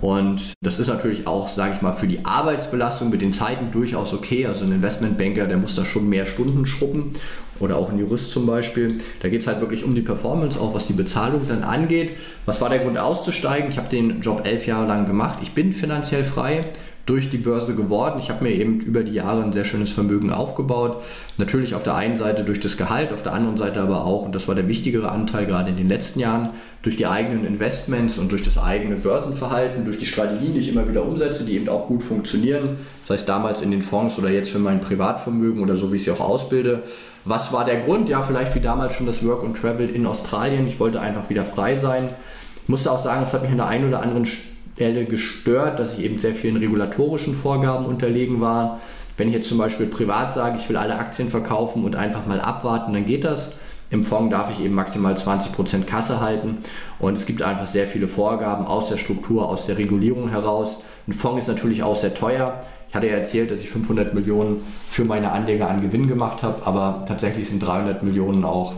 Und 0.00 0.54
das 0.62 0.78
ist 0.78 0.88
natürlich 0.88 1.26
auch, 1.26 1.50
sage 1.50 1.74
ich 1.74 1.82
mal, 1.82 1.92
für 1.92 2.08
die 2.08 2.24
Arbeitsbelastung 2.24 3.10
mit 3.10 3.20
den 3.20 3.32
Zeiten 3.32 3.70
durchaus 3.70 4.12
okay. 4.14 4.46
Also 4.46 4.64
ein 4.64 4.72
Investmentbanker, 4.72 5.46
der 5.46 5.58
muss 5.58 5.76
da 5.76 5.84
schon 5.84 6.08
mehr 6.08 6.26
Stunden 6.26 6.64
schrubben 6.64 7.12
oder 7.60 7.76
auch 7.76 7.90
ein 7.90 7.98
Jurist 7.98 8.32
zum 8.32 8.46
Beispiel. 8.46 8.98
Da 9.20 9.28
geht 9.28 9.42
es 9.42 9.46
halt 9.46 9.60
wirklich 9.60 9.84
um 9.84 9.94
die 9.94 10.00
Performance, 10.00 10.58
auch 10.58 10.74
was 10.74 10.86
die 10.86 10.94
Bezahlung 10.94 11.42
dann 11.48 11.62
angeht. 11.62 12.16
Was 12.46 12.60
war 12.60 12.68
der 12.68 12.80
Grund 12.80 12.98
auszusteigen? 12.98 13.70
Ich 13.70 13.78
habe 13.78 13.88
den 13.88 14.20
Job 14.20 14.42
elf 14.44 14.66
Jahre 14.66 14.86
lang 14.86 15.06
gemacht. 15.06 15.38
Ich 15.42 15.52
bin 15.52 15.72
finanziell 15.72 16.24
frei 16.24 16.64
durch 17.10 17.28
die 17.28 17.38
Börse 17.38 17.74
geworden. 17.74 18.20
Ich 18.20 18.30
habe 18.30 18.44
mir 18.44 18.52
eben 18.52 18.78
über 18.80 19.02
die 19.02 19.12
Jahre 19.12 19.42
ein 19.42 19.52
sehr 19.52 19.64
schönes 19.64 19.90
Vermögen 19.90 20.30
aufgebaut. 20.30 21.02
Natürlich 21.38 21.74
auf 21.74 21.82
der 21.82 21.96
einen 21.96 22.16
Seite 22.16 22.44
durch 22.44 22.60
das 22.60 22.76
Gehalt, 22.76 23.12
auf 23.12 23.24
der 23.24 23.32
anderen 23.32 23.56
Seite 23.56 23.80
aber 23.80 24.04
auch, 24.04 24.24
und 24.24 24.34
das 24.34 24.46
war 24.46 24.54
der 24.54 24.68
wichtigere 24.68 25.10
Anteil 25.10 25.46
gerade 25.46 25.70
in 25.70 25.76
den 25.76 25.88
letzten 25.88 26.20
Jahren, 26.20 26.50
durch 26.82 26.96
die 26.96 27.06
eigenen 27.06 27.44
Investments 27.44 28.16
und 28.16 28.30
durch 28.30 28.44
das 28.44 28.58
eigene 28.58 28.94
Börsenverhalten, 28.94 29.84
durch 29.84 29.98
die 29.98 30.06
Strategien, 30.06 30.54
die 30.54 30.60
ich 30.60 30.68
immer 30.68 30.88
wieder 30.88 31.04
umsetze, 31.04 31.44
die 31.44 31.56
eben 31.56 31.68
auch 31.68 31.88
gut 31.88 32.02
funktionieren. 32.02 32.76
Das 33.06 33.18
heißt 33.18 33.28
damals 33.28 33.60
in 33.60 33.72
den 33.72 33.82
Fonds 33.82 34.16
oder 34.16 34.30
jetzt 34.30 34.50
für 34.50 34.60
mein 34.60 34.80
Privatvermögen 34.80 35.62
oder 35.62 35.76
so, 35.76 35.92
wie 35.92 35.96
ich 35.96 36.04
sie 36.04 36.12
auch 36.12 36.20
ausbilde. 36.20 36.84
Was 37.24 37.52
war 37.52 37.64
der 37.64 37.82
Grund? 37.82 38.08
Ja, 38.08 38.22
vielleicht 38.22 38.54
wie 38.54 38.60
damals 38.60 38.94
schon 38.94 39.06
das 39.06 39.24
Work 39.24 39.44
and 39.44 39.56
Travel 39.56 39.90
in 39.90 40.06
Australien. 40.06 40.66
Ich 40.66 40.80
wollte 40.80 41.00
einfach 41.00 41.28
wieder 41.28 41.44
frei 41.44 41.76
sein. 41.76 42.10
Ich 42.62 42.68
musste 42.68 42.90
auch 42.90 42.98
sagen, 42.98 43.22
es 43.24 43.34
hat 43.34 43.42
mich 43.42 43.50
an 43.50 43.58
der 43.58 43.66
einen 43.66 43.88
oder 43.88 44.00
anderen 44.00 44.26
Stelle 44.26 45.04
gestört, 45.04 45.78
dass 45.78 45.98
ich 45.98 46.04
eben 46.04 46.18
sehr 46.18 46.34
vielen 46.34 46.56
regulatorischen 46.56 47.34
Vorgaben 47.34 47.84
unterlegen 47.84 48.40
war. 48.40 48.80
Wenn 49.16 49.28
ich 49.28 49.34
jetzt 49.34 49.48
zum 49.48 49.58
Beispiel 49.58 49.86
privat 49.86 50.32
sage, 50.32 50.56
ich 50.58 50.68
will 50.68 50.78
alle 50.78 50.98
Aktien 50.98 51.28
verkaufen 51.28 51.84
und 51.84 51.94
einfach 51.94 52.26
mal 52.26 52.40
abwarten, 52.40 52.94
dann 52.94 53.04
geht 53.04 53.24
das. 53.24 53.52
Im 53.90 54.04
Fonds 54.04 54.30
darf 54.30 54.50
ich 54.50 54.64
eben 54.64 54.74
maximal 54.74 55.14
20% 55.14 55.84
Kasse 55.84 56.20
halten 56.20 56.58
und 57.00 57.18
es 57.18 57.26
gibt 57.26 57.42
einfach 57.42 57.66
sehr 57.66 57.88
viele 57.88 58.08
Vorgaben 58.08 58.64
aus 58.64 58.88
der 58.88 58.96
Struktur, 58.96 59.48
aus 59.48 59.66
der 59.66 59.76
Regulierung 59.78 60.30
heraus. 60.30 60.80
Ein 61.08 61.12
Fonds 61.12 61.40
ist 61.40 61.48
natürlich 61.48 61.82
auch 61.82 61.96
sehr 61.96 62.14
teuer. 62.14 62.62
Ich 62.90 62.96
hatte 62.96 63.06
ja 63.06 63.18
erzählt, 63.18 63.52
dass 63.52 63.60
ich 63.60 63.70
500 63.70 64.14
Millionen 64.14 64.66
für 64.88 65.04
meine 65.04 65.30
Anleger 65.30 65.70
an 65.70 65.80
Gewinn 65.80 66.08
gemacht 66.08 66.42
habe, 66.42 66.66
aber 66.66 67.04
tatsächlich 67.06 67.48
sind 67.48 67.60
300 67.60 68.02
Millionen 68.02 68.44
auch 68.44 68.74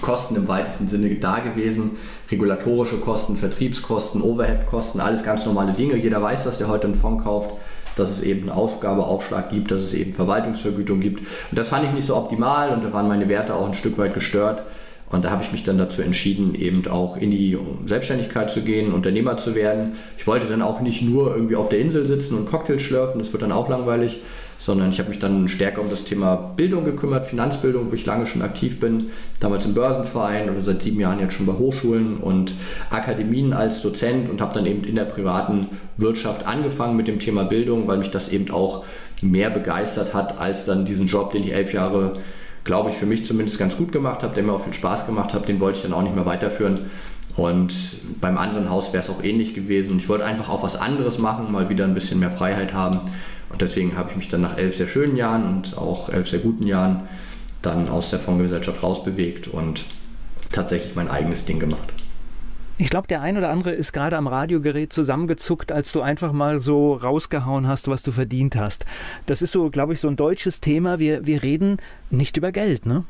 Kosten 0.00 0.36
im 0.36 0.46
weitesten 0.46 0.86
Sinne 0.86 1.12
da 1.16 1.40
gewesen. 1.40 1.98
Regulatorische 2.30 2.98
Kosten, 2.98 3.36
Vertriebskosten, 3.36 4.22
Overheadkosten, 4.22 5.00
alles 5.00 5.24
ganz 5.24 5.44
normale 5.44 5.72
Dinge. 5.72 5.96
Jeder 5.96 6.22
weiß, 6.22 6.44
dass 6.44 6.58
der 6.58 6.68
heute 6.68 6.86
einen 6.86 6.94
Fonds 6.94 7.24
kauft, 7.24 7.50
dass 7.96 8.10
es 8.10 8.22
eben 8.22 8.42
einen 8.42 8.50
Ausgabeaufschlag 8.50 9.50
gibt, 9.50 9.72
dass 9.72 9.80
es 9.80 9.92
eben 9.92 10.12
Verwaltungsvergütung 10.12 11.00
gibt. 11.00 11.18
Und 11.50 11.58
das 11.58 11.66
fand 11.66 11.84
ich 11.84 11.90
nicht 11.90 12.06
so 12.06 12.16
optimal 12.16 12.70
und 12.70 12.84
da 12.84 12.92
waren 12.92 13.08
meine 13.08 13.28
Werte 13.28 13.56
auch 13.56 13.66
ein 13.66 13.74
Stück 13.74 13.98
weit 13.98 14.14
gestört. 14.14 14.62
Und 15.12 15.26
da 15.26 15.30
habe 15.30 15.44
ich 15.44 15.52
mich 15.52 15.62
dann 15.62 15.76
dazu 15.76 16.00
entschieden, 16.00 16.54
eben 16.54 16.88
auch 16.88 17.18
in 17.18 17.30
die 17.30 17.58
Selbstständigkeit 17.84 18.50
zu 18.50 18.62
gehen, 18.62 18.92
Unternehmer 18.92 19.36
zu 19.36 19.54
werden. 19.54 19.92
Ich 20.16 20.26
wollte 20.26 20.46
dann 20.46 20.62
auch 20.62 20.80
nicht 20.80 21.02
nur 21.02 21.36
irgendwie 21.36 21.54
auf 21.56 21.68
der 21.68 21.80
Insel 21.80 22.06
sitzen 22.06 22.34
und 22.34 22.46
Cocktails 22.46 22.80
schlürfen, 22.80 23.20
das 23.20 23.30
wird 23.30 23.42
dann 23.42 23.52
auch 23.52 23.68
langweilig, 23.68 24.20
sondern 24.58 24.88
ich 24.88 24.98
habe 24.98 25.10
mich 25.10 25.18
dann 25.18 25.48
stärker 25.48 25.82
um 25.82 25.90
das 25.90 26.04
Thema 26.04 26.36
Bildung 26.56 26.84
gekümmert, 26.84 27.26
Finanzbildung, 27.26 27.90
wo 27.90 27.94
ich 27.94 28.06
lange 28.06 28.26
schon 28.26 28.40
aktiv 28.40 28.80
bin, 28.80 29.10
damals 29.38 29.66
im 29.66 29.74
Börsenverein 29.74 30.48
oder 30.48 30.62
seit 30.62 30.80
sieben 30.80 31.00
Jahren 31.00 31.20
jetzt 31.20 31.34
schon 31.34 31.46
bei 31.46 31.54
Hochschulen 31.54 32.16
und 32.16 32.54
Akademien 32.88 33.52
als 33.52 33.82
Dozent 33.82 34.30
und 34.30 34.40
habe 34.40 34.54
dann 34.54 34.64
eben 34.64 34.84
in 34.84 34.94
der 34.94 35.04
privaten 35.04 35.68
Wirtschaft 35.98 36.46
angefangen 36.46 36.96
mit 36.96 37.06
dem 37.06 37.18
Thema 37.18 37.44
Bildung, 37.44 37.86
weil 37.86 37.98
mich 37.98 38.10
das 38.10 38.30
eben 38.30 38.50
auch 38.50 38.84
mehr 39.20 39.50
begeistert 39.50 40.14
hat 40.14 40.38
als 40.40 40.64
dann 40.64 40.86
diesen 40.86 41.06
Job, 41.06 41.32
den 41.32 41.42
ich 41.42 41.52
elf 41.52 41.74
Jahre, 41.74 42.16
glaube 42.64 42.90
ich, 42.90 42.96
für 42.96 43.06
mich 43.06 43.26
zumindest 43.26 43.58
ganz 43.58 43.76
gut 43.76 43.92
gemacht 43.92 44.22
habe, 44.22 44.34
der 44.34 44.44
mir 44.44 44.52
auch 44.52 44.64
viel 44.64 44.72
Spaß 44.72 45.06
gemacht 45.06 45.34
hat, 45.34 45.48
den 45.48 45.60
wollte 45.60 45.78
ich 45.78 45.82
dann 45.82 45.92
auch 45.92 46.02
nicht 46.02 46.14
mehr 46.14 46.26
weiterführen. 46.26 46.90
Und 47.36 47.72
beim 48.20 48.36
anderen 48.36 48.68
Haus 48.68 48.92
wäre 48.92 49.02
es 49.02 49.10
auch 49.10 49.24
ähnlich 49.24 49.54
gewesen. 49.54 49.92
Und 49.92 49.98
ich 49.98 50.08
wollte 50.08 50.24
einfach 50.24 50.48
auch 50.48 50.62
was 50.62 50.76
anderes 50.76 51.18
machen, 51.18 51.50
mal 51.50 51.68
wieder 51.68 51.84
ein 51.84 51.94
bisschen 51.94 52.20
mehr 52.20 52.30
Freiheit 52.30 52.72
haben. 52.72 53.00
Und 53.50 53.62
deswegen 53.62 53.96
habe 53.96 54.10
ich 54.10 54.16
mich 54.16 54.28
dann 54.28 54.42
nach 54.42 54.58
elf 54.58 54.76
sehr 54.76 54.86
schönen 54.86 55.16
Jahren 55.16 55.46
und 55.46 55.76
auch 55.76 56.08
elf 56.08 56.28
sehr 56.28 56.40
guten 56.40 56.66
Jahren 56.66 57.08
dann 57.62 57.88
aus 57.88 58.10
der 58.10 58.18
Fondsgesellschaft 58.18 58.82
rausbewegt 58.82 59.48
und 59.48 59.84
tatsächlich 60.50 60.94
mein 60.94 61.08
eigenes 61.08 61.44
Ding 61.44 61.58
gemacht. 61.58 61.92
Ich 62.82 62.90
glaube, 62.90 63.06
der 63.06 63.20
ein 63.20 63.38
oder 63.38 63.50
andere 63.50 63.70
ist 63.70 63.92
gerade 63.92 64.16
am 64.16 64.26
Radiogerät 64.26 64.92
zusammengezuckt, 64.92 65.70
als 65.70 65.92
du 65.92 66.00
einfach 66.00 66.32
mal 66.32 66.58
so 66.58 66.94
rausgehauen 66.94 67.68
hast, 67.68 67.86
was 67.86 68.02
du 68.02 68.10
verdient 68.10 68.56
hast. 68.56 68.86
Das 69.26 69.40
ist 69.40 69.52
so, 69.52 69.70
glaube 69.70 69.92
ich, 69.92 70.00
so 70.00 70.08
ein 70.08 70.16
deutsches 70.16 70.60
Thema. 70.60 70.98
Wir, 70.98 71.24
wir 71.24 71.44
reden 71.44 71.76
nicht 72.10 72.36
über 72.36 72.50
Geld, 72.50 72.84
ne? 72.84 73.04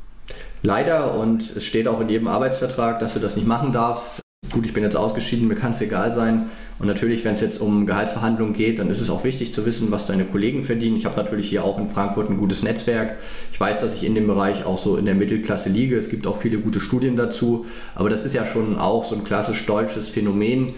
Leider 0.61 1.15
und 1.15 1.41
es 1.41 1.63
steht 1.63 1.87
auch 1.87 1.99
in 2.01 2.09
jedem 2.09 2.27
Arbeitsvertrag, 2.27 2.99
dass 2.99 3.15
du 3.15 3.19
das 3.19 3.35
nicht 3.35 3.47
machen 3.47 3.73
darfst. 3.73 4.21
Gut, 4.51 4.67
ich 4.67 4.73
bin 4.73 4.83
jetzt 4.83 4.95
ausgeschieden, 4.95 5.47
mir 5.47 5.55
kann 5.55 5.71
es 5.71 5.81
egal 5.81 6.13
sein. 6.13 6.51
Und 6.79 6.87
natürlich, 6.87 7.23
wenn 7.23 7.35
es 7.35 7.41
jetzt 7.41 7.61
um 7.61 7.85
Gehaltsverhandlungen 7.85 8.53
geht, 8.53 8.79
dann 8.79 8.89
ist 8.89 8.99
es 8.99 9.09
auch 9.09 9.23
wichtig 9.23 9.53
zu 9.53 9.65
wissen, 9.65 9.91
was 9.91 10.07
deine 10.07 10.25
Kollegen 10.25 10.63
verdienen. 10.63 10.97
Ich 10.97 11.05
habe 11.05 11.15
natürlich 11.17 11.49
hier 11.49 11.63
auch 11.63 11.77
in 11.77 11.89
Frankfurt 11.89 12.29
ein 12.29 12.37
gutes 12.37 12.63
Netzwerk. 12.63 13.17
Ich 13.51 13.59
weiß, 13.59 13.81
dass 13.81 13.95
ich 13.95 14.03
in 14.03 14.15
dem 14.15 14.27
Bereich 14.27 14.65
auch 14.65 14.81
so 14.81 14.97
in 14.97 15.05
der 15.05 15.15
Mittelklasse 15.15 15.69
liege. 15.69 15.97
Es 15.97 16.09
gibt 16.09 16.27
auch 16.27 16.37
viele 16.37 16.59
gute 16.59 16.81
Studien 16.81 17.15
dazu. 17.15 17.65
Aber 17.95 18.09
das 18.09 18.25
ist 18.25 18.33
ja 18.33 18.45
schon 18.45 18.77
auch 18.77 19.05
so 19.05 19.15
ein 19.15 19.23
klassisch 19.23 19.65
deutsches 19.65 20.09
Phänomen. 20.09 20.73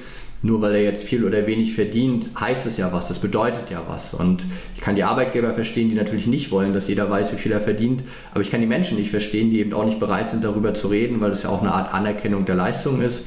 Nur 0.46 0.62
weil 0.62 0.76
er 0.76 0.84
jetzt 0.84 1.04
viel 1.04 1.26
oder 1.26 1.48
wenig 1.48 1.74
verdient, 1.74 2.30
heißt 2.40 2.68
es 2.68 2.78
ja 2.78 2.94
was. 2.94 3.08
Das 3.08 3.18
bedeutet 3.18 3.72
ja 3.72 3.82
was. 3.88 4.14
Und 4.14 4.46
ich 4.76 4.82
kann 4.82 4.96
die 4.96 5.04
Arbeitgeber 5.04 5.54
verstehen, 5.56 5.90
die 5.90 5.96
natürlich 5.96 6.28
nicht 6.28 6.52
wollen, 6.52 6.72
dass 6.72 6.88
jeder 6.88 7.10
weiß, 7.10 7.34
wie 7.34 7.38
viel 7.38 7.52
er 7.52 7.62
verdient. 7.62 8.04
Aber 8.32 8.42
ich 8.42 8.52
kann 8.52 8.62
die 8.62 8.68
Menschen 8.68 8.98
nicht 8.98 9.10
verstehen, 9.10 9.50
die 9.50 9.60
eben 9.60 9.74
auch 9.74 9.86
nicht 9.86 10.00
bereit 10.00 10.30
sind, 10.30 10.44
darüber 10.44 10.76
zu 10.76 10.90
reden, 10.90 11.20
weil 11.20 11.32
das 11.32 11.44
ja 11.44 11.50
auch 11.50 11.62
eine 11.62 11.72
Art 11.72 11.96
Anerkennung 11.96 12.46
der 12.46 12.54
Leistung 12.54 13.02
ist. 13.02 13.26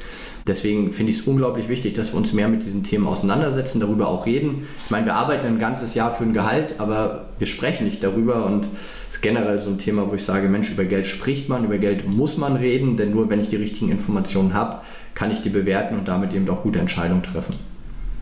Deswegen 0.49 0.93
finde 0.93 1.13
ich 1.13 1.19
es 1.19 1.27
unglaublich 1.27 1.69
wichtig, 1.69 1.95
dass 1.95 2.13
wir 2.13 2.17
uns 2.19 2.33
mehr 2.33 2.49
mit 2.49 2.65
diesen 2.65 2.83
Themen 2.83 3.07
auseinandersetzen, 3.07 3.81
darüber 3.81 4.09
auch 4.09 4.27
reden. 4.27 4.67
Ich 4.85 4.91
meine, 4.91 5.07
wir 5.07 5.15
arbeiten 5.15 5.47
ein 5.47 5.59
ganzes 5.59 5.95
Jahr 5.95 6.13
für 6.15 6.25
ein 6.25 6.33
Gehalt, 6.33 6.77
aber 6.79 7.27
wir 7.39 7.47
sprechen 7.47 7.85
nicht 7.85 8.03
darüber 8.03 8.47
und 8.47 8.67
es 9.11 9.17
ist 9.17 9.23
generell 9.23 9.61
so 9.61 9.71
ein 9.71 9.79
Thema, 9.79 10.11
wo 10.11 10.15
ich 10.15 10.25
sage, 10.25 10.49
Mensch, 10.49 10.71
über 10.71 10.85
Geld 10.85 11.07
spricht 11.07 11.49
man, 11.49 11.65
über 11.65 11.79
Geld 11.79 12.09
muss 12.09 12.37
man 12.37 12.57
reden, 12.57 12.97
denn 12.97 13.13
nur 13.13 13.29
wenn 13.29 13.41
ich 13.41 13.51
die 13.51 13.57
richtigen 13.57 13.91
Informationen 13.91 14.55
habe, 14.55 14.81
kann 15.15 15.31
ich 15.31 15.43
die 15.43 15.51
bewerten 15.51 15.99
und 15.99 16.09
damit 16.09 16.33
eben 16.35 16.49
auch 16.49 16.63
gute 16.63 16.79
Entscheidungen 16.79 17.23
treffen 17.23 17.55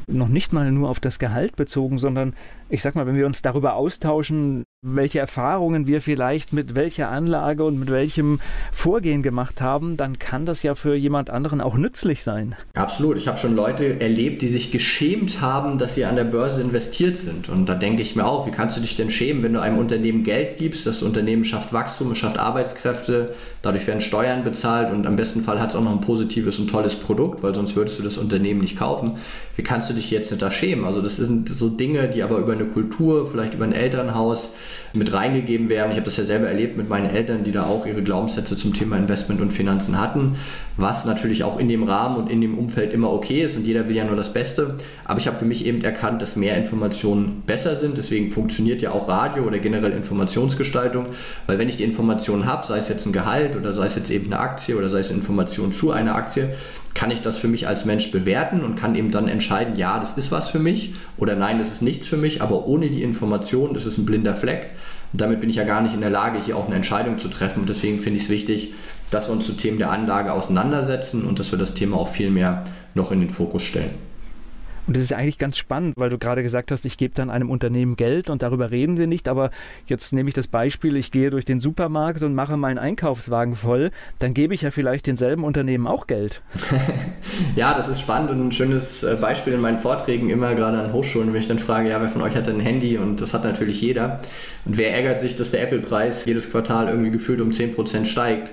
noch 0.08 0.28
nicht 0.28 0.52
mal 0.52 0.70
nur 0.70 0.88
auf 0.88 1.00
das 1.00 1.18
Gehalt 1.18 1.56
bezogen, 1.56 1.98
sondern 1.98 2.34
ich 2.68 2.82
sag 2.82 2.94
mal, 2.94 3.06
wenn 3.06 3.16
wir 3.16 3.26
uns 3.26 3.42
darüber 3.42 3.74
austauschen, 3.74 4.64
welche 4.82 5.18
Erfahrungen 5.18 5.86
wir 5.86 6.00
vielleicht 6.00 6.52
mit 6.52 6.74
welcher 6.74 7.10
Anlage 7.10 7.64
und 7.64 7.78
mit 7.78 7.90
welchem 7.90 8.40
Vorgehen 8.72 9.22
gemacht 9.22 9.60
haben, 9.60 9.96
dann 9.96 10.18
kann 10.18 10.46
das 10.46 10.62
ja 10.62 10.74
für 10.74 10.94
jemand 10.94 11.30
anderen 11.30 11.60
auch 11.60 11.76
nützlich 11.76 12.22
sein. 12.22 12.54
Absolut. 12.74 13.16
Ich 13.16 13.26
habe 13.26 13.38
schon 13.38 13.54
Leute 13.54 14.00
erlebt, 14.00 14.42
die 14.42 14.48
sich 14.48 14.70
geschämt 14.70 15.40
haben, 15.40 15.78
dass 15.78 15.94
sie 15.94 16.04
an 16.04 16.16
der 16.16 16.24
Börse 16.24 16.60
investiert 16.60 17.16
sind. 17.16 17.48
Und 17.48 17.68
da 17.68 17.74
denke 17.74 18.02
ich 18.02 18.16
mir 18.16 18.26
auch, 18.26 18.46
wie 18.46 18.50
kannst 18.50 18.76
du 18.76 18.80
dich 18.80 18.96
denn 18.96 19.10
schämen, 19.10 19.42
wenn 19.42 19.52
du 19.52 19.60
einem 19.60 19.78
Unternehmen 19.78 20.24
Geld 20.24 20.58
gibst? 20.58 20.86
Das 20.86 21.02
Unternehmen 21.02 21.44
schafft 21.44 21.72
Wachstum, 21.72 22.12
es 22.12 22.18
schafft 22.18 22.38
Arbeitskräfte, 22.38 23.34
dadurch 23.62 23.86
werden 23.86 24.00
Steuern 24.00 24.44
bezahlt 24.44 24.92
und 24.92 25.06
am 25.06 25.16
besten 25.16 25.42
Fall 25.42 25.60
hat 25.60 25.70
es 25.70 25.76
auch 25.76 25.82
noch 25.82 25.92
ein 25.92 26.00
positives 26.00 26.58
und 26.58 26.68
tolles 26.68 26.94
Produkt, 26.96 27.42
weil 27.42 27.54
sonst 27.54 27.76
würdest 27.76 27.98
du 27.98 28.02
das 28.02 28.18
Unternehmen 28.18 28.60
nicht 28.60 28.78
kaufen. 28.78 29.18
Wie 29.56 29.62
kannst 29.62 29.88
du 29.90 29.94
dich 29.94 30.10
jetzt 30.10 30.30
nicht 30.30 30.42
da 30.42 30.50
schämen? 30.50 30.84
Also 30.84 31.00
das 31.00 31.16
sind 31.16 31.48
so 31.48 31.68
Dinge, 31.68 32.08
die 32.08 32.22
aber 32.22 32.38
über 32.38 32.55
eine 32.56 32.66
Kultur, 32.66 33.26
vielleicht 33.26 33.54
über 33.54 33.64
ein 33.64 33.72
Elternhaus, 33.72 34.50
mit 34.94 35.12
reingegeben 35.12 35.68
werden. 35.68 35.90
Ich 35.90 35.96
habe 35.96 36.06
das 36.06 36.16
ja 36.16 36.24
selber 36.24 36.48
erlebt 36.48 36.76
mit 36.76 36.88
meinen 36.88 37.10
Eltern, 37.10 37.44
die 37.44 37.52
da 37.52 37.64
auch 37.64 37.86
ihre 37.86 38.02
Glaubenssätze 38.02 38.56
zum 38.56 38.74
Thema 38.74 38.96
Investment 38.96 39.40
und 39.40 39.52
Finanzen 39.52 40.00
hatten, 40.00 40.36
was 40.76 41.04
natürlich 41.04 41.44
auch 41.44 41.58
in 41.58 41.68
dem 41.68 41.82
Rahmen 41.82 42.16
und 42.16 42.30
in 42.30 42.40
dem 42.40 42.58
Umfeld 42.58 42.92
immer 42.92 43.12
okay 43.12 43.42
ist 43.42 43.56
und 43.56 43.66
jeder 43.66 43.88
will 43.88 43.96
ja 43.96 44.04
nur 44.04 44.16
das 44.16 44.32
Beste. 44.32 44.76
Aber 45.04 45.18
ich 45.18 45.26
habe 45.26 45.36
für 45.36 45.44
mich 45.44 45.66
eben 45.66 45.82
erkannt, 45.82 46.22
dass 46.22 46.36
mehr 46.36 46.56
Informationen 46.56 47.42
besser 47.46 47.76
sind. 47.76 47.98
Deswegen 47.98 48.30
funktioniert 48.30 48.82
ja 48.82 48.92
auch 48.92 49.08
Radio 49.08 49.44
oder 49.44 49.58
generell 49.58 49.92
Informationsgestaltung, 49.92 51.06
weil 51.46 51.58
wenn 51.58 51.68
ich 51.68 51.76
die 51.76 51.84
Informationen 51.84 52.46
habe, 52.46 52.66
sei 52.66 52.78
es 52.78 52.88
jetzt 52.88 53.06
ein 53.06 53.12
Gehalt 53.12 53.56
oder 53.56 53.72
sei 53.72 53.86
es 53.86 53.94
jetzt 53.94 54.10
eben 54.10 54.26
eine 54.26 54.40
Aktie 54.40 54.76
oder 54.76 54.88
sei 54.88 55.00
es 55.00 55.10
Information 55.10 55.72
zu 55.72 55.90
einer 55.90 56.14
Aktie, 56.14 56.54
kann 56.96 57.10
ich 57.10 57.20
das 57.20 57.36
für 57.36 57.46
mich 57.46 57.68
als 57.68 57.84
Mensch 57.84 58.10
bewerten 58.10 58.62
und 58.62 58.74
kann 58.74 58.94
eben 58.94 59.10
dann 59.10 59.28
entscheiden, 59.28 59.76
ja, 59.76 60.00
das 60.00 60.16
ist 60.16 60.32
was 60.32 60.48
für 60.48 60.58
mich 60.58 60.94
oder 61.18 61.36
nein, 61.36 61.58
das 61.58 61.70
ist 61.70 61.82
nichts 61.82 62.08
für 62.08 62.16
mich, 62.16 62.40
aber 62.40 62.66
ohne 62.66 62.88
die 62.88 63.02
Information 63.02 63.74
ist 63.74 63.84
es 63.84 63.98
ein 63.98 64.06
blinder 64.06 64.34
Fleck. 64.34 64.70
Damit 65.12 65.40
bin 65.40 65.50
ich 65.50 65.56
ja 65.56 65.64
gar 65.64 65.82
nicht 65.82 65.94
in 65.94 66.00
der 66.00 66.10
Lage, 66.10 66.40
hier 66.42 66.56
auch 66.56 66.66
eine 66.66 66.74
Entscheidung 66.74 67.18
zu 67.18 67.28
treffen. 67.28 67.60
Und 67.60 67.68
deswegen 67.68 67.98
finde 67.98 68.16
ich 68.16 68.24
es 68.24 68.30
wichtig, 68.30 68.72
dass 69.10 69.28
wir 69.28 69.32
uns 69.32 69.44
zu 69.44 69.52
Themen 69.52 69.78
der 69.78 69.90
Anlage 69.90 70.32
auseinandersetzen 70.32 71.24
und 71.26 71.38
dass 71.38 71.52
wir 71.52 71.58
das 71.58 71.74
Thema 71.74 71.98
auch 71.98 72.08
viel 72.08 72.30
mehr 72.30 72.64
noch 72.94 73.12
in 73.12 73.20
den 73.20 73.30
Fokus 73.30 73.62
stellen. 73.62 73.90
Und 74.86 74.96
das 74.96 75.04
ist 75.04 75.12
eigentlich 75.12 75.38
ganz 75.38 75.56
spannend, 75.56 75.94
weil 75.96 76.10
du 76.10 76.18
gerade 76.18 76.42
gesagt 76.42 76.70
hast, 76.70 76.84
ich 76.84 76.96
gebe 76.96 77.14
dann 77.14 77.30
einem 77.30 77.50
Unternehmen 77.50 77.96
Geld 77.96 78.30
und 78.30 78.42
darüber 78.42 78.70
reden 78.70 78.98
wir 78.98 79.06
nicht. 79.06 79.28
Aber 79.28 79.50
jetzt 79.86 80.12
nehme 80.12 80.28
ich 80.28 80.34
das 80.34 80.46
Beispiel, 80.46 80.96
ich 80.96 81.10
gehe 81.10 81.30
durch 81.30 81.44
den 81.44 81.60
Supermarkt 81.60 82.22
und 82.22 82.34
mache 82.34 82.56
meinen 82.56 82.78
Einkaufswagen 82.78 83.56
voll. 83.56 83.90
Dann 84.18 84.34
gebe 84.34 84.54
ich 84.54 84.62
ja 84.62 84.70
vielleicht 84.70 85.06
denselben 85.06 85.44
Unternehmen 85.44 85.86
auch 85.86 86.06
Geld. 86.06 86.42
ja, 87.56 87.74
das 87.74 87.88
ist 87.88 88.00
spannend 88.00 88.30
und 88.30 88.48
ein 88.48 88.52
schönes 88.52 89.02
äh, 89.02 89.16
Beispiel 89.20 89.54
in 89.54 89.60
meinen 89.60 89.78
Vorträgen, 89.78 90.30
immer 90.30 90.54
gerade 90.54 90.78
an 90.78 90.92
Hochschulen, 90.92 91.32
wenn 91.32 91.40
ich 91.40 91.48
dann 91.48 91.58
frage, 91.58 91.88
ja, 91.88 92.00
wer 92.00 92.08
von 92.08 92.22
euch 92.22 92.36
hat 92.36 92.46
denn 92.46 92.56
ein 92.56 92.60
Handy? 92.60 92.98
Und 92.98 93.20
das 93.20 93.34
hat 93.34 93.44
natürlich 93.44 93.80
jeder. 93.80 94.20
Und 94.64 94.76
wer 94.76 94.94
ärgert 94.94 95.18
sich, 95.18 95.36
dass 95.36 95.50
der 95.50 95.62
Apple-Preis 95.62 96.24
jedes 96.26 96.50
Quartal 96.50 96.88
irgendwie 96.88 97.10
gefühlt 97.10 97.40
um 97.40 97.50
10% 97.50 98.04
steigt? 98.04 98.52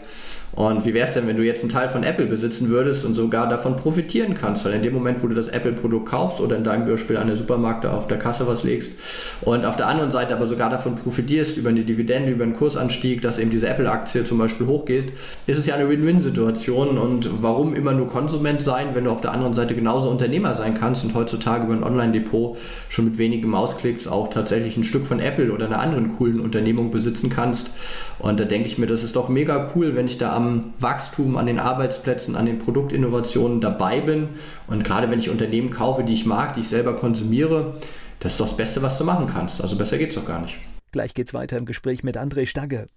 Und 0.56 0.86
wie 0.86 0.94
wäre 0.94 1.08
es 1.08 1.16
denn, 1.16 1.26
wenn 1.26 1.36
du 1.36 1.44
jetzt 1.44 1.62
einen 1.62 1.72
Teil 1.72 1.90
von 1.90 2.04
Apple 2.04 2.28
besitzen 2.28 2.70
würdest 2.70 3.06
und 3.06 3.16
sogar 3.16 3.50
davon 3.50 3.76
profitieren 3.76 4.36
kannst? 4.36 4.64
Weil 4.66 4.74
in 4.74 4.84
dem 4.84 4.94
Moment, 4.94 5.24
wo 5.24 5.28
du 5.28 5.34
das 5.34 5.48
Apple-Produkt 5.48 6.08
kaufst 6.08 6.40
oder 6.40 6.56
in 6.56 6.64
deinem 6.64 6.86
Beispiel 6.86 7.18
an 7.18 7.26
der 7.26 7.38
Supermarkt 7.38 7.88
auf 7.88 8.08
der 8.08 8.20
Kasse 8.20 8.46
was 8.46 8.64
legst 8.64 9.00
und 9.42 9.66
auf 9.66 9.78
der 9.78 9.88
anderen 9.88 10.12
Seite 10.12 10.36
aber 10.36 10.46
sogar 10.46 10.70
davon 10.70 10.96
profitierst 10.96 11.58
über 11.58 11.70
eine 11.70 11.82
Dividende, 11.82 12.32
über 12.32 12.44
einen 12.44 12.54
Kursanstieg, 12.54 13.24
dass 13.24 13.40
eben 13.40 13.50
diese 13.50 13.68
Apple-Aktie 13.68 14.26
zum 14.26 14.38
Beispiel 14.38 14.68
hochgeht, 14.68 15.14
ist 15.48 15.58
es 15.58 15.66
ja 15.66 15.74
eine 15.74 15.90
Win-Win-Situation. 15.90 17.00
Und 17.00 17.42
warum 17.42 17.74
immer 17.74 17.94
nur 17.94 18.08
Konsument 18.08 18.62
sein, 18.62 18.90
wenn 18.94 19.06
du 19.06 19.10
auf 19.10 19.22
der 19.22 19.32
anderen 19.32 19.56
Seite 19.56 19.74
genauso 19.74 20.10
Unternehmer 20.10 20.54
sein 20.54 20.76
kannst 20.76 21.04
und 21.04 21.16
heutzutage 21.16 21.66
über 21.66 21.74
ein 21.74 21.84
Online-Depot 21.84 22.58
schon 22.90 23.06
mit 23.06 23.18
wenigen 23.18 23.50
Mausklicks 23.50 24.08
auch 24.08 24.30
tatsächlich 24.30 24.78
ein 24.78 24.84
Stück 24.84 25.08
von 25.08 25.20
Apple 25.20 25.52
oder 25.52 25.66
einer 25.66 25.80
anderen 25.80 26.16
coolen 26.16 26.40
Unternehmung 26.40 26.92
besitzen 26.92 27.32
kannst? 27.32 27.72
Und 28.24 28.40
da 28.40 28.46
denke 28.46 28.68
ich 28.68 28.78
mir, 28.78 28.88
das 28.88 29.04
ist 29.04 29.18
doch 29.18 29.28
mega 29.28 29.72
cool, 29.76 29.96
wenn 29.96 30.06
ich 30.06 30.18
da 30.18 30.34
am 30.34 30.74
Wachstum, 30.80 31.36
an 31.36 31.46
den 31.46 31.60
Arbeitsplätzen, 31.60 32.38
an 32.38 32.46
den 32.46 32.58
Produktinnovationen 32.58 33.60
dabei 33.60 34.00
bin. 34.00 34.30
Und 34.66 34.86
gerade 34.86 35.12
wenn 35.12 35.20
ich 35.20 35.30
Unternehmen 35.30 35.72
kaufe, 35.72 36.06
die 36.06 36.14
ich 36.14 36.26
mag, 36.26 36.56
die 36.56 36.62
ich 36.62 36.70
selber 36.70 36.96
konsumiere, 36.96 37.74
das 38.22 38.32
ist 38.32 38.40
doch 38.40 38.48
das 38.48 38.56
Beste, 38.56 38.82
was 38.82 38.98
du 38.98 39.04
machen 39.04 39.28
kannst. 39.28 39.62
Also 39.62 39.76
besser 39.76 39.98
geht's 39.98 40.16
doch 40.16 40.26
gar 40.26 40.42
nicht. 40.42 40.58
Gleich 40.94 41.14
geht's 41.14 41.34
weiter 41.34 41.58
im 41.58 41.66
Gespräch 41.66 42.02
mit 42.06 42.16
André 42.16 42.46
Stagge. 42.46 42.88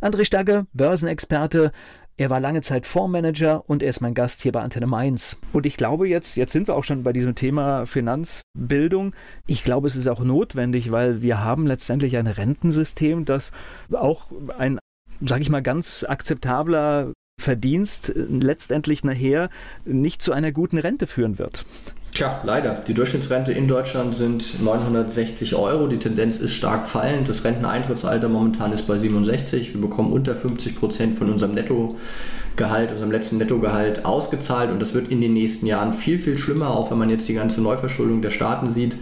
André 0.00 0.24
Stagge, 0.24 0.66
Börsenexperte. 0.72 1.72
Er 2.18 2.30
war 2.30 2.40
lange 2.40 2.62
Zeit 2.62 2.86
Fondsmanager 2.86 3.68
und 3.68 3.82
er 3.82 3.90
ist 3.90 4.00
mein 4.00 4.14
Gast 4.14 4.40
hier 4.40 4.52
bei 4.52 4.62
Antenne 4.62 4.86
Mainz. 4.86 5.36
Und 5.52 5.66
ich 5.66 5.76
glaube 5.76 6.08
jetzt, 6.08 6.36
jetzt 6.36 6.52
sind 6.52 6.66
wir 6.66 6.74
auch 6.74 6.84
schon 6.84 7.02
bei 7.02 7.12
diesem 7.12 7.34
Thema 7.34 7.84
Finanzbildung. 7.84 9.14
Ich 9.46 9.64
glaube, 9.64 9.86
es 9.86 9.96
ist 9.96 10.08
auch 10.08 10.20
notwendig, 10.20 10.90
weil 10.90 11.20
wir 11.20 11.44
haben 11.44 11.66
letztendlich 11.66 12.16
ein 12.16 12.26
Rentensystem, 12.26 13.26
das 13.26 13.52
auch 13.92 14.30
ein 14.56 14.78
sage 15.20 15.42
ich 15.42 15.50
mal, 15.50 15.62
ganz 15.62 16.04
akzeptabler 16.06 17.12
Verdienst 17.40 18.12
letztendlich 18.14 19.04
nachher 19.04 19.50
nicht 19.84 20.22
zu 20.22 20.32
einer 20.32 20.52
guten 20.52 20.78
Rente 20.78 21.06
führen 21.06 21.38
wird. 21.38 21.66
Tja, 22.16 22.40
leider. 22.44 22.82
Die 22.86 22.94
Durchschnittsrente 22.94 23.52
in 23.52 23.68
Deutschland 23.68 24.16
sind 24.16 24.62
960 24.64 25.54
Euro. 25.54 25.86
Die 25.86 25.98
Tendenz 25.98 26.38
ist 26.38 26.54
stark 26.54 26.88
fallend. 26.88 27.28
Das 27.28 27.44
Renteneintrittsalter 27.44 28.30
momentan 28.30 28.72
ist 28.72 28.86
bei 28.86 28.96
67. 28.96 29.74
Wir 29.74 29.82
bekommen 29.82 30.14
unter 30.14 30.34
50 30.34 30.76
Prozent 30.76 31.18
von 31.18 31.30
unserem 31.30 31.52
Netto 31.52 31.94
Gehalt, 32.56 32.90
unserem 32.90 33.10
letzten 33.10 33.38
Nettogehalt 33.38 34.04
ausgezahlt. 34.04 34.70
Und 34.70 34.80
das 34.80 34.94
wird 34.94 35.08
in 35.08 35.20
den 35.20 35.34
nächsten 35.34 35.66
Jahren 35.66 35.92
viel, 35.92 36.18
viel 36.18 36.38
schlimmer, 36.38 36.70
auch 36.70 36.90
wenn 36.90 36.98
man 36.98 37.10
jetzt 37.10 37.28
die 37.28 37.34
ganze 37.34 37.60
Neuverschuldung 37.60 38.22
der 38.22 38.30
Staaten 38.30 38.70
sieht. 38.70 38.96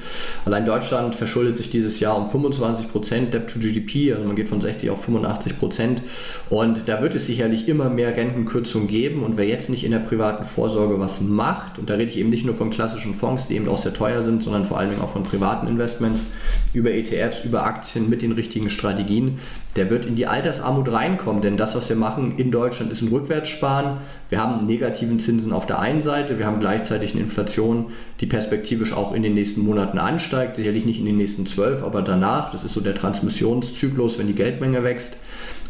Allein 0.45 0.67
Deutschland 0.67 1.14
verschuldet 1.14 1.57
sich 1.57 1.71
dieses 1.71 2.01
Jahr 2.01 2.17
um 2.17 2.29
25 2.29 2.90
Prozent 2.90 3.35
Debt 3.35 3.49
to 3.49 3.59
GDP, 3.59 4.12
also 4.12 4.27
man 4.27 4.37
geht 4.37 4.49
von 4.49 4.61
60 4.61 4.90
auf 4.90 5.05
85 5.05 5.59
Prozent. 5.59 6.03
Und 6.51 6.88
da 6.88 7.01
wird 7.01 7.14
es 7.14 7.27
sicherlich 7.27 7.69
immer 7.69 7.88
mehr 7.88 8.17
Rentenkürzungen 8.17 8.88
geben. 8.88 9.23
Und 9.23 9.37
wer 9.37 9.47
jetzt 9.47 9.71
nicht 9.71 9.85
in 9.85 9.93
der 9.93 10.01
privaten 10.01 10.45
Vorsorge 10.45 10.99
was 10.99 11.21
macht, 11.21 11.79
und 11.79 11.90
da 11.90 11.95
rede 11.95 12.11
ich 12.11 12.19
eben 12.19 12.31
nicht 12.31 12.45
nur 12.45 12.55
von 12.55 12.71
klassischen 12.71 13.14
Fonds, 13.14 13.49
die 13.49 13.55
eben 13.55 13.69
auch 13.69 13.79
sehr 13.79 13.95
teuer 13.95 14.23
sind, 14.23 14.43
sondern 14.43 14.67
vor 14.67 14.79
allen 14.79 14.90
Dingen 14.90 15.03
auch 15.03 15.12
von 15.12 15.25
privaten 15.25 15.67
Investments, 15.67 16.27
über 16.73 16.90
ETFs, 16.90 17.45
über 17.45 17.64
Aktien 17.64 18.11
mit 18.11 18.23
den 18.23 18.33
richtigen 18.33 18.69
Strategien, 18.69 19.38
der 19.77 19.91
wird 19.91 20.07
in 20.07 20.15
die 20.15 20.27
Altersarmut 20.27 20.91
reinkommen, 20.91 21.43
denn 21.43 21.57
das, 21.57 21.75
was 21.75 21.89
wir 21.89 21.97
machen 21.97 22.39
in 22.39 22.51
Deutschland, 22.51 22.93
ist 22.93 23.03
ein 23.03 23.09
Rückwärtssparen. 23.09 23.99
Wir 24.29 24.41
haben 24.41 24.67
negativen 24.67 25.19
Zinsen 25.19 25.53
auf 25.53 25.67
der 25.67 25.81
einen 25.81 26.01
Seite, 26.01 26.39
wir 26.39 26.47
haben 26.47 26.61
gleichzeitig 26.61 27.13
eine 27.13 27.23
Inflation, 27.23 27.87
die 28.21 28.27
perspektivisch 28.27 28.93
auch 28.93 29.13
in 29.15 29.23
den 29.23 29.35
nächsten 29.35 29.63
Monaten 29.63 29.99
ansteigt, 29.99 30.57
sicherlich 30.57 30.85
nicht 30.85 31.01
in 31.01 31.07
den 31.07 31.17
nächsten 31.17 31.47
zwölf, 31.47 31.83
aber 31.83 32.03
danach. 32.03 32.53
Das 32.53 32.65
ist 32.65 32.75
so 32.75 32.81
der 32.81 32.95
Transmissionszyklus, 32.95 34.19
wenn 34.19 34.29
die 34.29 34.35
Geldmenge 34.35 34.85
wächst. 34.85 35.17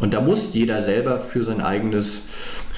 Und 0.01 0.13
da 0.13 0.21
muss 0.21 0.53
jeder 0.53 0.83
selber 0.83 1.19
für 1.19 1.45
sein 1.45 1.61
eigenes 1.61 2.27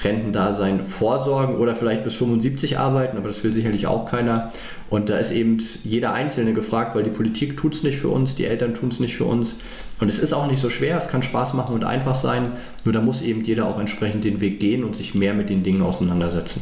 Rentendasein 0.03 0.83
vorsorgen 0.83 1.55
oder 1.55 1.75
vielleicht 1.75 2.03
bis 2.03 2.13
75 2.15 2.77
arbeiten, 2.77 3.17
aber 3.17 3.27
das 3.27 3.43
will 3.43 3.51
sicherlich 3.51 3.87
auch 3.87 4.09
keiner. 4.09 4.51
Und 4.89 5.09
da 5.09 5.17
ist 5.17 5.31
eben 5.31 5.57
jeder 5.83 6.13
Einzelne 6.13 6.53
gefragt, 6.53 6.95
weil 6.95 7.03
die 7.03 7.09
Politik 7.09 7.57
tut 7.57 7.73
es 7.73 7.83
nicht 7.83 7.97
für 7.97 8.09
uns, 8.09 8.35
die 8.35 8.45
Eltern 8.45 8.73
tun 8.73 8.89
es 8.89 8.99
nicht 8.99 9.17
für 9.17 9.25
uns. 9.25 9.59
Und 9.99 10.09
es 10.09 10.19
ist 10.19 10.33
auch 10.33 10.47
nicht 10.47 10.61
so 10.61 10.69
schwer, 10.69 10.97
es 10.97 11.09
kann 11.09 11.23
Spaß 11.23 11.53
machen 11.55 11.75
und 11.75 11.83
einfach 11.83 12.15
sein, 12.15 12.53
nur 12.85 12.93
da 12.93 13.01
muss 13.01 13.21
eben 13.21 13.43
jeder 13.43 13.65
auch 13.65 13.79
entsprechend 13.79 14.23
den 14.23 14.39
Weg 14.39 14.59
gehen 14.59 14.83
und 14.83 14.95
sich 14.95 15.15
mehr 15.15 15.33
mit 15.33 15.49
den 15.49 15.63
Dingen 15.63 15.81
auseinandersetzen. 15.81 16.61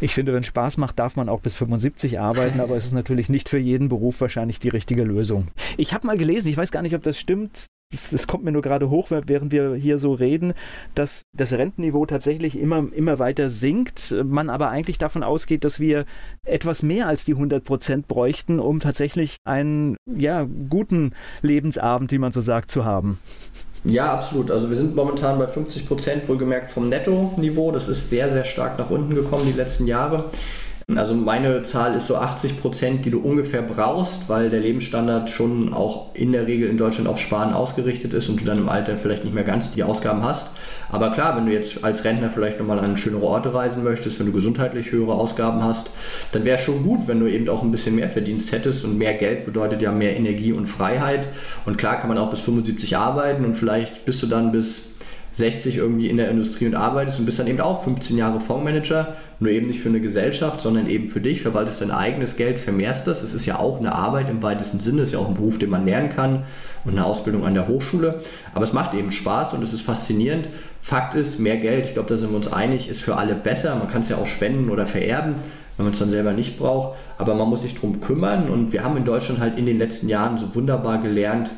Ich 0.00 0.12
finde, 0.12 0.34
wenn 0.34 0.40
es 0.40 0.46
Spaß 0.46 0.76
macht, 0.76 0.98
darf 0.98 1.16
man 1.16 1.28
auch 1.28 1.40
bis 1.40 1.54
75 1.54 2.20
arbeiten, 2.20 2.60
aber 2.60 2.76
es 2.76 2.84
ist 2.84 2.92
natürlich 2.92 3.30
nicht 3.30 3.48
für 3.48 3.58
jeden 3.58 3.88
Beruf 3.88 4.20
wahrscheinlich 4.20 4.60
die 4.60 4.68
richtige 4.68 5.04
Lösung. 5.04 5.48
Ich 5.78 5.94
habe 5.94 6.06
mal 6.06 6.18
gelesen, 6.18 6.48
ich 6.48 6.56
weiß 6.56 6.70
gar 6.70 6.82
nicht, 6.82 6.94
ob 6.94 7.02
das 7.02 7.18
stimmt, 7.18 7.66
es 8.12 8.26
kommt 8.26 8.44
mir 8.44 8.52
nur 8.52 8.62
gerade 8.62 8.90
hoch, 8.90 9.10
während 9.10 9.52
wir 9.52 9.74
hier 9.74 9.98
so 9.98 10.12
reden, 10.12 10.54
dass 10.94 11.22
das 11.32 11.52
Rentenniveau 11.52 12.06
tatsächlich 12.06 12.58
immer, 12.58 12.86
immer 12.92 13.18
weiter 13.18 13.48
sinkt, 13.48 14.14
man 14.24 14.50
aber 14.50 14.70
eigentlich 14.70 14.98
davon 14.98 15.22
ausgeht, 15.22 15.64
dass 15.64 15.80
wir 15.80 16.04
etwas 16.44 16.82
mehr 16.82 17.06
als 17.06 17.24
die 17.24 17.32
100 17.32 17.64
Prozent 17.64 18.08
bräuchten, 18.08 18.60
um 18.60 18.80
tatsächlich 18.80 19.36
einen 19.44 19.96
ja, 20.06 20.46
guten 20.68 21.12
Lebensabend, 21.42 22.12
wie 22.12 22.18
man 22.18 22.32
so 22.32 22.40
sagt, 22.40 22.70
zu 22.70 22.84
haben. 22.84 23.18
Ja, 23.84 24.12
absolut. 24.12 24.50
Also 24.50 24.68
wir 24.68 24.76
sind 24.76 24.96
momentan 24.96 25.38
bei 25.38 25.46
50 25.46 25.86
Prozent 25.86 26.28
wohlgemerkt 26.28 26.72
vom 26.72 26.88
Netto-Niveau. 26.88 27.70
Das 27.70 27.88
ist 27.88 28.10
sehr, 28.10 28.32
sehr 28.32 28.44
stark 28.44 28.78
nach 28.78 28.90
unten 28.90 29.14
gekommen 29.14 29.44
die 29.46 29.56
letzten 29.56 29.86
Jahre. 29.86 30.30
Also 30.94 31.16
meine 31.16 31.64
Zahl 31.64 31.96
ist 31.96 32.06
so 32.06 32.14
80 32.14 32.60
Prozent, 32.60 33.04
die 33.04 33.10
du 33.10 33.18
ungefähr 33.18 33.60
brauchst, 33.60 34.28
weil 34.28 34.50
der 34.50 34.60
Lebensstandard 34.60 35.28
schon 35.30 35.74
auch 35.74 36.14
in 36.14 36.30
der 36.30 36.46
Regel 36.46 36.70
in 36.70 36.78
Deutschland 36.78 37.08
auf 37.08 37.18
Sparen 37.18 37.52
ausgerichtet 37.52 38.14
ist 38.14 38.28
und 38.28 38.40
du 38.40 38.44
dann 38.44 38.58
im 38.58 38.68
Alter 38.68 38.96
vielleicht 38.96 39.24
nicht 39.24 39.34
mehr 39.34 39.42
ganz 39.42 39.72
die 39.72 39.82
Ausgaben 39.82 40.22
hast. 40.22 40.48
Aber 40.88 41.10
klar, 41.10 41.36
wenn 41.36 41.46
du 41.46 41.52
jetzt 41.52 41.82
als 41.82 42.04
Rentner 42.04 42.30
vielleicht 42.30 42.60
nochmal 42.60 42.78
an 42.78 42.96
schönere 42.96 43.24
Orte 43.24 43.52
reisen 43.52 43.82
möchtest, 43.82 44.20
wenn 44.20 44.26
du 44.26 44.32
gesundheitlich 44.32 44.92
höhere 44.92 45.14
Ausgaben 45.14 45.64
hast, 45.64 45.90
dann 46.30 46.44
wäre 46.44 46.56
es 46.56 46.64
schon 46.64 46.84
gut, 46.84 47.08
wenn 47.08 47.18
du 47.18 47.26
eben 47.26 47.48
auch 47.48 47.64
ein 47.64 47.72
bisschen 47.72 47.96
mehr 47.96 48.08
Verdienst 48.08 48.52
hättest 48.52 48.84
und 48.84 48.96
mehr 48.96 49.14
Geld 49.14 49.44
bedeutet 49.44 49.82
ja 49.82 49.90
mehr 49.90 50.16
Energie 50.16 50.52
und 50.52 50.66
Freiheit. 50.66 51.26
Und 51.64 51.78
klar 51.78 51.98
kann 51.98 52.08
man 52.08 52.18
auch 52.18 52.30
bis 52.30 52.42
75 52.42 52.96
arbeiten 52.96 53.44
und 53.44 53.56
vielleicht 53.56 54.04
bist 54.04 54.22
du 54.22 54.28
dann 54.28 54.52
bis 54.52 54.84
60 55.36 55.76
irgendwie 55.76 56.08
in 56.08 56.16
der 56.16 56.30
Industrie 56.30 56.66
und 56.66 56.74
arbeitest 56.74 57.18
und 57.18 57.26
bist 57.26 57.38
dann 57.38 57.46
eben 57.46 57.60
auch 57.60 57.84
15 57.84 58.16
Jahre 58.16 58.40
Fondsmanager, 58.40 59.16
nur 59.38 59.50
eben 59.50 59.66
nicht 59.66 59.80
für 59.80 59.90
eine 59.90 60.00
Gesellschaft, 60.00 60.62
sondern 60.62 60.88
eben 60.88 61.10
für 61.10 61.20
dich, 61.20 61.42
verwaltest 61.42 61.82
dein 61.82 61.90
eigenes 61.90 62.36
Geld, 62.36 62.58
vermehrst 62.58 63.06
das. 63.06 63.22
Es 63.22 63.34
ist 63.34 63.44
ja 63.44 63.58
auch 63.58 63.78
eine 63.78 63.94
Arbeit 63.94 64.30
im 64.30 64.42
weitesten 64.42 64.80
Sinne, 64.80 65.02
es 65.02 65.10
ist 65.10 65.12
ja 65.12 65.18
auch 65.18 65.28
ein 65.28 65.34
Beruf, 65.34 65.58
den 65.58 65.68
man 65.68 65.84
lernen 65.84 66.08
kann 66.08 66.44
und 66.86 66.92
eine 66.92 67.04
Ausbildung 67.04 67.44
an 67.44 67.52
der 67.52 67.68
Hochschule. 67.68 68.22
Aber 68.54 68.64
es 68.64 68.72
macht 68.72 68.94
eben 68.94 69.12
Spaß 69.12 69.52
und 69.52 69.62
es 69.62 69.74
ist 69.74 69.82
faszinierend. 69.82 70.48
Fakt 70.80 71.14
ist, 71.14 71.38
mehr 71.38 71.58
Geld, 71.58 71.84
ich 71.84 71.92
glaube, 71.92 72.08
da 72.08 72.16
sind 72.16 72.30
wir 72.30 72.36
uns 72.36 72.50
einig, 72.50 72.88
ist 72.88 73.02
für 73.02 73.16
alle 73.16 73.34
besser. 73.34 73.74
Man 73.74 73.90
kann 73.90 74.00
es 74.00 74.08
ja 74.08 74.16
auch 74.16 74.26
spenden 74.26 74.70
oder 74.70 74.86
vererben 74.86 75.34
wenn 75.76 75.84
man 75.84 75.92
es 75.92 75.98
dann 75.98 76.10
selber 76.10 76.32
nicht 76.32 76.58
braucht. 76.58 76.96
Aber 77.18 77.34
man 77.34 77.48
muss 77.48 77.62
sich 77.62 77.74
darum 77.74 78.00
kümmern 78.00 78.48
und 78.48 78.72
wir 78.72 78.82
haben 78.82 78.96
in 78.96 79.04
Deutschland 79.04 79.40
halt 79.40 79.58
in 79.58 79.66
den 79.66 79.78
letzten 79.78 80.08
Jahren 80.08 80.38
so 80.38 80.54
wunderbar 80.54 81.02
gelernt, 81.02 81.50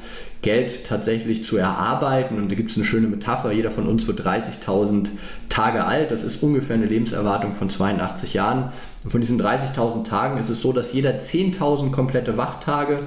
Geld 0.42 0.84
tatsächlich 0.86 1.44
zu 1.44 1.56
erarbeiten. 1.56 2.36
Und 2.36 2.50
da 2.50 2.54
gibt 2.54 2.70
es 2.70 2.76
eine 2.76 2.84
schöne 2.84 3.08
Metapher, 3.08 3.50
jeder 3.52 3.70
von 3.70 3.86
uns 3.88 4.06
wird 4.06 4.20
30.000 4.20 5.08
Tage 5.48 5.84
alt. 5.84 6.10
Das 6.10 6.22
ist 6.22 6.42
ungefähr 6.42 6.76
eine 6.76 6.86
Lebenserwartung 6.86 7.54
von 7.54 7.70
82 7.70 8.34
Jahren. 8.34 8.72
Und 9.04 9.10
von 9.10 9.20
diesen 9.20 9.40
30.000 9.40 10.04
Tagen 10.04 10.38
ist 10.38 10.48
es 10.48 10.60
so, 10.60 10.72
dass 10.72 10.92
jeder 10.92 11.18
10.000 11.18 11.90
komplette 11.90 12.36
Wachtage, 12.36 13.00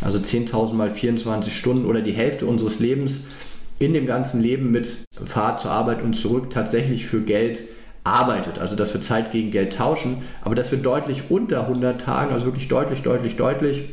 also 0.00 0.18
10.000 0.18 0.74
mal 0.74 0.90
24 0.90 1.56
Stunden 1.56 1.86
oder 1.86 2.00
die 2.00 2.12
Hälfte 2.12 2.46
unseres 2.46 2.78
Lebens 2.78 3.24
in 3.80 3.92
dem 3.92 4.06
ganzen 4.06 4.40
Leben 4.40 4.70
mit 4.70 4.96
Fahrt 5.24 5.60
zur 5.60 5.70
Arbeit 5.70 6.02
und 6.02 6.14
zurück 6.14 6.50
tatsächlich 6.50 7.06
für 7.06 7.22
Geld 7.22 7.62
arbeitet. 8.04 8.58
Also 8.58 8.74
dass 8.76 8.94
wir 8.94 9.00
Zeit 9.00 9.30
gegen 9.32 9.50
Geld 9.50 9.74
tauschen, 9.74 10.22
aber 10.42 10.54
dass 10.54 10.70
wir 10.70 10.78
deutlich 10.78 11.24
unter 11.30 11.62
100 11.62 12.00
Tagen, 12.00 12.32
also 12.32 12.46
wirklich 12.46 12.68
deutlich, 12.68 13.02
deutlich, 13.02 13.36
deutlich, 13.36 13.88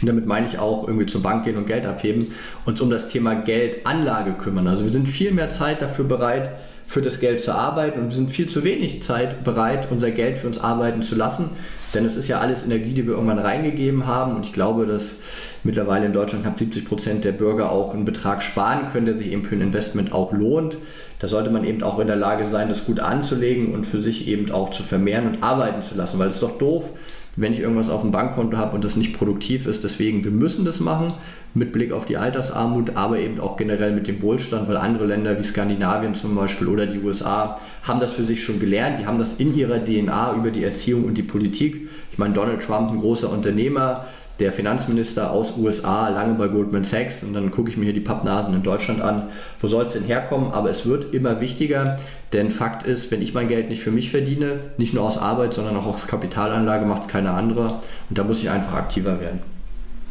und 0.00 0.06
damit 0.06 0.26
meine 0.26 0.46
ich 0.46 0.60
auch 0.60 0.86
irgendwie 0.86 1.06
zur 1.06 1.24
Bank 1.24 1.44
gehen 1.44 1.56
und 1.56 1.66
Geld 1.66 1.84
abheben, 1.84 2.30
uns 2.64 2.80
um 2.80 2.88
das 2.88 3.08
Thema 3.08 3.34
Geldanlage 3.34 4.34
kümmern. 4.34 4.68
Also 4.68 4.84
wir 4.84 4.92
sind 4.92 5.08
viel 5.08 5.32
mehr 5.32 5.50
Zeit 5.50 5.82
dafür 5.82 6.04
bereit, 6.04 6.52
für 6.86 7.02
das 7.02 7.18
Geld 7.18 7.40
zu 7.40 7.52
arbeiten 7.52 7.98
und 7.98 8.10
wir 8.10 8.14
sind 8.14 8.30
viel 8.30 8.48
zu 8.48 8.62
wenig 8.62 9.02
Zeit 9.02 9.42
bereit, 9.42 9.88
unser 9.90 10.12
Geld 10.12 10.38
für 10.38 10.46
uns 10.46 10.60
arbeiten 10.60 11.02
zu 11.02 11.16
lassen. 11.16 11.50
Denn 11.94 12.04
es 12.04 12.14
ist 12.14 12.28
ja 12.28 12.38
alles 12.38 12.64
Energie, 12.64 12.94
die 12.94 13.08
wir 13.08 13.14
irgendwann 13.14 13.40
reingegeben 13.40 14.06
haben. 14.06 14.36
Und 14.36 14.44
ich 14.44 14.52
glaube, 14.52 14.86
dass 14.86 15.16
mittlerweile 15.64 16.06
in 16.06 16.12
Deutschland 16.12 16.44
knapp 16.44 16.58
70 16.58 16.84
Prozent 16.84 17.24
der 17.24 17.32
Bürger 17.32 17.72
auch 17.72 17.92
einen 17.92 18.04
Betrag 18.04 18.44
sparen 18.44 18.92
können, 18.92 19.06
der 19.06 19.16
sich 19.16 19.32
eben 19.32 19.44
für 19.44 19.56
ein 19.56 19.62
Investment 19.62 20.12
auch 20.12 20.32
lohnt. 20.32 20.76
Da 21.18 21.26
sollte 21.26 21.50
man 21.50 21.64
eben 21.64 21.82
auch 21.82 21.98
in 21.98 22.06
der 22.06 22.14
Lage 22.14 22.46
sein, 22.46 22.68
das 22.68 22.84
gut 22.84 23.00
anzulegen 23.00 23.74
und 23.74 23.84
für 23.84 24.00
sich 24.00 24.28
eben 24.28 24.52
auch 24.52 24.70
zu 24.70 24.84
vermehren 24.84 25.26
und 25.26 25.42
arbeiten 25.42 25.82
zu 25.82 25.96
lassen. 25.96 26.20
Weil 26.20 26.28
es 26.28 26.34
ist 26.34 26.42
doch 26.44 26.58
doof, 26.58 26.92
wenn 27.40 27.52
ich 27.52 27.60
irgendwas 27.60 27.88
auf 27.88 28.02
dem 28.02 28.10
Bankkonto 28.10 28.56
habe 28.56 28.74
und 28.74 28.84
das 28.84 28.96
nicht 28.96 29.16
produktiv 29.16 29.66
ist. 29.66 29.84
Deswegen, 29.84 30.24
wir 30.24 30.30
müssen 30.30 30.64
das 30.64 30.80
machen 30.80 31.14
mit 31.54 31.72
Blick 31.72 31.92
auf 31.92 32.04
die 32.04 32.16
Altersarmut, 32.16 32.96
aber 32.96 33.18
eben 33.18 33.40
auch 33.40 33.56
generell 33.56 33.92
mit 33.92 34.06
dem 34.06 34.20
Wohlstand, 34.22 34.68
weil 34.68 34.76
andere 34.76 35.06
Länder 35.06 35.38
wie 35.38 35.42
Skandinavien 35.42 36.14
zum 36.14 36.34
Beispiel 36.34 36.66
oder 36.66 36.86
die 36.86 37.00
USA 37.00 37.58
haben 37.82 38.00
das 38.00 38.12
für 38.12 38.24
sich 38.24 38.42
schon 38.42 38.58
gelernt. 38.58 38.98
Die 38.98 39.06
haben 39.06 39.18
das 39.18 39.34
in 39.34 39.56
ihrer 39.56 39.84
DNA 39.84 40.34
über 40.36 40.50
die 40.50 40.64
Erziehung 40.64 41.04
und 41.04 41.16
die 41.16 41.22
Politik. 41.22 41.88
Ich 42.12 42.18
meine, 42.18 42.34
Donald 42.34 42.60
Trump, 42.60 42.90
ein 42.90 43.00
großer 43.00 43.32
Unternehmer, 43.32 44.04
der 44.38 44.52
Finanzminister 44.52 45.32
aus 45.32 45.56
USA, 45.56 46.08
lange 46.08 46.34
bei 46.34 46.48
Goldman 46.48 46.84
Sachs 46.84 47.22
und 47.22 47.32
dann 47.32 47.50
gucke 47.50 47.70
ich 47.70 47.76
mir 47.76 47.84
hier 47.84 47.92
die 47.92 48.00
Pappnasen 48.00 48.54
in 48.54 48.62
Deutschland 48.62 49.00
an. 49.00 49.28
Wo 49.60 49.66
soll 49.66 49.84
es 49.84 49.92
denn 49.92 50.04
herkommen? 50.04 50.52
Aber 50.52 50.70
es 50.70 50.86
wird 50.86 51.12
immer 51.12 51.40
wichtiger, 51.40 51.98
denn 52.32 52.50
Fakt 52.50 52.84
ist, 52.84 53.10
wenn 53.10 53.20
ich 53.20 53.34
mein 53.34 53.48
Geld 53.48 53.68
nicht 53.68 53.82
für 53.82 53.90
mich 53.90 54.10
verdiene, 54.10 54.60
nicht 54.76 54.94
nur 54.94 55.02
aus 55.02 55.18
Arbeit, 55.18 55.54
sondern 55.54 55.76
auch 55.76 55.86
aus 55.86 56.06
Kapitalanlage, 56.06 56.86
macht 56.86 57.02
es 57.02 57.08
keine 57.08 57.32
andere 57.32 57.80
und 58.08 58.18
da 58.18 58.24
muss 58.24 58.40
ich 58.40 58.50
einfach 58.50 58.74
aktiver 58.74 59.20
werden. 59.20 59.40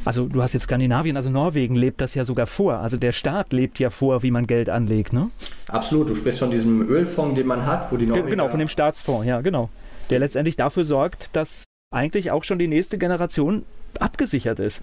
Also 0.04 0.26
du 0.26 0.42
hast 0.42 0.54
jetzt 0.54 0.64
Skandinavien, 0.64 1.18
also 1.18 1.30
Norwegen 1.30 1.76
lebt 1.76 2.00
das 2.00 2.16
ja 2.16 2.24
sogar 2.24 2.48
vor. 2.48 2.76
Also 2.76 2.96
der 2.96 3.12
Staat 3.12 3.52
lebt 3.52 3.78
ja 3.80 3.90
vor, 3.90 4.24
wie 4.24 4.32
man 4.32 4.48
Geld 4.48 4.70
anlegt, 4.70 5.12
ne? 5.12 5.30
Absolut. 5.68 6.10
Du 6.10 6.16
sprichst 6.16 6.40
von 6.40 6.50
diesem 6.50 6.88
Ölfonds, 6.88 7.36
den 7.36 7.46
man 7.46 7.66
hat, 7.66 7.92
wo 7.92 7.98
die 7.98 8.06
Norweger... 8.06 8.30
Genau, 8.30 8.48
von 8.48 8.60
dem 8.60 8.70
Staatsfonds, 8.70 9.28
ja, 9.28 9.42
genau. 9.42 9.70
Der 10.10 10.20
letztendlich 10.20 10.56
dafür 10.56 10.86
sorgt, 10.86 11.36
dass 11.36 11.66
eigentlich 11.94 12.32
auch 12.32 12.46
schon 12.46 12.58
die 12.58 12.70
nächste 12.70 12.98
Generation 12.98 13.64
abgesichert 14.02 14.60
ist. 14.60 14.82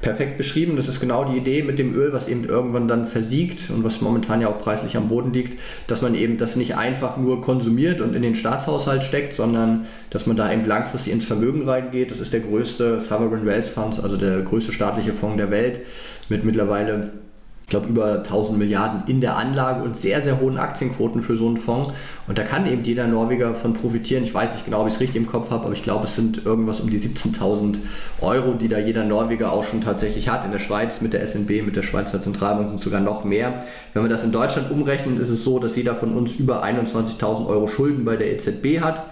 Perfekt 0.00 0.38
beschrieben. 0.38 0.76
Das 0.76 0.88
ist 0.88 0.98
genau 0.98 1.30
die 1.30 1.36
Idee 1.36 1.62
mit 1.62 1.78
dem 1.78 1.94
Öl, 1.94 2.12
was 2.14 2.26
eben 2.28 2.44
irgendwann 2.44 2.88
dann 2.88 3.06
versiegt 3.06 3.68
und 3.68 3.84
was 3.84 4.00
momentan 4.00 4.40
ja 4.40 4.48
auch 4.48 4.58
preislich 4.58 4.96
am 4.96 5.08
Boden 5.08 5.32
liegt, 5.32 5.60
dass 5.88 6.00
man 6.00 6.14
eben 6.14 6.38
das 6.38 6.56
nicht 6.56 6.74
einfach 6.74 7.18
nur 7.18 7.42
konsumiert 7.42 8.00
und 8.00 8.14
in 8.14 8.22
den 8.22 8.34
Staatshaushalt 8.34 9.04
steckt, 9.04 9.34
sondern 9.34 9.86
dass 10.08 10.26
man 10.26 10.38
da 10.38 10.50
eben 10.50 10.64
langfristig 10.64 11.12
ins 11.12 11.26
Vermögen 11.26 11.68
reingeht. 11.68 12.10
Das 12.10 12.18
ist 12.18 12.32
der 12.32 12.40
größte 12.40 12.98
Sovereign 12.98 13.44
Wealth 13.44 13.66
Fund, 13.66 14.02
also 14.02 14.16
der 14.16 14.40
größte 14.40 14.72
staatliche 14.72 15.12
Fonds 15.12 15.36
der 15.36 15.50
Welt 15.50 15.80
mit 16.30 16.44
mittlerweile 16.44 17.10
ich 17.70 17.72
glaube, 17.72 17.86
über 17.86 18.14
1000 18.24 18.58
Milliarden 18.58 19.04
in 19.06 19.20
der 19.20 19.36
Anlage 19.36 19.84
und 19.84 19.96
sehr, 19.96 20.22
sehr 20.22 20.40
hohen 20.40 20.58
Aktienquoten 20.58 21.22
für 21.22 21.36
so 21.36 21.46
einen 21.46 21.56
Fonds. 21.56 21.92
Und 22.26 22.36
da 22.36 22.42
kann 22.42 22.66
eben 22.66 22.82
jeder 22.82 23.06
Norweger 23.06 23.54
von 23.54 23.74
profitieren. 23.74 24.24
Ich 24.24 24.34
weiß 24.34 24.54
nicht 24.54 24.64
genau, 24.64 24.80
ob 24.80 24.88
ich 24.88 24.94
es 24.94 25.00
richtig 25.00 25.14
im 25.22 25.28
Kopf 25.28 25.52
habe, 25.52 25.66
aber 25.66 25.72
ich 25.72 25.84
glaube, 25.84 26.06
es 26.06 26.16
sind 26.16 26.44
irgendwas 26.44 26.80
um 26.80 26.90
die 26.90 26.98
17.000 26.98 27.76
Euro, 28.22 28.54
die 28.54 28.66
da 28.66 28.80
jeder 28.80 29.04
Norweger 29.04 29.52
auch 29.52 29.62
schon 29.62 29.82
tatsächlich 29.82 30.28
hat. 30.28 30.44
In 30.44 30.50
der 30.50 30.58
Schweiz 30.58 31.00
mit 31.00 31.12
der 31.12 31.24
SNB, 31.24 31.64
mit 31.64 31.76
der 31.76 31.82
Schweizer 31.82 32.20
Zentralbank 32.20 32.70
sind 32.70 32.80
sogar 32.80 33.00
noch 33.00 33.22
mehr. 33.22 33.62
Wenn 33.94 34.02
wir 34.02 34.10
das 34.10 34.24
in 34.24 34.32
Deutschland 34.32 34.72
umrechnen, 34.72 35.20
ist 35.20 35.30
es 35.30 35.44
so, 35.44 35.60
dass 35.60 35.76
jeder 35.76 35.94
von 35.94 36.16
uns 36.16 36.34
über 36.34 36.64
21.000 36.64 37.46
Euro 37.46 37.68
Schulden 37.68 38.04
bei 38.04 38.16
der 38.16 38.32
EZB 38.32 38.80
hat 38.80 39.04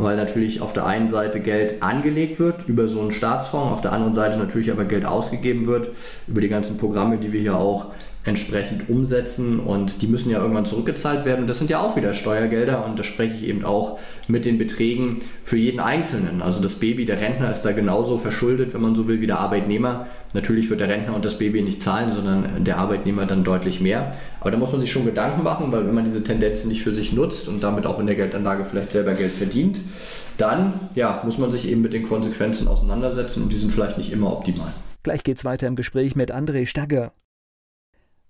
weil 0.00 0.16
natürlich 0.16 0.60
auf 0.60 0.72
der 0.72 0.86
einen 0.86 1.08
Seite 1.08 1.40
Geld 1.40 1.82
angelegt 1.82 2.38
wird 2.38 2.68
über 2.68 2.88
so 2.88 3.00
einen 3.00 3.12
Staatsfonds, 3.12 3.72
auf 3.72 3.80
der 3.80 3.92
anderen 3.92 4.14
Seite 4.14 4.38
natürlich 4.38 4.70
aber 4.70 4.84
Geld 4.84 5.04
ausgegeben 5.04 5.66
wird 5.66 5.90
über 6.26 6.40
die 6.40 6.48
ganzen 6.48 6.78
Programme, 6.78 7.18
die 7.18 7.32
wir 7.32 7.40
hier 7.40 7.56
auch 7.56 7.86
entsprechend 8.28 8.88
umsetzen 8.88 9.58
und 9.58 10.02
die 10.02 10.06
müssen 10.06 10.30
ja 10.30 10.40
irgendwann 10.40 10.66
zurückgezahlt 10.66 11.24
werden. 11.24 11.42
Und 11.42 11.46
das 11.48 11.58
sind 11.58 11.70
ja 11.70 11.80
auch 11.80 11.96
wieder 11.96 12.14
Steuergelder 12.14 12.84
und 12.84 12.98
da 12.98 13.02
spreche 13.02 13.34
ich 13.34 13.48
eben 13.48 13.64
auch 13.64 13.98
mit 14.28 14.44
den 14.44 14.58
Beträgen 14.58 15.20
für 15.42 15.56
jeden 15.56 15.80
Einzelnen. 15.80 16.42
Also 16.42 16.60
das 16.60 16.76
Baby, 16.76 17.06
der 17.06 17.20
Rentner 17.20 17.50
ist 17.50 17.62
da 17.62 17.72
genauso 17.72 18.18
verschuldet, 18.18 18.74
wenn 18.74 18.82
man 18.82 18.94
so 18.94 19.08
will, 19.08 19.20
wie 19.20 19.26
der 19.26 19.40
Arbeitnehmer. 19.40 20.06
Natürlich 20.34 20.68
wird 20.68 20.80
der 20.80 20.88
Rentner 20.88 21.16
und 21.16 21.24
das 21.24 21.38
Baby 21.38 21.62
nicht 21.62 21.82
zahlen, 21.82 22.12
sondern 22.14 22.64
der 22.64 22.76
Arbeitnehmer 22.76 23.24
dann 23.24 23.44
deutlich 23.44 23.80
mehr. 23.80 24.12
Aber 24.40 24.50
da 24.50 24.58
muss 24.58 24.72
man 24.72 24.80
sich 24.80 24.92
schon 24.92 25.06
Gedanken 25.06 25.42
machen, 25.42 25.72
weil 25.72 25.86
wenn 25.86 25.94
man 25.94 26.04
diese 26.04 26.22
Tendenzen 26.22 26.68
nicht 26.68 26.82
für 26.82 26.92
sich 26.92 27.12
nutzt 27.12 27.48
und 27.48 27.62
damit 27.62 27.86
auch 27.86 27.98
in 27.98 28.06
der 28.06 28.14
Geldanlage 28.14 28.64
vielleicht 28.66 28.92
selber 28.92 29.14
Geld 29.14 29.32
verdient, 29.32 29.80
dann 30.36 30.74
ja, 30.94 31.22
muss 31.24 31.38
man 31.38 31.50
sich 31.50 31.68
eben 31.68 31.80
mit 31.80 31.94
den 31.94 32.06
Konsequenzen 32.06 32.68
auseinandersetzen 32.68 33.42
und 33.42 33.52
die 33.52 33.56
sind 33.56 33.72
vielleicht 33.72 33.98
nicht 33.98 34.12
immer 34.12 34.30
optimal. 34.30 34.72
Gleich 35.02 35.24
geht's 35.24 35.44
weiter 35.44 35.66
im 35.66 35.76
Gespräch 35.76 36.14
mit 36.14 36.32
André 36.34 36.66
Stagger. 36.66 37.12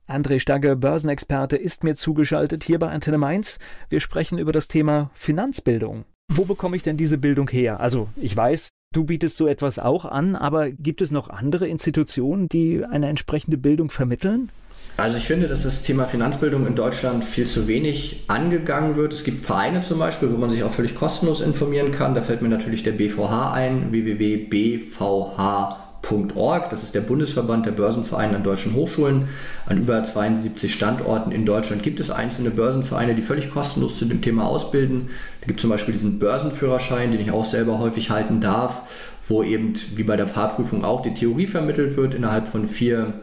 André 0.08 0.40
Stagge, 0.40 0.74
Börsenexperte, 0.74 1.56
ist 1.56 1.84
mir 1.84 1.94
zugeschaltet 1.94 2.64
hier 2.64 2.78
bei 2.78 2.88
Antenne 2.88 3.18
Mainz. 3.18 3.58
Wir 3.90 4.00
sprechen 4.00 4.38
über 4.38 4.52
das 4.52 4.66
Thema 4.66 5.10
Finanzbildung. 5.12 6.04
Wo 6.32 6.46
bekomme 6.46 6.76
ich 6.76 6.82
denn 6.82 6.96
diese 6.96 7.18
Bildung 7.18 7.48
her? 7.50 7.80
Also, 7.80 8.08
ich 8.16 8.34
weiß, 8.34 8.68
du 8.94 9.04
bietest 9.04 9.36
so 9.36 9.46
etwas 9.46 9.78
auch 9.78 10.06
an, 10.06 10.34
aber 10.34 10.70
gibt 10.70 11.02
es 11.02 11.10
noch 11.10 11.28
andere 11.28 11.68
Institutionen, 11.68 12.48
die 12.48 12.84
eine 12.84 13.08
entsprechende 13.08 13.58
Bildung 13.58 13.90
vermitteln? 13.90 14.50
Also 14.96 15.18
ich 15.18 15.24
finde, 15.24 15.46
dass 15.46 15.64
das 15.64 15.82
Thema 15.82 16.06
Finanzbildung 16.06 16.66
in 16.66 16.74
Deutschland 16.74 17.24
viel 17.24 17.46
zu 17.46 17.68
wenig 17.68 18.24
angegangen 18.28 18.96
wird. 18.96 19.12
Es 19.12 19.24
gibt 19.24 19.44
Vereine 19.44 19.82
zum 19.82 19.98
Beispiel, 19.98 20.32
wo 20.32 20.38
man 20.38 20.50
sich 20.50 20.62
auch 20.62 20.72
völlig 20.72 20.94
kostenlos 20.94 21.42
informieren 21.42 21.92
kann. 21.92 22.14
Da 22.14 22.22
fällt 22.22 22.42
mir 22.42 22.48
natürlich 22.48 22.82
der 22.82 22.92
BVH 22.92 23.52
ein, 23.52 23.92
www.bvh.de 23.92 25.87
Börsenverein.org. 26.02 26.70
Das 26.70 26.82
ist 26.82 26.94
der 26.94 27.00
Bundesverband 27.00 27.66
der 27.66 27.72
Börsenvereine 27.72 28.36
an 28.36 28.42
deutschen 28.42 28.74
Hochschulen. 28.74 29.24
An 29.66 29.78
über 29.78 30.02
72 30.02 30.72
Standorten 30.72 31.32
in 31.32 31.44
Deutschland 31.44 31.82
gibt 31.82 32.00
es 32.00 32.10
einzelne 32.10 32.50
Börsenvereine, 32.50 33.14
die 33.14 33.22
völlig 33.22 33.52
kostenlos 33.52 33.98
zu 33.98 34.06
dem 34.06 34.22
Thema 34.22 34.46
ausbilden. 34.46 35.08
Da 35.40 35.46
gibt 35.46 35.60
es 35.60 35.62
zum 35.62 35.70
Beispiel 35.70 35.92
diesen 35.92 36.18
Börsenführerschein, 36.18 37.12
den 37.12 37.20
ich 37.20 37.30
auch 37.30 37.44
selber 37.44 37.78
häufig 37.78 38.10
halten 38.10 38.40
darf, 38.40 38.82
wo 39.26 39.42
eben 39.42 39.74
wie 39.94 40.04
bei 40.04 40.16
der 40.16 40.28
Fahrprüfung 40.28 40.84
auch 40.84 41.02
die 41.02 41.14
Theorie 41.14 41.46
vermittelt 41.46 41.96
wird 41.96 42.14
innerhalb 42.14 42.48
von 42.48 42.66
vier 42.66 43.14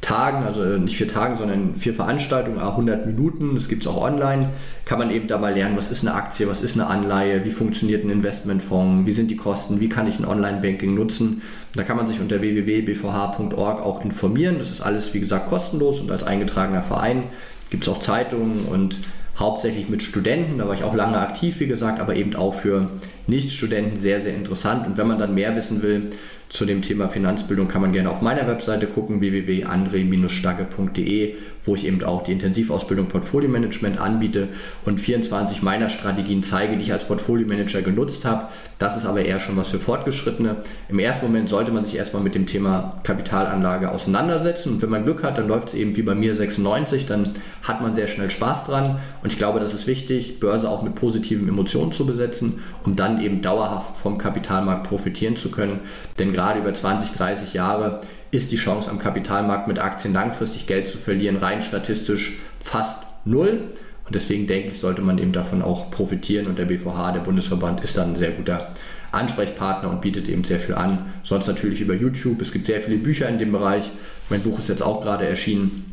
Tagen, 0.00 0.44
also 0.44 0.62
nicht 0.62 0.96
vier 0.96 1.08
Tagen, 1.08 1.36
sondern 1.36 1.74
vier 1.74 1.92
Veranstaltungen, 1.92 2.60
100 2.60 3.06
Minuten, 3.06 3.56
das 3.56 3.68
gibt 3.68 3.82
es 3.82 3.88
auch 3.88 4.00
online, 4.00 4.50
kann 4.84 4.98
man 4.98 5.10
eben 5.10 5.26
da 5.26 5.38
mal 5.38 5.52
lernen, 5.52 5.76
was 5.76 5.90
ist 5.90 6.06
eine 6.06 6.14
Aktie, 6.14 6.48
was 6.48 6.60
ist 6.60 6.78
eine 6.78 6.86
Anleihe, 6.86 7.44
wie 7.44 7.50
funktioniert 7.50 8.04
ein 8.04 8.10
Investmentfonds, 8.10 9.06
wie 9.06 9.12
sind 9.12 9.30
die 9.30 9.36
Kosten, 9.36 9.80
wie 9.80 9.88
kann 9.88 10.06
ich 10.06 10.18
ein 10.18 10.24
Online-Banking 10.24 10.94
nutzen. 10.94 11.42
Da 11.74 11.82
kann 11.82 11.96
man 11.96 12.06
sich 12.06 12.20
unter 12.20 12.40
www.bvh.org 12.40 13.82
auch 13.82 14.04
informieren. 14.04 14.58
Das 14.58 14.70
ist 14.70 14.80
alles, 14.80 15.12
wie 15.14 15.20
gesagt, 15.20 15.48
kostenlos 15.48 16.00
und 16.00 16.10
als 16.10 16.22
eingetragener 16.22 16.82
Verein 16.82 17.24
gibt 17.70 17.82
es 17.82 17.88
auch 17.88 18.00
Zeitungen 18.00 18.66
und 18.70 18.96
hauptsächlich 19.36 19.88
mit 19.88 20.02
Studenten, 20.02 20.58
da 20.58 20.66
war 20.66 20.74
ich 20.74 20.82
auch 20.82 20.94
lange 20.94 21.18
aktiv, 21.18 21.60
wie 21.60 21.66
gesagt, 21.66 22.00
aber 22.00 22.16
eben 22.16 22.34
auch 22.34 22.54
für 22.54 22.90
Nichtstudenten 23.26 23.96
sehr, 23.96 24.20
sehr 24.20 24.34
interessant. 24.34 24.86
Und 24.86 24.96
wenn 24.96 25.06
man 25.06 25.18
dann 25.18 25.34
mehr 25.34 25.54
wissen 25.54 25.82
will, 25.82 26.10
zu 26.48 26.64
dem 26.64 26.82
Thema 26.82 27.08
Finanzbildung 27.08 27.66
kann 27.68 27.82
man 27.82 27.92
gerne 27.92 28.10
auf 28.10 28.22
meiner 28.22 28.46
Webseite 28.46 28.86
gucken, 28.86 29.20
www.andre-stagge.de, 29.20 31.34
wo 31.68 31.76
ich 31.76 31.86
eben 31.86 32.02
auch 32.02 32.24
die 32.24 32.32
Intensivausbildung 32.32 33.06
Portfolio 33.06 33.48
Management 33.48 34.00
anbiete 34.00 34.48
und 34.84 34.98
24 34.98 35.62
meiner 35.62 35.90
Strategien 35.90 36.42
zeige, 36.42 36.76
die 36.76 36.82
ich 36.82 36.92
als 36.92 37.06
Portfolio 37.06 37.46
Manager 37.46 37.82
genutzt 37.82 38.24
habe. 38.24 38.46
Das 38.78 38.96
ist 38.96 39.04
aber 39.04 39.24
eher 39.24 39.38
schon 39.38 39.56
was 39.56 39.68
für 39.68 39.78
Fortgeschrittene. 39.78 40.56
Im 40.88 40.98
ersten 40.98 41.26
Moment 41.26 41.48
sollte 41.48 41.70
man 41.70 41.84
sich 41.84 41.96
erstmal 41.96 42.22
mit 42.22 42.34
dem 42.34 42.46
Thema 42.46 43.00
Kapitalanlage 43.02 43.90
auseinandersetzen 43.90 44.72
und 44.72 44.82
wenn 44.82 44.90
man 44.90 45.04
Glück 45.04 45.22
hat, 45.22 45.36
dann 45.36 45.46
läuft 45.46 45.68
es 45.68 45.74
eben 45.74 45.96
wie 45.96 46.02
bei 46.02 46.14
mir 46.14 46.34
96, 46.34 47.06
dann 47.06 47.34
hat 47.62 47.82
man 47.82 47.94
sehr 47.94 48.06
schnell 48.06 48.30
Spaß 48.30 48.64
dran 48.64 48.98
und 49.22 49.30
ich 49.30 49.38
glaube, 49.38 49.60
das 49.60 49.74
ist 49.74 49.86
wichtig, 49.86 50.40
Börse 50.40 50.70
auch 50.70 50.82
mit 50.82 50.94
positiven 50.94 51.48
Emotionen 51.48 51.92
zu 51.92 52.06
besetzen, 52.06 52.60
um 52.84 52.96
dann 52.96 53.20
eben 53.20 53.42
dauerhaft 53.42 53.96
vom 53.98 54.16
Kapitalmarkt 54.16 54.88
profitieren 54.88 55.36
zu 55.36 55.50
können. 55.50 55.80
Denn 56.18 56.32
gerade 56.32 56.60
über 56.60 56.72
20, 56.72 57.12
30 57.12 57.52
Jahre 57.52 58.00
ist 58.30 58.52
die 58.52 58.56
Chance 58.56 58.90
am 58.90 58.98
Kapitalmarkt 58.98 59.68
mit 59.68 59.78
Aktien 59.78 60.14
langfristig 60.14 60.66
Geld 60.66 60.88
zu 60.88 60.98
verlieren 60.98 61.36
rein 61.36 61.62
statistisch 61.62 62.38
fast 62.60 63.04
null. 63.24 63.60
Und 64.04 64.14
deswegen 64.14 64.46
denke 64.46 64.70
ich, 64.70 64.80
sollte 64.80 65.02
man 65.02 65.18
eben 65.18 65.32
davon 65.32 65.62
auch 65.62 65.90
profitieren. 65.90 66.46
Und 66.46 66.58
der 66.58 66.64
BVH, 66.64 67.12
der 67.12 67.20
Bundesverband, 67.20 67.82
ist 67.82 67.96
dann 67.98 68.14
ein 68.14 68.18
sehr 68.18 68.30
guter 68.30 68.72
Ansprechpartner 69.12 69.90
und 69.90 70.00
bietet 70.00 70.28
eben 70.28 70.44
sehr 70.44 70.58
viel 70.58 70.74
an. 70.74 71.06
Sonst 71.24 71.46
natürlich 71.46 71.80
über 71.80 71.94
YouTube. 71.94 72.40
Es 72.40 72.52
gibt 72.52 72.66
sehr 72.66 72.80
viele 72.80 72.96
Bücher 72.96 73.28
in 73.28 73.38
dem 73.38 73.52
Bereich. 73.52 73.90
Mein 74.30 74.40
Buch 74.40 74.58
ist 74.58 74.68
jetzt 74.68 74.82
auch 74.82 75.02
gerade 75.02 75.26
erschienen 75.26 75.84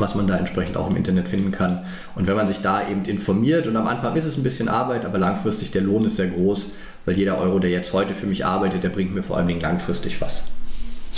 was 0.00 0.14
man 0.14 0.26
da 0.26 0.36
entsprechend 0.36 0.76
auch 0.76 0.88
im 0.88 0.96
Internet 0.96 1.28
finden 1.28 1.50
kann. 1.50 1.84
Und 2.14 2.26
wenn 2.26 2.36
man 2.36 2.46
sich 2.46 2.60
da 2.60 2.88
eben 2.88 3.04
informiert, 3.04 3.66
und 3.66 3.76
am 3.76 3.86
Anfang 3.86 4.16
ist 4.16 4.26
es 4.26 4.36
ein 4.36 4.42
bisschen 4.42 4.68
Arbeit, 4.68 5.04
aber 5.04 5.18
langfristig 5.18 5.70
der 5.70 5.82
Lohn 5.82 6.04
ist 6.04 6.16
sehr 6.16 6.28
groß, 6.28 6.70
weil 7.04 7.16
jeder 7.16 7.38
Euro, 7.38 7.58
der 7.58 7.70
jetzt 7.70 7.92
heute 7.92 8.14
für 8.14 8.26
mich 8.26 8.44
arbeitet, 8.44 8.82
der 8.84 8.90
bringt 8.90 9.14
mir 9.14 9.22
vor 9.22 9.36
allen 9.36 9.48
Dingen 9.48 9.60
langfristig 9.60 10.20
was. 10.20 10.42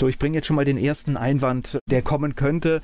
So, 0.00 0.08
ich 0.08 0.18
bringe 0.18 0.38
jetzt 0.38 0.46
schon 0.46 0.56
mal 0.56 0.64
den 0.64 0.78
ersten 0.78 1.18
Einwand, 1.18 1.78
der 1.84 2.00
kommen 2.00 2.34
könnte. 2.34 2.80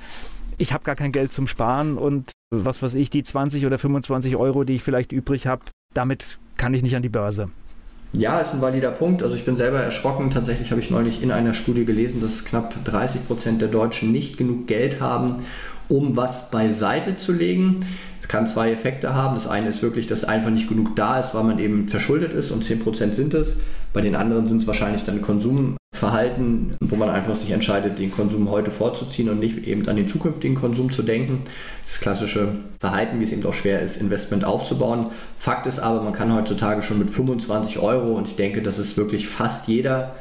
Ich 0.59 0.75
habe 0.75 0.85
gar 0.85 0.97
kein 0.97 1.13
Geld 1.13 1.33
zum 1.33 1.47
Sparen 1.47 1.97
und 1.97 2.33
was 2.51 2.83
weiß 2.83 2.95
ich, 2.95 3.09
die 3.09 3.23
20 3.23 3.65
oder 3.65 3.79
25 3.79 4.37
Euro, 4.37 4.65
die 4.65 4.75
ich 4.75 4.83
vielleicht 4.83 5.13
übrig 5.13 5.47
habe, 5.47 5.63
damit 5.95 6.37
kann 6.59 6.75
ich 6.75 6.83
nicht 6.83 6.95
an 6.95 7.01
die 7.01 7.09
Börse. 7.09 7.49
Ja, 8.13 8.39
ist 8.41 8.53
ein 8.53 8.61
valider 8.61 8.91
Punkt. 8.91 9.23
Also 9.23 9.35
ich 9.35 9.47
bin 9.47 9.57
selber 9.57 9.81
erschrocken. 9.81 10.31
Tatsächlich 10.31 10.71
habe 10.73 10.83
ich 10.83 10.91
neulich 10.91 11.23
in 11.23 11.31
einer 11.31 11.55
Studie 11.55 11.87
gelesen, 11.87 12.21
dass 12.21 12.45
knapp 12.45 12.85
30 12.85 13.27
Prozent 13.27 13.63
der 13.63 13.69
Deutschen 13.69 14.13
nicht 14.13 14.37
genug 14.37 14.67
Geld 14.67 15.01
haben, 15.01 15.37
um 15.89 16.17
was 16.17 16.51
beiseite 16.51 17.17
zu 17.17 17.33
legen. 17.33 17.81
Es 18.27 18.33
kann 18.33 18.49
zwei 18.49 18.73
Effekte 18.73 19.15
haben. 19.15 19.37
Das 19.37 19.47
eine 19.47 19.69
ist 19.69 19.85
wirklich, 19.85 20.09
dass 20.09 20.25
einfach 20.25 20.51
nicht 20.51 20.69
genug 20.69 20.97
da 20.97 21.21
ist, 21.21 21.33
weil 21.37 21.45
man 21.45 21.61
eben 21.61 21.87
verschuldet 21.87 22.35
ist 22.35 22.51
und 22.51 22.65
10 22.65 22.81
Prozent 22.81 23.15
sind 23.15 23.35
es. 23.35 23.59
Bei 23.93 24.01
den 24.01 24.17
anderen 24.17 24.47
sind 24.47 24.63
es 24.63 24.67
wahrscheinlich 24.67 25.05
dann 25.05 25.23
Konsumverhalten, 25.23 26.75
wo 26.81 26.97
man 26.97 27.09
einfach 27.09 27.37
sich 27.37 27.53
entscheidet, 27.53 28.01
den 28.01 28.11
Konsum 28.11 28.51
heute 28.51 28.73
vorzuziehen 28.73 29.29
und 29.29 29.39
nicht 29.39 29.65
eben 29.69 29.89
an 29.89 29.95
den 29.95 30.09
zukünftigen 30.09 30.57
Konsum 30.57 30.91
zu 30.91 31.05
denken. 31.05 31.43
Das 31.85 32.01
klassische 32.01 32.57
Verhalten, 32.81 33.21
wie 33.21 33.25
es 33.25 33.33
eben 33.33 33.47
auch 33.47 33.55
schwer 33.55 33.81
ist, 33.81 34.01
Investment 34.01 34.45
aufzubauen. 34.45 35.11
Fakt 35.39 35.69
ist 35.69 35.79
aber, 35.79 36.03
man 36.03 36.13
kann 36.13 36.35
heutzutage 36.35 36.83
schon 36.83 36.99
mit 36.99 37.11
25 37.11 37.79
Euro 37.79 38.15
und 38.19 38.27
ich 38.27 38.35
denke, 38.35 38.61
das 38.61 38.81
ist 38.81 38.97
wirklich 38.97 39.29
fast 39.29 39.69
jeder 39.69 40.17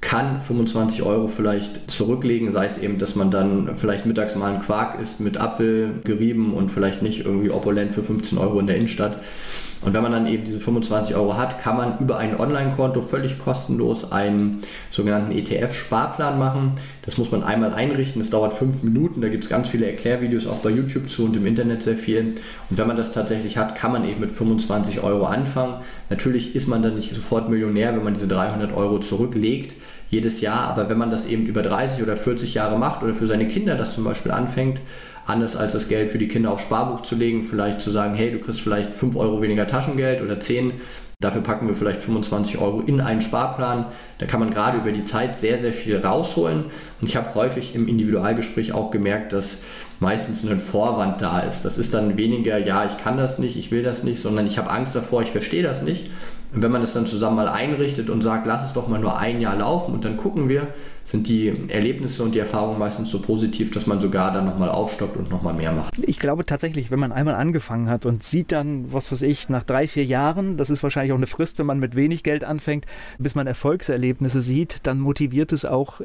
kann 0.00 0.40
25 0.40 1.02
Euro 1.02 1.26
vielleicht 1.26 1.90
zurücklegen, 1.90 2.52
sei 2.52 2.66
es 2.66 2.78
eben, 2.78 2.98
dass 2.98 3.16
man 3.16 3.30
dann 3.30 3.76
vielleicht 3.76 4.06
mittags 4.06 4.36
mal 4.36 4.52
einen 4.52 4.62
Quark 4.62 5.00
isst 5.00 5.20
mit 5.20 5.38
Apfel 5.38 6.00
gerieben 6.04 6.54
und 6.54 6.70
vielleicht 6.70 7.02
nicht 7.02 7.24
irgendwie 7.24 7.50
opulent 7.50 7.94
für 7.94 8.04
15 8.04 8.38
Euro 8.38 8.60
in 8.60 8.68
der 8.68 8.76
Innenstadt. 8.76 9.20
Und 9.80 9.94
wenn 9.94 10.02
man 10.02 10.10
dann 10.10 10.26
eben 10.26 10.44
diese 10.44 10.58
25 10.58 11.14
Euro 11.14 11.36
hat, 11.36 11.60
kann 11.60 11.76
man 11.76 11.98
über 12.00 12.18
ein 12.18 12.38
Online-Konto 12.38 13.00
völlig 13.00 13.38
kostenlos 13.38 14.10
einen 14.10 14.60
sogenannten 14.90 15.30
ETF-Sparplan 15.30 16.36
machen. 16.36 16.72
Das 17.02 17.16
muss 17.16 17.30
man 17.30 17.44
einmal 17.44 17.72
einrichten, 17.72 18.20
das 18.20 18.30
dauert 18.30 18.54
fünf 18.54 18.82
Minuten, 18.82 19.20
da 19.20 19.28
gibt 19.28 19.44
es 19.44 19.50
ganz 19.50 19.68
viele 19.68 19.86
Erklärvideos 19.86 20.48
auch 20.48 20.58
bei 20.58 20.70
YouTube 20.70 21.08
zu 21.08 21.26
und 21.26 21.36
im 21.36 21.46
Internet 21.46 21.84
sehr 21.84 21.96
viel. 21.96 22.34
Und 22.70 22.78
wenn 22.78 22.88
man 22.88 22.96
das 22.96 23.12
tatsächlich 23.12 23.56
hat, 23.56 23.76
kann 23.76 23.92
man 23.92 24.08
eben 24.08 24.20
mit 24.20 24.32
25 24.32 25.00
Euro 25.02 25.26
anfangen. 25.26 25.76
Natürlich 26.10 26.56
ist 26.56 26.66
man 26.66 26.82
dann 26.82 26.94
nicht 26.94 27.14
sofort 27.14 27.48
Millionär, 27.48 27.94
wenn 27.94 28.04
man 28.04 28.14
diese 28.14 28.28
300 28.28 28.76
Euro 28.76 28.98
zurücklegt 28.98 29.74
jedes 30.10 30.40
Jahr, 30.40 30.68
aber 30.68 30.88
wenn 30.88 30.98
man 30.98 31.10
das 31.10 31.26
eben 31.26 31.46
über 31.46 31.62
30 31.62 32.02
oder 32.02 32.16
40 32.16 32.54
Jahre 32.54 32.78
macht 32.78 33.02
oder 33.02 33.14
für 33.14 33.26
seine 33.26 33.48
Kinder 33.48 33.76
das 33.76 33.94
zum 33.94 34.04
Beispiel 34.04 34.32
anfängt, 34.32 34.80
anders 35.26 35.56
als 35.56 35.74
das 35.74 35.88
Geld 35.88 36.10
für 36.10 36.18
die 36.18 36.28
Kinder 36.28 36.50
aufs 36.50 36.62
Sparbuch 36.62 37.02
zu 37.02 37.14
legen, 37.14 37.44
vielleicht 37.44 37.80
zu 37.80 37.90
sagen, 37.90 38.14
hey, 38.14 38.30
du 38.30 38.38
kriegst 38.38 38.60
vielleicht 38.60 38.94
5 38.94 39.16
Euro 39.16 39.42
weniger 39.42 39.66
Taschengeld 39.66 40.22
oder 40.22 40.40
10, 40.40 40.72
dafür 41.20 41.42
packen 41.42 41.66
wir 41.66 41.74
vielleicht 41.74 42.02
25 42.02 42.58
Euro 42.58 42.80
in 42.80 43.00
einen 43.00 43.20
Sparplan. 43.20 43.86
Da 44.18 44.26
kann 44.26 44.40
man 44.40 44.50
gerade 44.50 44.78
über 44.78 44.92
die 44.92 45.02
Zeit 45.02 45.36
sehr, 45.36 45.58
sehr 45.58 45.72
viel 45.72 45.98
rausholen. 45.98 46.64
Und 47.00 47.08
ich 47.08 47.16
habe 47.16 47.34
häufig 47.34 47.74
im 47.74 47.88
Individualgespräch 47.88 48.72
auch 48.72 48.90
gemerkt, 48.90 49.32
dass 49.32 49.62
meistens 50.00 50.48
ein 50.48 50.60
Vorwand 50.60 51.20
da 51.20 51.40
ist. 51.40 51.64
Das 51.64 51.76
ist 51.76 51.92
dann 51.92 52.16
weniger, 52.16 52.58
ja, 52.58 52.84
ich 52.84 52.96
kann 53.02 53.16
das 53.16 53.38
nicht, 53.38 53.56
ich 53.56 53.70
will 53.70 53.82
das 53.82 54.04
nicht, 54.04 54.22
sondern 54.22 54.46
ich 54.46 54.58
habe 54.58 54.70
Angst 54.70 54.94
davor, 54.94 55.22
ich 55.22 55.30
verstehe 55.30 55.62
das 55.62 55.82
nicht. 55.82 56.10
Und 56.54 56.62
wenn 56.62 56.70
man 56.70 56.80
das 56.80 56.94
dann 56.94 57.06
zusammen 57.06 57.36
mal 57.36 57.48
einrichtet 57.48 58.08
und 58.08 58.22
sagt, 58.22 58.46
lass 58.46 58.64
es 58.64 58.72
doch 58.72 58.88
mal 58.88 58.98
nur 58.98 59.18
ein 59.18 59.40
Jahr 59.40 59.56
laufen 59.56 59.92
und 59.92 60.04
dann 60.04 60.16
gucken 60.16 60.48
wir, 60.48 60.68
sind 61.04 61.28
die 61.28 61.52
Erlebnisse 61.68 62.22
und 62.22 62.34
die 62.34 62.38
Erfahrungen 62.38 62.78
meistens 62.78 63.10
so 63.10 63.20
positiv, 63.20 63.70
dass 63.70 63.86
man 63.86 64.00
sogar 64.00 64.32
dann 64.32 64.46
nochmal 64.46 64.68
aufstockt 64.68 65.16
und 65.16 65.30
nochmal 65.30 65.54
mehr 65.54 65.72
macht. 65.72 65.94
Ich 66.02 66.18
glaube 66.18 66.46
tatsächlich, 66.46 66.90
wenn 66.90 66.98
man 66.98 67.12
einmal 67.12 67.34
angefangen 67.34 67.88
hat 67.88 68.06
und 68.06 68.22
sieht 68.22 68.52
dann, 68.52 68.92
was 68.92 69.12
weiß 69.12 69.22
ich, 69.22 69.48
nach 69.48 69.64
drei, 69.64 69.86
vier 69.88 70.04
Jahren, 70.04 70.56
das 70.56 70.70
ist 70.70 70.82
wahrscheinlich 70.82 71.12
auch 71.12 71.16
eine 71.18 71.26
Frist, 71.26 71.58
wenn 71.58 71.66
man 71.66 71.78
mit 71.78 71.96
wenig 71.96 72.22
Geld 72.22 72.44
anfängt, 72.44 72.86
bis 73.18 73.34
man 73.34 73.46
Erfolgserlebnisse 73.46 74.42
sieht, 74.42 74.78
dann 74.82 75.00
motiviert 75.00 75.52
es 75.52 75.64
auch, 75.64 76.00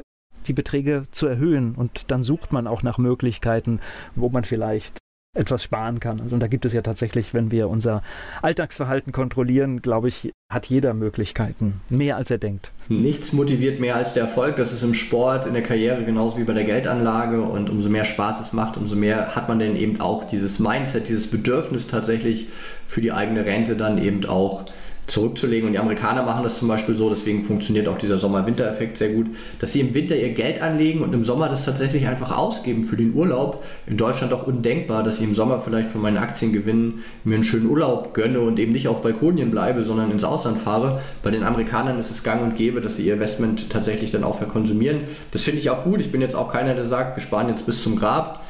die 0.46 0.52
Beträge 0.52 1.04
zu 1.10 1.26
erhöhen 1.26 1.74
und 1.74 2.10
dann 2.10 2.22
sucht 2.22 2.52
man 2.52 2.66
auch 2.66 2.82
nach 2.82 2.98
Möglichkeiten, 2.98 3.80
wo 4.14 4.28
man 4.28 4.44
vielleicht 4.44 4.98
etwas 5.34 5.62
sparen 5.62 6.00
kann. 6.00 6.20
Also, 6.20 6.34
und 6.34 6.40
da 6.40 6.46
gibt 6.46 6.64
es 6.64 6.72
ja 6.72 6.82
tatsächlich, 6.82 7.34
wenn 7.34 7.50
wir 7.50 7.68
unser 7.68 8.02
Alltagsverhalten 8.42 9.12
kontrollieren, 9.12 9.82
glaube 9.82 10.08
ich, 10.08 10.32
hat 10.50 10.66
jeder 10.66 10.94
Möglichkeiten, 10.94 11.80
mehr 11.88 12.16
als 12.16 12.30
er 12.30 12.38
denkt. 12.38 12.70
Nichts 12.88 13.32
motiviert 13.32 13.80
mehr 13.80 13.96
als 13.96 14.14
der 14.14 14.24
Erfolg. 14.24 14.56
Das 14.56 14.72
ist 14.72 14.82
im 14.82 14.94
Sport, 14.94 15.46
in 15.46 15.54
der 15.54 15.62
Karriere 15.62 16.04
genauso 16.04 16.38
wie 16.38 16.44
bei 16.44 16.52
der 16.52 16.64
Geldanlage. 16.64 17.42
Und 17.42 17.68
umso 17.70 17.88
mehr 17.88 18.04
Spaß 18.04 18.40
es 18.40 18.52
macht, 18.52 18.76
umso 18.76 18.94
mehr 18.94 19.34
hat 19.34 19.48
man 19.48 19.58
dann 19.58 19.76
eben 19.76 20.00
auch 20.00 20.24
dieses 20.24 20.60
Mindset, 20.60 21.08
dieses 21.08 21.28
Bedürfnis 21.28 21.88
tatsächlich 21.88 22.48
für 22.86 23.00
die 23.00 23.12
eigene 23.12 23.44
Rente 23.44 23.76
dann 23.76 23.98
eben 23.98 24.24
auch 24.26 24.66
zurückzulegen. 25.06 25.66
Und 25.66 25.72
die 25.72 25.78
Amerikaner 25.78 26.22
machen 26.22 26.44
das 26.44 26.58
zum 26.58 26.68
Beispiel 26.68 26.94
so, 26.94 27.10
deswegen 27.10 27.44
funktioniert 27.44 27.88
auch 27.88 27.98
dieser 27.98 28.18
Sommer-Winter-Effekt 28.18 28.96
sehr 28.96 29.10
gut, 29.10 29.26
dass 29.60 29.72
sie 29.72 29.80
im 29.80 29.94
Winter 29.94 30.16
ihr 30.16 30.30
Geld 30.30 30.62
anlegen 30.62 31.02
und 31.02 31.14
im 31.14 31.22
Sommer 31.22 31.48
das 31.48 31.64
tatsächlich 31.64 32.06
einfach 32.06 32.36
ausgeben 32.36 32.84
für 32.84 32.96
den 32.96 33.14
Urlaub. 33.14 33.64
In 33.86 33.96
Deutschland 33.96 34.32
auch 34.32 34.46
undenkbar, 34.46 35.02
dass 35.02 35.20
ich 35.20 35.26
im 35.26 35.34
Sommer 35.34 35.60
vielleicht 35.60 35.90
von 35.90 36.00
meinen 36.00 36.16
Aktiengewinnen 36.16 37.04
mir 37.24 37.34
einen 37.34 37.44
schönen 37.44 37.66
Urlaub 37.66 38.14
gönne 38.14 38.40
und 38.40 38.58
eben 38.58 38.72
nicht 38.72 38.88
auf 38.88 39.02
Balkonien 39.02 39.50
bleibe, 39.50 39.84
sondern 39.84 40.10
ins 40.10 40.24
Ausland 40.24 40.58
fahre. 40.58 41.00
Bei 41.22 41.30
den 41.30 41.42
Amerikanern 41.42 41.98
ist 41.98 42.10
es 42.10 42.22
gang 42.22 42.42
und 42.42 42.56
gäbe, 42.56 42.80
dass 42.80 42.96
sie 42.96 43.06
ihr 43.06 43.14
Investment 43.14 43.70
tatsächlich 43.70 44.10
dann 44.10 44.24
auch 44.24 44.38
verkonsumieren. 44.38 45.00
Das 45.32 45.42
finde 45.42 45.60
ich 45.60 45.70
auch 45.70 45.84
gut. 45.84 46.00
Ich 46.00 46.10
bin 46.10 46.20
jetzt 46.20 46.36
auch 46.36 46.52
keiner, 46.52 46.74
der 46.74 46.86
sagt, 46.86 47.16
wir 47.16 47.22
sparen 47.22 47.48
jetzt 47.48 47.66
bis 47.66 47.82
zum 47.82 47.96
Grab 47.96 48.44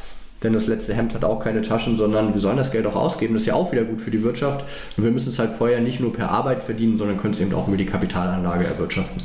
denn 0.44 0.52
das 0.52 0.66
letzte 0.66 0.94
Hemd 0.94 1.14
hat 1.14 1.24
auch 1.24 1.40
keine 1.40 1.62
Taschen, 1.62 1.96
sondern 1.96 2.34
wir 2.34 2.40
sollen 2.40 2.56
das 2.56 2.70
Geld 2.70 2.86
auch 2.86 2.96
ausgeben. 2.96 3.34
Das 3.34 3.42
ist 3.42 3.46
ja 3.46 3.54
auch 3.54 3.72
wieder 3.72 3.84
gut 3.84 4.02
für 4.02 4.10
die 4.10 4.22
Wirtschaft. 4.22 4.64
Und 4.96 5.04
wir 5.04 5.10
müssen 5.10 5.30
es 5.30 5.38
halt 5.38 5.52
vorher 5.52 5.80
nicht 5.80 6.00
nur 6.00 6.12
per 6.12 6.30
Arbeit 6.30 6.62
verdienen, 6.62 6.98
sondern 6.98 7.16
können 7.16 7.34
es 7.34 7.40
eben 7.40 7.54
auch 7.54 7.66
über 7.66 7.76
die 7.76 7.86
Kapitalanlage 7.86 8.64
erwirtschaften. 8.64 9.22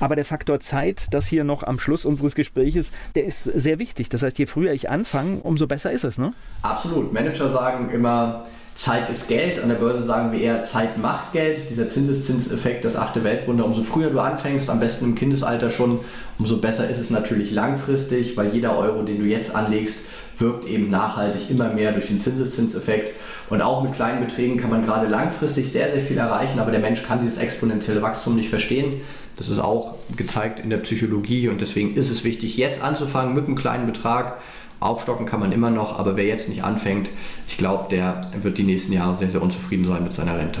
Aber 0.00 0.16
der 0.16 0.24
Faktor 0.24 0.58
Zeit, 0.58 1.06
das 1.12 1.28
hier 1.28 1.44
noch 1.44 1.62
am 1.62 1.78
Schluss 1.78 2.04
unseres 2.04 2.34
Gespräches, 2.34 2.90
der 3.14 3.24
ist 3.24 3.44
sehr 3.44 3.78
wichtig. 3.78 4.08
Das 4.08 4.24
heißt, 4.24 4.36
je 4.36 4.46
früher 4.46 4.72
ich 4.72 4.90
anfange, 4.90 5.38
umso 5.42 5.68
besser 5.68 5.92
ist 5.92 6.02
es, 6.02 6.18
ne? 6.18 6.32
Absolut. 6.62 7.12
Manager 7.12 7.48
sagen 7.48 7.88
immer, 7.90 8.46
Zeit 8.74 9.08
ist 9.10 9.28
Geld. 9.28 9.62
An 9.62 9.68
der 9.68 9.76
Börse 9.76 10.02
sagen 10.02 10.32
wir 10.32 10.40
eher, 10.40 10.64
Zeit 10.64 10.98
macht 10.98 11.32
Geld. 11.32 11.70
Dieser 11.70 11.86
Zinseszinseffekt, 11.86 12.84
das 12.84 12.96
achte 12.96 13.22
Weltwunder. 13.22 13.64
Umso 13.64 13.82
früher 13.82 14.10
du 14.10 14.18
anfängst, 14.18 14.68
am 14.70 14.80
besten 14.80 15.04
im 15.04 15.14
Kindesalter 15.14 15.70
schon, 15.70 16.00
umso 16.36 16.56
besser 16.56 16.90
ist 16.90 16.98
es 16.98 17.10
natürlich 17.10 17.52
langfristig, 17.52 18.36
weil 18.36 18.48
jeder 18.52 18.76
Euro, 18.76 19.02
den 19.02 19.20
du 19.20 19.24
jetzt 19.24 19.54
anlegst, 19.54 20.00
wirkt 20.38 20.66
eben 20.66 20.90
nachhaltig 20.90 21.50
immer 21.50 21.68
mehr 21.72 21.92
durch 21.92 22.08
den 22.08 22.20
Zinseszinseffekt. 22.20 23.14
Und 23.50 23.62
auch 23.62 23.82
mit 23.82 23.94
kleinen 23.94 24.20
Beträgen 24.24 24.56
kann 24.56 24.70
man 24.70 24.84
gerade 24.84 25.08
langfristig 25.08 25.70
sehr, 25.70 25.90
sehr 25.90 26.02
viel 26.02 26.18
erreichen, 26.18 26.58
aber 26.58 26.70
der 26.70 26.80
Mensch 26.80 27.02
kann 27.02 27.20
dieses 27.20 27.38
exponentielle 27.38 28.02
Wachstum 28.02 28.36
nicht 28.36 28.50
verstehen. 28.50 29.00
Das 29.36 29.48
ist 29.48 29.58
auch 29.58 29.94
gezeigt 30.16 30.60
in 30.60 30.70
der 30.70 30.78
Psychologie 30.78 31.48
und 31.48 31.60
deswegen 31.60 31.94
ist 31.96 32.10
es 32.10 32.24
wichtig, 32.24 32.56
jetzt 32.56 32.82
anzufangen 32.82 33.34
mit 33.34 33.46
einem 33.46 33.56
kleinen 33.56 33.86
Betrag. 33.86 34.40
Aufstocken 34.80 35.26
kann 35.26 35.40
man 35.40 35.52
immer 35.52 35.70
noch, 35.70 35.98
aber 35.98 36.16
wer 36.16 36.26
jetzt 36.26 36.48
nicht 36.48 36.64
anfängt, 36.64 37.08
ich 37.48 37.56
glaube, 37.56 37.88
der 37.88 38.30
wird 38.42 38.58
die 38.58 38.64
nächsten 38.64 38.92
Jahre 38.92 39.16
sehr, 39.16 39.30
sehr 39.30 39.40
unzufrieden 39.42 39.84
sein 39.84 40.02
mit 40.02 40.12
seiner 40.12 40.36
Rente. 40.36 40.60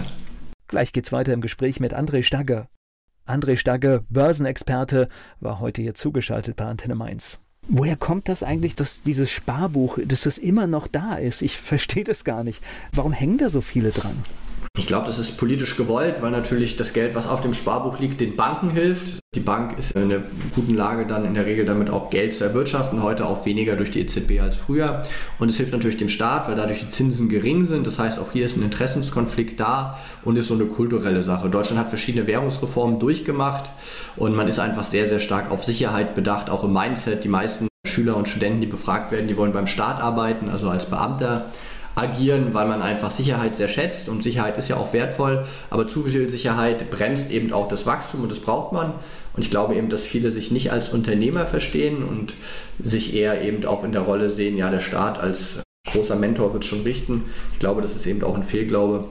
Gleich 0.68 0.92
geht's 0.92 1.12
weiter 1.12 1.32
im 1.32 1.40
Gespräch 1.40 1.80
mit 1.80 1.94
André 1.94 2.22
Stagger. 2.22 2.68
André 3.26 3.56
Stagge, 3.56 4.04
Börsenexperte, 4.08 5.08
war 5.40 5.60
heute 5.60 5.82
hier 5.82 5.94
zugeschaltet 5.94 6.56
bei 6.56 6.64
Antenne 6.64 6.94
Mainz. 6.94 7.41
Woher 7.68 7.96
kommt 7.96 8.28
das 8.28 8.42
eigentlich, 8.42 8.74
dass 8.74 9.02
dieses 9.02 9.30
Sparbuch, 9.30 9.98
dass 10.04 10.22
das 10.22 10.36
immer 10.36 10.66
noch 10.66 10.88
da 10.88 11.14
ist? 11.14 11.42
Ich 11.42 11.56
verstehe 11.56 12.04
das 12.04 12.24
gar 12.24 12.42
nicht. 12.42 12.62
Warum 12.92 13.12
hängen 13.12 13.38
da 13.38 13.50
so 13.50 13.60
viele 13.60 13.90
dran? 13.90 14.24
Ich 14.78 14.86
glaube, 14.86 15.06
das 15.06 15.18
ist 15.18 15.36
politisch 15.36 15.76
gewollt, 15.76 16.22
weil 16.22 16.30
natürlich 16.30 16.78
das 16.78 16.94
Geld, 16.94 17.14
was 17.14 17.28
auf 17.28 17.42
dem 17.42 17.52
Sparbuch 17.52 17.98
liegt, 17.98 18.22
den 18.22 18.36
Banken 18.36 18.70
hilft. 18.70 19.18
Die 19.34 19.40
Bank 19.40 19.78
ist 19.78 19.92
in 19.92 20.04
einer 20.04 20.22
guten 20.54 20.74
Lage, 20.74 21.06
dann 21.06 21.26
in 21.26 21.34
der 21.34 21.44
Regel 21.44 21.66
damit 21.66 21.90
auch 21.90 22.08
Geld 22.08 22.32
zu 22.32 22.44
erwirtschaften, 22.44 23.02
heute 23.02 23.26
auch 23.26 23.44
weniger 23.44 23.76
durch 23.76 23.90
die 23.90 24.00
EZB 24.00 24.40
als 24.40 24.56
früher. 24.56 25.04
Und 25.38 25.50
es 25.50 25.58
hilft 25.58 25.72
natürlich 25.72 25.98
dem 25.98 26.08
Staat, 26.08 26.48
weil 26.48 26.56
dadurch 26.56 26.80
die 26.80 26.88
Zinsen 26.88 27.28
gering 27.28 27.66
sind. 27.66 27.86
Das 27.86 27.98
heißt, 27.98 28.18
auch 28.18 28.32
hier 28.32 28.46
ist 28.46 28.56
ein 28.56 28.62
Interessenskonflikt 28.62 29.60
da 29.60 29.98
und 30.24 30.36
ist 30.36 30.48
so 30.48 30.54
eine 30.54 30.64
kulturelle 30.64 31.22
Sache. 31.22 31.50
Deutschland 31.50 31.78
hat 31.78 31.90
verschiedene 31.90 32.26
Währungsreformen 32.26 32.98
durchgemacht 32.98 33.70
und 34.16 34.34
man 34.34 34.48
ist 34.48 34.58
einfach 34.58 34.84
sehr, 34.84 35.06
sehr 35.06 35.20
stark 35.20 35.50
auf 35.50 35.64
Sicherheit 35.64 36.14
bedacht, 36.14 36.48
auch 36.48 36.64
im 36.64 36.72
Mindset. 36.72 37.24
Die 37.24 37.28
meisten 37.28 37.68
Schüler 37.86 38.16
und 38.16 38.26
Studenten, 38.26 38.62
die 38.62 38.66
befragt 38.68 39.12
werden, 39.12 39.28
die 39.28 39.36
wollen 39.36 39.52
beim 39.52 39.66
Staat 39.66 40.00
arbeiten, 40.00 40.48
also 40.48 40.70
als 40.70 40.86
Beamter 40.86 41.50
agieren, 41.94 42.54
weil 42.54 42.66
man 42.66 42.82
einfach 42.82 43.10
Sicherheit 43.10 43.56
sehr 43.56 43.68
schätzt 43.68 44.08
und 44.08 44.22
Sicherheit 44.22 44.56
ist 44.58 44.68
ja 44.68 44.76
auch 44.76 44.92
wertvoll, 44.92 45.44
aber 45.70 45.86
zu 45.86 46.02
viel 46.02 46.28
Sicherheit 46.28 46.90
bremst 46.90 47.30
eben 47.30 47.52
auch 47.52 47.68
das 47.68 47.86
Wachstum 47.86 48.22
und 48.22 48.30
das 48.30 48.40
braucht 48.40 48.72
man. 48.72 48.94
Und 49.34 49.42
ich 49.42 49.50
glaube 49.50 49.74
eben, 49.74 49.88
dass 49.88 50.04
viele 50.04 50.30
sich 50.30 50.50
nicht 50.50 50.72
als 50.72 50.90
Unternehmer 50.90 51.46
verstehen 51.46 52.02
und 52.02 52.34
sich 52.82 53.14
eher 53.14 53.42
eben 53.42 53.64
auch 53.64 53.84
in 53.84 53.92
der 53.92 54.02
Rolle 54.02 54.30
sehen, 54.30 54.56
ja, 54.56 54.70
der 54.70 54.80
Staat 54.80 55.18
als 55.18 55.60
großer 55.90 56.16
Mentor 56.16 56.52
wird 56.52 56.64
schon 56.64 56.82
richten. 56.82 57.24
Ich 57.52 57.58
glaube, 57.58 57.82
das 57.82 57.96
ist 57.96 58.06
eben 58.06 58.22
auch 58.22 58.36
ein 58.36 58.44
Fehlglaube. 58.44 59.06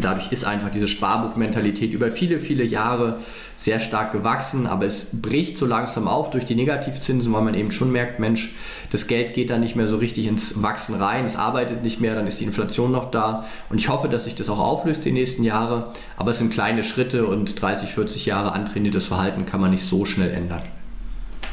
Dadurch 0.00 0.32
ist 0.32 0.44
einfach 0.44 0.70
diese 0.70 0.88
Sparbuchmentalität 0.88 1.92
über 1.92 2.10
viele, 2.10 2.40
viele 2.40 2.64
Jahre 2.64 3.18
sehr 3.58 3.78
stark 3.78 4.12
gewachsen, 4.12 4.66
aber 4.66 4.86
es 4.86 5.20
bricht 5.20 5.58
so 5.58 5.66
langsam 5.66 6.08
auf 6.08 6.30
durch 6.30 6.46
die 6.46 6.54
Negativzinsen, 6.54 7.30
weil 7.34 7.42
man 7.42 7.52
eben 7.52 7.72
schon 7.72 7.92
merkt, 7.92 8.18
Mensch, 8.18 8.54
das 8.90 9.06
Geld 9.06 9.34
geht 9.34 9.50
da 9.50 9.58
nicht 9.58 9.76
mehr 9.76 9.88
so 9.88 9.98
richtig 9.98 10.26
ins 10.26 10.62
Wachsen 10.62 10.94
rein, 10.94 11.26
es 11.26 11.36
arbeitet 11.36 11.82
nicht 11.82 12.00
mehr, 12.00 12.14
dann 12.14 12.26
ist 12.26 12.40
die 12.40 12.44
Inflation 12.44 12.90
noch 12.90 13.10
da 13.10 13.44
und 13.68 13.78
ich 13.78 13.90
hoffe, 13.90 14.08
dass 14.08 14.24
sich 14.24 14.34
das 14.34 14.48
auch 14.48 14.58
auflöst 14.58 15.04
die 15.04 15.12
nächsten 15.12 15.44
Jahre, 15.44 15.92
aber 16.16 16.30
es 16.30 16.38
sind 16.38 16.50
kleine 16.50 16.84
Schritte 16.84 17.26
und 17.26 17.60
30, 17.60 17.90
40 17.90 18.24
Jahre 18.24 18.52
antrainiertes 18.52 19.04
Verhalten 19.06 19.44
kann 19.44 19.60
man 19.60 19.72
nicht 19.72 19.84
so 19.84 20.06
schnell 20.06 20.30
ändern. 20.30 20.62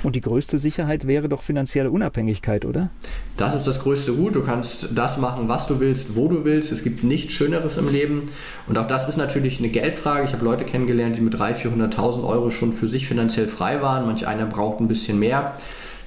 Und 0.04 0.16
die 0.16 0.22
größte 0.22 0.60
Sicherheit 0.60 1.08
wäre 1.08 1.28
doch 1.28 1.42
finanzielle 1.42 1.92
Unabhängigkeit, 1.92 2.66
oder? 2.66 2.90
Das 3.38 3.54
ist 3.54 3.68
das 3.68 3.82
größte 3.82 4.14
Gut. 4.14 4.36
Du 4.36 4.44
kannst 4.44 4.90
das 4.96 5.18
machen, 5.18 5.50
was 5.50 5.68
du 5.68 5.80
willst, 5.80 6.16
wo 6.16 6.28
du 6.28 6.46
willst. 6.46 6.72
Es 6.72 6.84
gibt 6.84 7.04
nichts 7.04 7.34
Schöneres 7.34 7.78
im 7.78 7.92
Leben. 7.92 8.28
Und 8.68 8.78
auch 8.78 8.88
das 8.88 9.10
ist 9.10 9.18
natürlich 9.18 9.60
eine 9.60 9.70
Geldfrage. 9.70 10.26
Ich 10.26 10.34
habe 10.34 10.46
Leute 10.46 10.64
kennengelernt, 10.64 11.18
die 11.18 11.22
mit 11.22 11.36
300.000, 11.36 11.96
400.000 11.96 12.28
Euro 12.28 12.50
schon 12.50 12.72
für 12.72 12.88
sich 12.88 13.08
finanziell 13.08 13.48
frei 13.48 13.82
waren. 13.82 14.06
Manch 14.06 14.26
einer 14.26 14.46
braucht 14.46 14.80
ein 14.80 14.88
bisschen 14.88 15.20
mehr. 15.20 15.56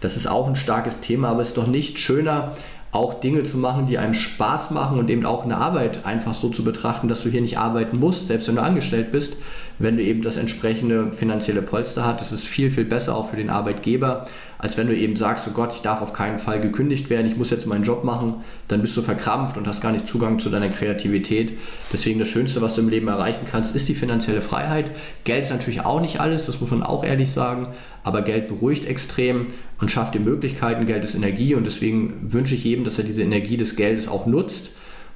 Das 0.01 0.17
ist 0.17 0.27
auch 0.27 0.49
ein 0.49 0.57
starkes 0.57 1.01
Thema, 1.01 1.29
aber 1.29 1.43
es 1.43 1.49
ist 1.49 1.59
doch 1.59 1.67
nicht 1.67 1.99
schöner, 1.99 2.53
auch 2.93 3.21
Dinge 3.21 3.43
zu 3.43 3.57
machen, 3.57 3.87
die 3.87 3.97
einem 3.97 4.13
Spaß 4.13 4.71
machen 4.71 4.99
und 4.99 5.09
eben 5.09 5.25
auch 5.25 5.45
eine 5.45 5.57
Arbeit 5.57 6.05
einfach 6.05 6.35
so 6.35 6.51
zu 6.51 6.63
betrachten, 6.63 7.09
dass 7.09 7.23
du 7.23 7.31
hier 7.31 7.41
nicht 7.41 7.59
arbeiten 7.59 7.99
musst, 7.99 8.29
selbst 8.29 8.49
wenn 8.49 8.57
du 8.57 8.63
angestellt 8.63 9.11
bist, 9.11 9.39
wenn 9.83 9.97
du 9.97 10.03
eben 10.03 10.23
das 10.23 10.37
entsprechende 10.37 11.13
finanzielle 11.13 11.63
Polster 11.63 12.05
hast. 12.05 12.21
Das 12.21 12.33
ist 12.33 12.45
viel, 12.45 12.71
viel 12.71 12.85
besser 12.85 13.17
auch 13.17 13.31
für 13.31 13.37
den 13.37 13.51
Arbeitgeber, 13.51 14.27
als 14.59 14.77
wenn 14.77 14.87
du 14.87 14.97
eben 14.97 15.17
sagst, 15.17 15.49
oh 15.49 15.53
Gott, 15.53 15.73
ich 15.75 15.83
darf 15.83 16.03
auf 16.03 16.13
keinen 16.13 16.39
Fall 16.39 16.61
gekündigt 16.61 17.11
werden, 17.11 17.27
ich 17.27 17.37
muss 17.37 17.51
jetzt 17.51 17.67
meinen 17.67 17.83
Job 17.83 18.05
machen, 18.05 18.37
dann 18.69 18.81
bist 18.81 18.97
du 18.97 19.03
verkrampft 19.03 19.57
und 19.57 19.67
hast 19.67 19.81
gar 19.81 19.91
nicht 19.91 20.07
Zugang 20.07 20.39
zu 20.39 20.51
deiner 20.51 20.69
Kreativität. 20.69 21.59
Deswegen 21.93 22.21
das 22.21 22.29
Schönste, 22.29 22.63
was 22.63 22.77
du 22.77 22.83
im 22.83 22.89
Leben 22.89 23.09
erreichen 23.09 23.45
kannst, 23.51 23.75
ist 23.75 23.89
die 23.89 23.95
finanzielle 23.95 24.41
Freiheit. 24.41 24.93
Geld 25.25 25.43
ist 25.43 25.51
natürlich 25.51 25.81
auch 25.81 26.01
nicht 26.01 26.21
alles, 26.21 26.47
das 26.47 26.61
muss 26.61 26.71
man 26.71 26.85
auch 26.85 27.05
ehrlich 27.05 27.33
sagen, 27.33 27.69
aber 28.05 28.23
Geld 28.23 28.47
beruhigt 28.47 28.87
extrem 28.87 29.49
und 29.81 29.91
schafft 29.91 30.15
dir 30.15 30.21
Möglichkeiten. 30.21 30.87
Geld 30.87 31.05
ist 31.05 31.17
Energie 31.17 31.57
und 31.57 31.67
deswegen 31.67 32.33
wünsche 32.33 32.55
ich 32.55 32.63
jedem, 32.63 32.85
dass 32.85 32.99
er 32.99 33.05
diese 33.05 33.23
Energie 33.23 33.57
des 33.57 33.75
Geldes 33.75 34.07
auch 34.07 34.27
nutzt 34.27 34.71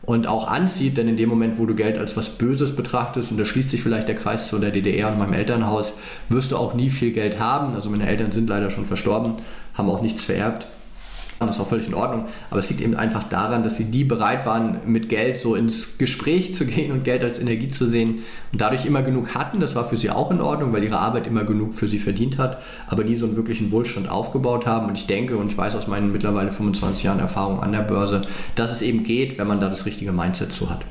und 0.06 0.28
auch 0.28 0.46
anzieht, 0.48 0.96
denn 0.96 1.08
in 1.08 1.16
dem 1.16 1.28
Moment, 1.28 1.58
wo 1.58 1.66
du 1.66 1.74
Geld 1.74 1.98
als 1.98 2.16
was 2.16 2.30
Böses 2.30 2.74
betrachtest, 2.74 3.32
und 3.32 3.38
da 3.38 3.44
schließt 3.44 3.70
sich 3.70 3.82
vielleicht 3.82 4.06
der 4.06 4.14
Kreis 4.14 4.48
zu 4.48 4.58
der 4.58 4.70
DDR 4.70 5.10
und 5.10 5.18
meinem 5.18 5.32
Elternhaus, 5.32 5.92
wirst 6.28 6.52
du 6.52 6.56
auch 6.56 6.74
nie 6.74 6.90
viel 6.90 7.10
Geld 7.10 7.40
haben. 7.40 7.74
Also 7.74 7.90
meine 7.90 8.06
Eltern 8.06 8.30
sind 8.30 8.48
leider 8.48 8.70
schon 8.70 8.86
verstorben, 8.86 9.34
haben 9.74 9.90
auch 9.90 10.00
nichts 10.00 10.24
vererbt. 10.24 10.68
Das 11.38 11.56
ist 11.56 11.60
auch 11.60 11.68
völlig 11.68 11.86
in 11.86 11.94
Ordnung. 11.94 12.26
Aber 12.50 12.60
es 12.60 12.70
liegt 12.70 12.80
eben 12.80 12.94
einfach 12.94 13.24
daran, 13.24 13.62
dass 13.62 13.76
sie 13.76 13.86
die 13.90 14.04
bereit 14.04 14.46
waren, 14.46 14.80
mit 14.86 15.08
Geld 15.08 15.36
so 15.36 15.54
ins 15.54 15.98
Gespräch 15.98 16.54
zu 16.54 16.64
gehen 16.64 16.92
und 16.92 17.04
Geld 17.04 17.22
als 17.22 17.38
Energie 17.38 17.68
zu 17.68 17.86
sehen 17.86 18.22
und 18.52 18.60
dadurch 18.60 18.86
immer 18.86 19.02
genug 19.02 19.34
hatten. 19.34 19.60
Das 19.60 19.74
war 19.74 19.84
für 19.84 19.96
sie 19.96 20.10
auch 20.10 20.30
in 20.30 20.40
Ordnung, 20.40 20.72
weil 20.72 20.82
ihre 20.82 20.98
Arbeit 20.98 21.26
immer 21.26 21.44
genug 21.44 21.74
für 21.74 21.88
sie 21.88 21.98
verdient 21.98 22.38
hat, 22.38 22.62
aber 22.86 23.04
nie 23.04 23.16
so 23.16 23.26
einen 23.26 23.36
wirklichen 23.36 23.70
Wohlstand 23.70 24.08
aufgebaut 24.08 24.66
haben. 24.66 24.88
Und 24.88 24.96
ich 24.96 25.06
denke 25.06 25.36
und 25.36 25.50
ich 25.50 25.58
weiß 25.58 25.74
aus 25.76 25.86
meinen 25.86 26.10
mittlerweile 26.12 26.52
25 26.52 27.04
Jahren 27.04 27.20
Erfahrung 27.20 27.60
an 27.60 27.72
der 27.72 27.80
Börse, 27.80 28.22
dass 28.54 28.72
es 28.72 28.82
eben 28.82 29.02
geht, 29.02 29.38
wenn 29.38 29.46
man 29.46 29.60
da 29.60 29.68
das 29.68 29.84
richtige 29.84 30.12
Mindset 30.12 30.52
zu 30.52 30.70
hat. 30.70 30.84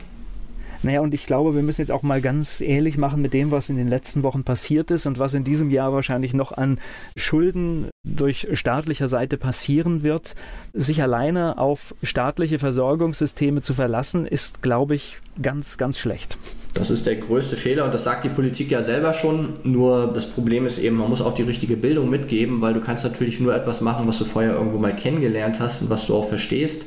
Naja, 0.86 1.02
und 1.02 1.16
ich 1.16 1.26
glaube, 1.26 1.56
wir 1.56 1.64
müssen 1.64 1.82
jetzt 1.82 1.92
auch 1.92 2.04
mal 2.04 2.22
ganz 2.22 2.62
ehrlich 2.62 3.00
machen 3.00 3.20
mit 3.20 3.34
dem, 3.34 3.50
was 3.50 3.70
in 3.70 3.76
den 3.76 3.88
letzten 3.88 4.22
Wochen 4.22 4.44
passiert 4.44 4.92
ist 4.92 5.08
und 5.08 5.18
was 5.18 5.34
in 5.34 5.44
diesem 5.44 5.72
Jahr 5.72 5.92
wahrscheinlich 5.94 6.36
noch 6.36 6.52
an 6.52 6.78
Schulden 7.18 7.90
durch 8.04 8.48
staatlicher 8.54 9.08
Seite 9.08 9.38
passieren 9.38 10.04
wird. 10.04 10.36
Sich 10.74 11.02
alleine 11.02 11.58
auf 11.58 11.96
staatliche 12.04 12.60
Versorgungssysteme 12.60 13.64
zu 13.64 13.74
verlassen, 13.74 14.28
ist, 14.28 14.62
glaube 14.62 14.94
ich, 14.94 15.18
ganz, 15.42 15.80
ganz 15.80 15.98
schlecht. 15.98 16.38
Das 16.76 16.92
ist 16.92 17.08
der 17.08 17.16
größte 17.16 17.56
Fehler 17.56 17.86
und 17.86 17.94
das 17.94 18.04
sagt 18.04 18.24
die 18.24 18.30
Politik 18.30 18.70
ja 18.70 18.84
selber 18.84 19.14
schon. 19.14 19.54
Nur 19.64 20.12
das 20.14 20.30
Problem 20.30 20.68
ist 20.68 20.78
eben, 20.78 20.98
man 20.98 21.10
muss 21.10 21.22
auch 21.22 21.34
die 21.34 21.42
richtige 21.42 21.78
Bildung 21.78 22.12
mitgeben, 22.12 22.62
weil 22.62 22.76
du 22.76 22.82
kannst 22.82 23.04
natürlich 23.04 23.40
nur 23.40 23.56
etwas 23.56 23.82
machen, 23.82 24.08
was 24.08 24.20
du 24.20 24.26
vorher 24.26 24.54
irgendwo 24.54 24.78
mal 24.78 24.96
kennengelernt 24.96 25.60
hast 25.60 25.82
und 25.82 25.90
was 25.90 26.06
du 26.06 26.14
auch 26.14 26.26
verstehst. 26.26 26.86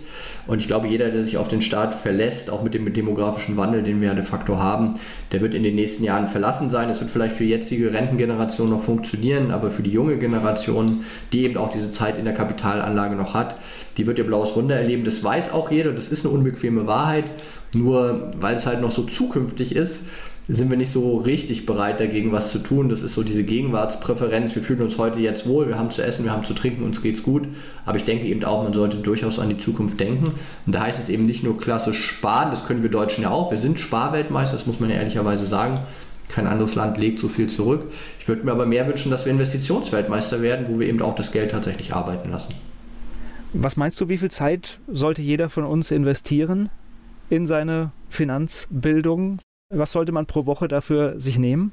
Und 0.48 0.60
ich 0.60 0.66
glaube, 0.66 0.88
jeder, 0.88 1.10
der 1.10 1.22
sich 1.22 1.36
auf 1.36 1.48
den 1.48 1.60
Staat 1.60 1.94
verlässt, 1.94 2.50
auch 2.50 2.62
mit 2.62 2.72
dem 2.72 2.90
demografischen 2.92 3.58
Wandel, 3.58 3.82
den 3.82 4.00
wir 4.00 4.08
ja 4.08 4.14
de 4.14 4.24
facto 4.24 4.56
haben, 4.56 4.94
der 5.30 5.42
wird 5.42 5.54
in 5.54 5.62
den 5.62 5.74
nächsten 5.74 6.04
Jahren 6.04 6.26
verlassen 6.26 6.70
sein. 6.70 6.88
Es 6.88 7.00
wird 7.00 7.10
vielleicht 7.10 7.36
für 7.36 7.44
jetzige 7.44 7.92
Rentengenerationen 7.92 8.72
noch 8.72 8.80
funktionieren, 8.80 9.50
aber 9.50 9.70
für 9.70 9.82
die 9.82 9.92
junge 9.92 10.16
Generation, 10.16 11.04
die 11.34 11.44
eben 11.44 11.58
auch 11.58 11.70
diese 11.70 11.90
Zeit 11.90 12.18
in 12.18 12.24
der 12.24 12.32
Kapitalanlage 12.32 13.14
noch 13.14 13.34
hat, 13.34 13.56
die 13.98 14.06
wird 14.06 14.18
ihr 14.18 14.26
blaues 14.26 14.56
Wunder 14.56 14.74
erleben. 14.74 15.04
Das 15.04 15.22
weiß 15.22 15.52
auch 15.52 15.70
jeder, 15.70 15.92
das 15.92 16.08
ist 16.08 16.24
eine 16.24 16.34
unbequeme 16.34 16.86
Wahrheit. 16.86 17.26
Nur 17.74 18.32
weil 18.40 18.54
es 18.54 18.66
halt 18.66 18.80
noch 18.80 18.90
so 18.90 19.02
zukünftig 19.02 19.76
ist, 19.76 20.06
sind 20.54 20.70
wir 20.70 20.78
nicht 20.78 20.90
so 20.90 21.18
richtig 21.18 21.66
bereit 21.66 22.00
dagegen 22.00 22.32
was 22.32 22.50
zu 22.50 22.58
tun. 22.58 22.88
Das 22.88 23.02
ist 23.02 23.14
so 23.14 23.22
diese 23.22 23.44
Gegenwartspräferenz. 23.44 24.54
Wir 24.54 24.62
fühlen 24.62 24.80
uns 24.80 24.96
heute 24.96 25.20
jetzt 25.20 25.46
wohl, 25.46 25.68
wir 25.68 25.78
haben 25.78 25.90
zu 25.90 26.02
essen, 26.02 26.24
wir 26.24 26.32
haben 26.32 26.44
zu 26.44 26.54
trinken, 26.54 26.84
uns 26.84 27.02
geht's 27.02 27.22
gut. 27.22 27.46
Aber 27.84 27.98
ich 27.98 28.06
denke 28.06 28.26
eben 28.26 28.42
auch, 28.44 28.62
man 28.62 28.72
sollte 28.72 28.96
durchaus 28.96 29.38
an 29.38 29.50
die 29.50 29.58
Zukunft 29.58 30.00
denken. 30.00 30.32
Und 30.64 30.74
da 30.74 30.82
heißt 30.82 30.98
es 30.98 31.10
eben 31.10 31.24
nicht 31.24 31.44
nur 31.44 31.58
klassisch 31.58 32.02
sparen, 32.02 32.50
das 32.50 32.66
können 32.66 32.82
wir 32.82 32.90
Deutschen 32.90 33.22
ja 33.22 33.30
auch. 33.30 33.50
Wir 33.50 33.58
sind 33.58 33.78
Sparweltmeister, 33.78 34.56
das 34.56 34.66
muss 34.66 34.80
man 34.80 34.88
ja 34.88 34.96
ehrlicherweise 34.96 35.44
sagen. 35.44 35.80
Kein 36.30 36.46
anderes 36.46 36.74
Land 36.74 36.96
legt 36.96 37.18
so 37.18 37.28
viel 37.28 37.48
zurück. 37.48 37.86
Ich 38.18 38.26
würde 38.26 38.44
mir 38.44 38.52
aber 38.52 38.64
mehr 38.64 38.86
wünschen, 38.86 39.10
dass 39.10 39.26
wir 39.26 39.32
Investitionsweltmeister 39.32 40.40
werden, 40.40 40.66
wo 40.68 40.80
wir 40.80 40.86
eben 40.86 41.02
auch 41.02 41.14
das 41.14 41.30
Geld 41.32 41.50
tatsächlich 41.50 41.92
arbeiten 41.92 42.30
lassen. 42.30 42.54
Was 43.52 43.76
meinst 43.76 44.00
du, 44.00 44.08
wie 44.08 44.18
viel 44.18 44.30
Zeit 44.30 44.78
sollte 44.86 45.22
jeder 45.22 45.48
von 45.48 45.64
uns 45.64 45.90
investieren 45.90 46.70
in 47.28 47.46
seine 47.46 47.92
Finanzbildung? 48.08 49.40
Was 49.70 49.92
sollte 49.92 50.12
man 50.12 50.24
pro 50.24 50.46
Woche 50.46 50.66
dafür 50.66 51.20
sich 51.20 51.38
nehmen? 51.38 51.72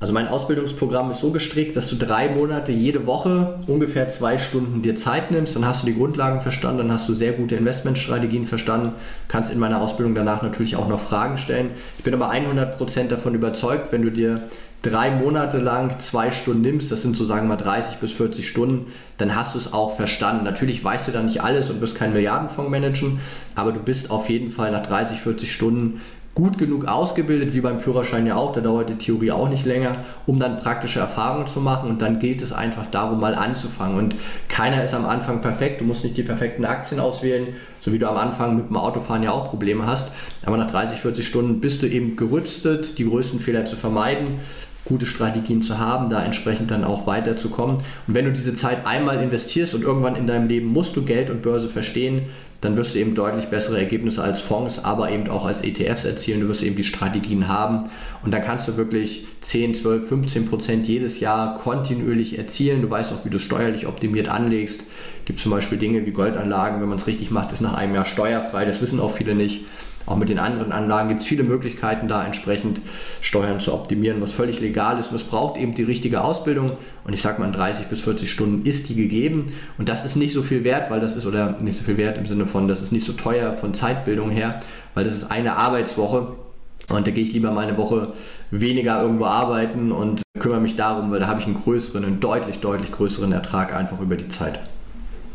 Also 0.00 0.12
mein 0.12 0.28
Ausbildungsprogramm 0.28 1.10
ist 1.10 1.20
so 1.20 1.30
gestrickt, 1.30 1.76
dass 1.76 1.88
du 1.88 1.96
drei 1.96 2.28
Monate 2.28 2.72
jede 2.72 3.06
Woche 3.06 3.60
ungefähr 3.66 4.08
zwei 4.08 4.38
Stunden 4.38 4.82
dir 4.82 4.96
Zeit 4.96 5.30
nimmst, 5.30 5.54
dann 5.54 5.66
hast 5.66 5.82
du 5.82 5.86
die 5.86 5.94
Grundlagen 5.94 6.40
verstanden, 6.40 6.78
dann 6.78 6.92
hast 6.92 7.08
du 7.08 7.14
sehr 7.14 7.32
gute 7.32 7.54
Investmentstrategien 7.56 8.46
verstanden, 8.46 8.94
kannst 9.28 9.52
in 9.52 9.58
meiner 9.58 9.80
Ausbildung 9.80 10.14
danach 10.14 10.42
natürlich 10.42 10.76
auch 10.76 10.88
noch 10.88 11.00
Fragen 11.00 11.36
stellen. 11.36 11.70
Ich 11.96 12.04
bin 12.04 12.12
aber 12.12 12.30
100% 12.30 13.08
davon 13.08 13.34
überzeugt, 13.34 13.92
wenn 13.92 14.02
du 14.02 14.10
dir 14.10 14.42
drei 14.82 15.10
Monate 15.10 15.58
lang 15.58 15.98
zwei 16.00 16.30
Stunden 16.30 16.62
nimmst, 16.62 16.90
das 16.90 17.02
sind 17.02 17.16
so 17.16 17.24
sagen 17.24 17.46
wir 17.46 17.56
mal 17.56 17.62
30 17.62 17.96
bis 17.96 18.12
40 18.12 18.48
Stunden, 18.48 18.92
dann 19.16 19.34
hast 19.36 19.54
du 19.54 19.58
es 19.58 19.72
auch 19.72 19.94
verstanden. 19.94 20.44
Natürlich 20.44 20.82
weißt 20.82 21.08
du 21.08 21.12
dann 21.12 21.26
nicht 21.26 21.42
alles 21.42 21.70
und 21.70 21.80
wirst 21.80 21.96
keinen 21.96 22.14
Milliardenfonds 22.14 22.70
managen, 22.70 23.20
aber 23.54 23.72
du 23.72 23.80
bist 23.80 24.10
auf 24.10 24.28
jeden 24.28 24.50
Fall 24.50 24.72
nach 24.72 24.86
30, 24.86 25.20
40 25.20 25.52
Stunden 25.52 26.00
gut 26.34 26.58
genug 26.58 26.86
ausgebildet, 26.86 27.54
wie 27.54 27.60
beim 27.60 27.78
Führerschein 27.78 28.26
ja 28.26 28.34
auch, 28.36 28.52
da 28.52 28.60
dauert 28.60 28.90
die 28.90 28.96
Theorie 28.98 29.30
auch 29.30 29.48
nicht 29.48 29.64
länger, 29.64 29.96
um 30.26 30.40
dann 30.40 30.58
praktische 30.58 30.98
Erfahrungen 30.98 31.46
zu 31.46 31.60
machen 31.60 31.88
und 31.90 32.02
dann 32.02 32.18
gilt 32.18 32.42
es 32.42 32.52
einfach 32.52 32.86
darum, 32.86 33.20
mal 33.20 33.34
anzufangen. 33.34 33.96
Und 33.96 34.16
keiner 34.48 34.82
ist 34.82 34.94
am 34.94 35.06
Anfang 35.06 35.40
perfekt, 35.40 35.80
du 35.80 35.84
musst 35.84 36.02
nicht 36.02 36.16
die 36.16 36.24
perfekten 36.24 36.64
Aktien 36.64 37.00
auswählen, 37.00 37.48
so 37.78 37.92
wie 37.92 37.98
du 37.98 38.08
am 38.08 38.16
Anfang 38.16 38.56
mit 38.56 38.68
dem 38.68 38.76
Autofahren 38.76 39.22
ja 39.22 39.30
auch 39.30 39.48
Probleme 39.48 39.86
hast, 39.86 40.10
aber 40.44 40.56
nach 40.56 40.70
30, 40.70 40.98
40 40.98 41.26
Stunden 41.26 41.60
bist 41.60 41.82
du 41.82 41.86
eben 41.86 42.16
gerüstet, 42.16 42.98
die 42.98 43.08
größten 43.08 43.38
Fehler 43.38 43.64
zu 43.64 43.76
vermeiden 43.76 44.40
gute 44.84 45.06
Strategien 45.06 45.62
zu 45.62 45.78
haben, 45.78 46.10
da 46.10 46.22
entsprechend 46.22 46.70
dann 46.70 46.84
auch 46.84 47.06
weiterzukommen. 47.06 47.76
Und 48.06 48.14
wenn 48.14 48.26
du 48.26 48.32
diese 48.32 48.54
Zeit 48.54 48.86
einmal 48.86 49.22
investierst 49.22 49.74
und 49.74 49.82
irgendwann 49.82 50.14
in 50.14 50.26
deinem 50.26 50.46
Leben 50.46 50.66
musst 50.66 50.94
du 50.96 51.04
Geld 51.04 51.30
und 51.30 51.42
Börse 51.42 51.68
verstehen, 51.68 52.26
dann 52.64 52.76
wirst 52.76 52.94
du 52.94 52.98
eben 52.98 53.14
deutlich 53.14 53.46
bessere 53.46 53.78
Ergebnisse 53.78 54.22
als 54.22 54.40
Fonds, 54.40 54.84
aber 54.84 55.10
eben 55.10 55.28
auch 55.28 55.44
als 55.44 55.62
ETFs 55.62 56.04
erzielen. 56.04 56.40
Du 56.40 56.48
wirst 56.48 56.62
eben 56.62 56.76
die 56.76 56.84
Strategien 56.84 57.48
haben 57.48 57.90
und 58.22 58.32
dann 58.32 58.42
kannst 58.42 58.66
du 58.68 58.76
wirklich 58.76 59.26
10, 59.42 59.74
12, 59.74 60.08
15 60.08 60.46
Prozent 60.46 60.88
jedes 60.88 61.20
Jahr 61.20 61.58
kontinuierlich 61.58 62.38
erzielen. 62.38 62.82
Du 62.82 62.90
weißt 62.90 63.12
auch, 63.12 63.24
wie 63.24 63.30
du 63.30 63.38
steuerlich 63.38 63.86
optimiert 63.86 64.28
anlegst. 64.28 64.80
Es 64.80 65.24
Gibt 65.26 65.40
zum 65.40 65.50
Beispiel 65.50 65.78
Dinge 65.78 66.06
wie 66.06 66.12
Goldanlagen, 66.12 66.80
wenn 66.80 66.88
man 66.88 66.98
es 66.98 67.06
richtig 67.06 67.30
macht, 67.30 67.52
ist 67.52 67.60
nach 67.60 67.74
einem 67.74 67.94
Jahr 67.94 68.06
steuerfrei. 68.06 68.64
Das 68.64 68.80
wissen 68.80 69.00
auch 69.00 69.12
viele 69.12 69.34
nicht. 69.34 69.64
Auch 70.06 70.16
mit 70.16 70.28
den 70.28 70.38
anderen 70.38 70.72
Anlagen 70.72 71.08
gibt 71.08 71.22
es 71.22 71.26
viele 71.26 71.44
Möglichkeiten, 71.44 72.08
da 72.08 72.24
entsprechend 72.24 72.80
Steuern 73.20 73.60
zu 73.60 73.72
optimieren, 73.72 74.20
was 74.20 74.32
völlig 74.32 74.60
legal 74.60 74.98
ist. 74.98 75.10
Und 75.10 75.16
es 75.16 75.24
braucht 75.24 75.58
eben 75.58 75.74
die 75.74 75.82
richtige 75.82 76.22
Ausbildung. 76.22 76.72
Und 77.04 77.12
ich 77.12 77.22
sage 77.22 77.40
mal, 77.40 77.50
30 77.50 77.86
bis 77.86 78.00
40 78.00 78.30
Stunden 78.30 78.66
ist 78.66 78.88
die 78.88 78.94
gegeben. 78.94 79.46
Und 79.78 79.88
das 79.88 80.04
ist 80.04 80.16
nicht 80.16 80.34
so 80.34 80.42
viel 80.42 80.62
wert, 80.64 80.90
weil 80.90 81.00
das 81.00 81.16
ist, 81.16 81.26
oder 81.26 81.56
nicht 81.60 81.76
so 81.76 81.84
viel 81.84 81.96
wert 81.96 82.18
im 82.18 82.26
Sinne 82.26 82.46
von, 82.46 82.68
das 82.68 82.82
ist 82.82 82.92
nicht 82.92 83.06
so 83.06 83.12
teuer 83.14 83.54
von 83.54 83.72
Zeitbildung 83.72 84.30
her, 84.30 84.60
weil 84.94 85.04
das 85.04 85.14
ist 85.14 85.30
eine 85.30 85.56
Arbeitswoche. 85.56 86.32
Und 86.90 87.06
da 87.06 87.10
gehe 87.10 87.24
ich 87.24 87.32
lieber 87.32 87.50
mal 87.50 87.66
eine 87.66 87.78
Woche 87.78 88.12
weniger 88.50 89.00
irgendwo 89.00 89.24
arbeiten 89.24 89.90
und 89.90 90.22
kümmere 90.38 90.60
mich 90.60 90.76
darum, 90.76 91.10
weil 91.10 91.20
da 91.20 91.28
habe 91.28 91.40
ich 91.40 91.46
einen 91.46 91.54
größeren, 91.54 92.04
einen 92.04 92.20
deutlich, 92.20 92.58
deutlich 92.58 92.92
größeren 92.92 93.32
Ertrag 93.32 93.74
einfach 93.74 94.00
über 94.00 94.16
die 94.16 94.28
Zeit. 94.28 94.60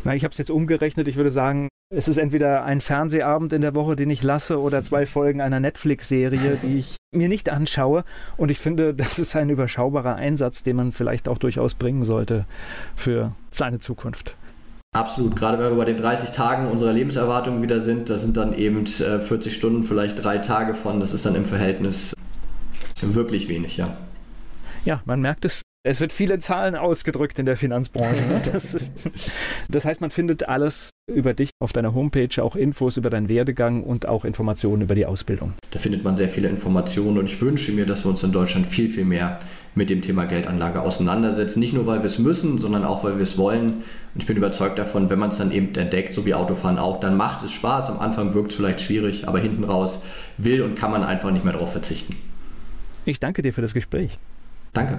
Na, 0.04 0.14
ich 0.14 0.22
habe 0.22 0.30
es 0.30 0.38
jetzt 0.38 0.50
umgerechnet. 0.50 1.08
Ich 1.08 1.16
würde 1.16 1.30
sagen, 1.30 1.68
es 1.92 2.06
ist 2.06 2.18
entweder 2.18 2.64
ein 2.64 2.80
Fernsehabend 2.80 3.52
in 3.52 3.62
der 3.62 3.74
Woche, 3.74 3.96
den 3.96 4.10
ich 4.10 4.22
lasse, 4.22 4.60
oder 4.60 4.82
zwei 4.84 5.06
Folgen 5.06 5.40
einer 5.40 5.58
Netflix-Serie, 5.58 6.56
die 6.62 6.78
ich 6.78 6.96
mir 7.12 7.28
nicht 7.28 7.50
anschaue. 7.50 8.04
Und 8.36 8.50
ich 8.50 8.58
finde, 8.58 8.94
das 8.94 9.18
ist 9.18 9.34
ein 9.34 9.50
überschaubarer 9.50 10.14
Einsatz, 10.14 10.62
den 10.62 10.76
man 10.76 10.92
vielleicht 10.92 11.28
auch 11.28 11.38
durchaus 11.38 11.74
bringen 11.74 12.04
sollte 12.04 12.46
für 12.94 13.32
seine 13.50 13.80
Zukunft. 13.80 14.36
Absolut, 14.92 15.36
gerade 15.36 15.58
wenn 15.58 15.70
wir 15.70 15.76
bei 15.76 15.84
den 15.84 15.98
30 15.98 16.30
Tagen 16.30 16.68
unserer 16.68 16.92
Lebenserwartung 16.92 17.62
wieder 17.62 17.80
sind, 17.80 18.10
da 18.10 18.18
sind 18.18 18.36
dann 18.36 18.54
eben 18.54 18.86
40 18.86 19.30
äh, 19.30 19.50
Stunden, 19.50 19.84
vielleicht 19.84 20.22
drei 20.22 20.38
Tage 20.38 20.74
von, 20.74 20.98
das 20.98 21.12
ist 21.12 21.26
dann 21.26 21.36
im 21.36 21.44
Verhältnis 21.44 22.14
wirklich 23.00 23.48
wenig, 23.48 23.76
ja. 23.76 23.96
Ja, 24.84 25.00
man 25.04 25.20
merkt 25.20 25.44
es 25.44 25.62
es 25.82 26.00
wird 26.00 26.12
viele 26.12 26.38
Zahlen 26.38 26.74
ausgedrückt 26.74 27.38
in 27.38 27.46
der 27.46 27.56
Finanzbranche. 27.56 28.20
Das, 28.52 28.74
ist, 28.74 29.10
das, 29.68 29.84
heißt, 29.84 30.00
man 30.00 30.10
findet 30.10 30.48
alles 30.48 30.90
über 31.10 31.34
dich 31.34 31.50
auf 31.60 31.72
deiner 31.72 31.94
Homepage, 31.94 32.42
auch 32.42 32.56
Infos 32.56 32.96
über 32.96 33.10
deinen 33.10 33.28
Werdegang 33.28 33.82
und 33.84 34.06
auch 34.06 34.24
Informationen 34.24 34.82
über 34.82 34.94
die 34.94 35.06
Ausbildung. 35.06 35.52
Da 35.70 35.78
findet 35.78 36.02
man 36.04 36.16
sehr 36.16 36.28
viele 36.28 36.48
Informationen 36.48 37.18
und 37.18 37.26
ich 37.26 37.40
wünsche 37.40 37.72
mir, 37.72 37.86
dass 37.86 38.04
wir 38.04 38.10
uns 38.10 38.22
in 38.22 38.32
Deutschland 38.32 38.66
viel, 38.66 38.88
viel 38.88 39.04
mehr 39.04 39.38
mit 39.74 39.88
dem 39.88 40.02
Thema 40.02 40.24
Geldanlage 40.24 40.80
auseinandersetzen. 40.80 41.60
Nicht 41.60 41.72
nur, 41.72 41.86
weil 41.86 42.00
wir 42.00 42.06
es 42.06 42.18
müssen, 42.18 42.58
sondern 42.58 42.84
auch, 42.84 43.04
weil 43.04 43.16
wir 43.16 43.22
es 43.22 43.38
wollen. 43.38 43.84
Und 44.14 44.20
ich 44.20 44.26
bin 44.26 44.36
überzeugt 44.36 44.78
davon, 44.78 45.10
wenn 45.10 45.18
man 45.18 45.30
es 45.30 45.38
dann 45.38 45.52
eben 45.52 45.74
entdeckt, 45.74 46.14
so 46.14 46.26
wie 46.26 46.34
Autofahren 46.34 46.78
auch, 46.78 47.00
dann 47.00 47.16
macht 47.16 47.44
es 47.44 47.52
Spaß. 47.52 47.90
Am 47.90 48.00
Anfang 48.00 48.34
wirkt 48.34 48.50
es 48.50 48.56
vielleicht 48.56 48.80
schwierig, 48.80 49.28
aber 49.28 49.38
hinten 49.38 49.64
raus 49.64 50.02
will 50.38 50.62
und 50.62 50.76
kann 50.76 50.90
man 50.90 51.02
einfach 51.02 51.30
nicht 51.30 51.44
mehr 51.44 51.52
darauf 51.52 51.72
verzichten. 51.72 52.16
Ich 53.04 53.20
danke 53.20 53.42
dir 53.42 53.52
für 53.52 53.62
das 53.62 53.74
Gespräch. 53.74 54.18
Danke. 54.72 54.98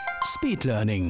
Speed 0.23 0.65
Learning. 0.65 1.09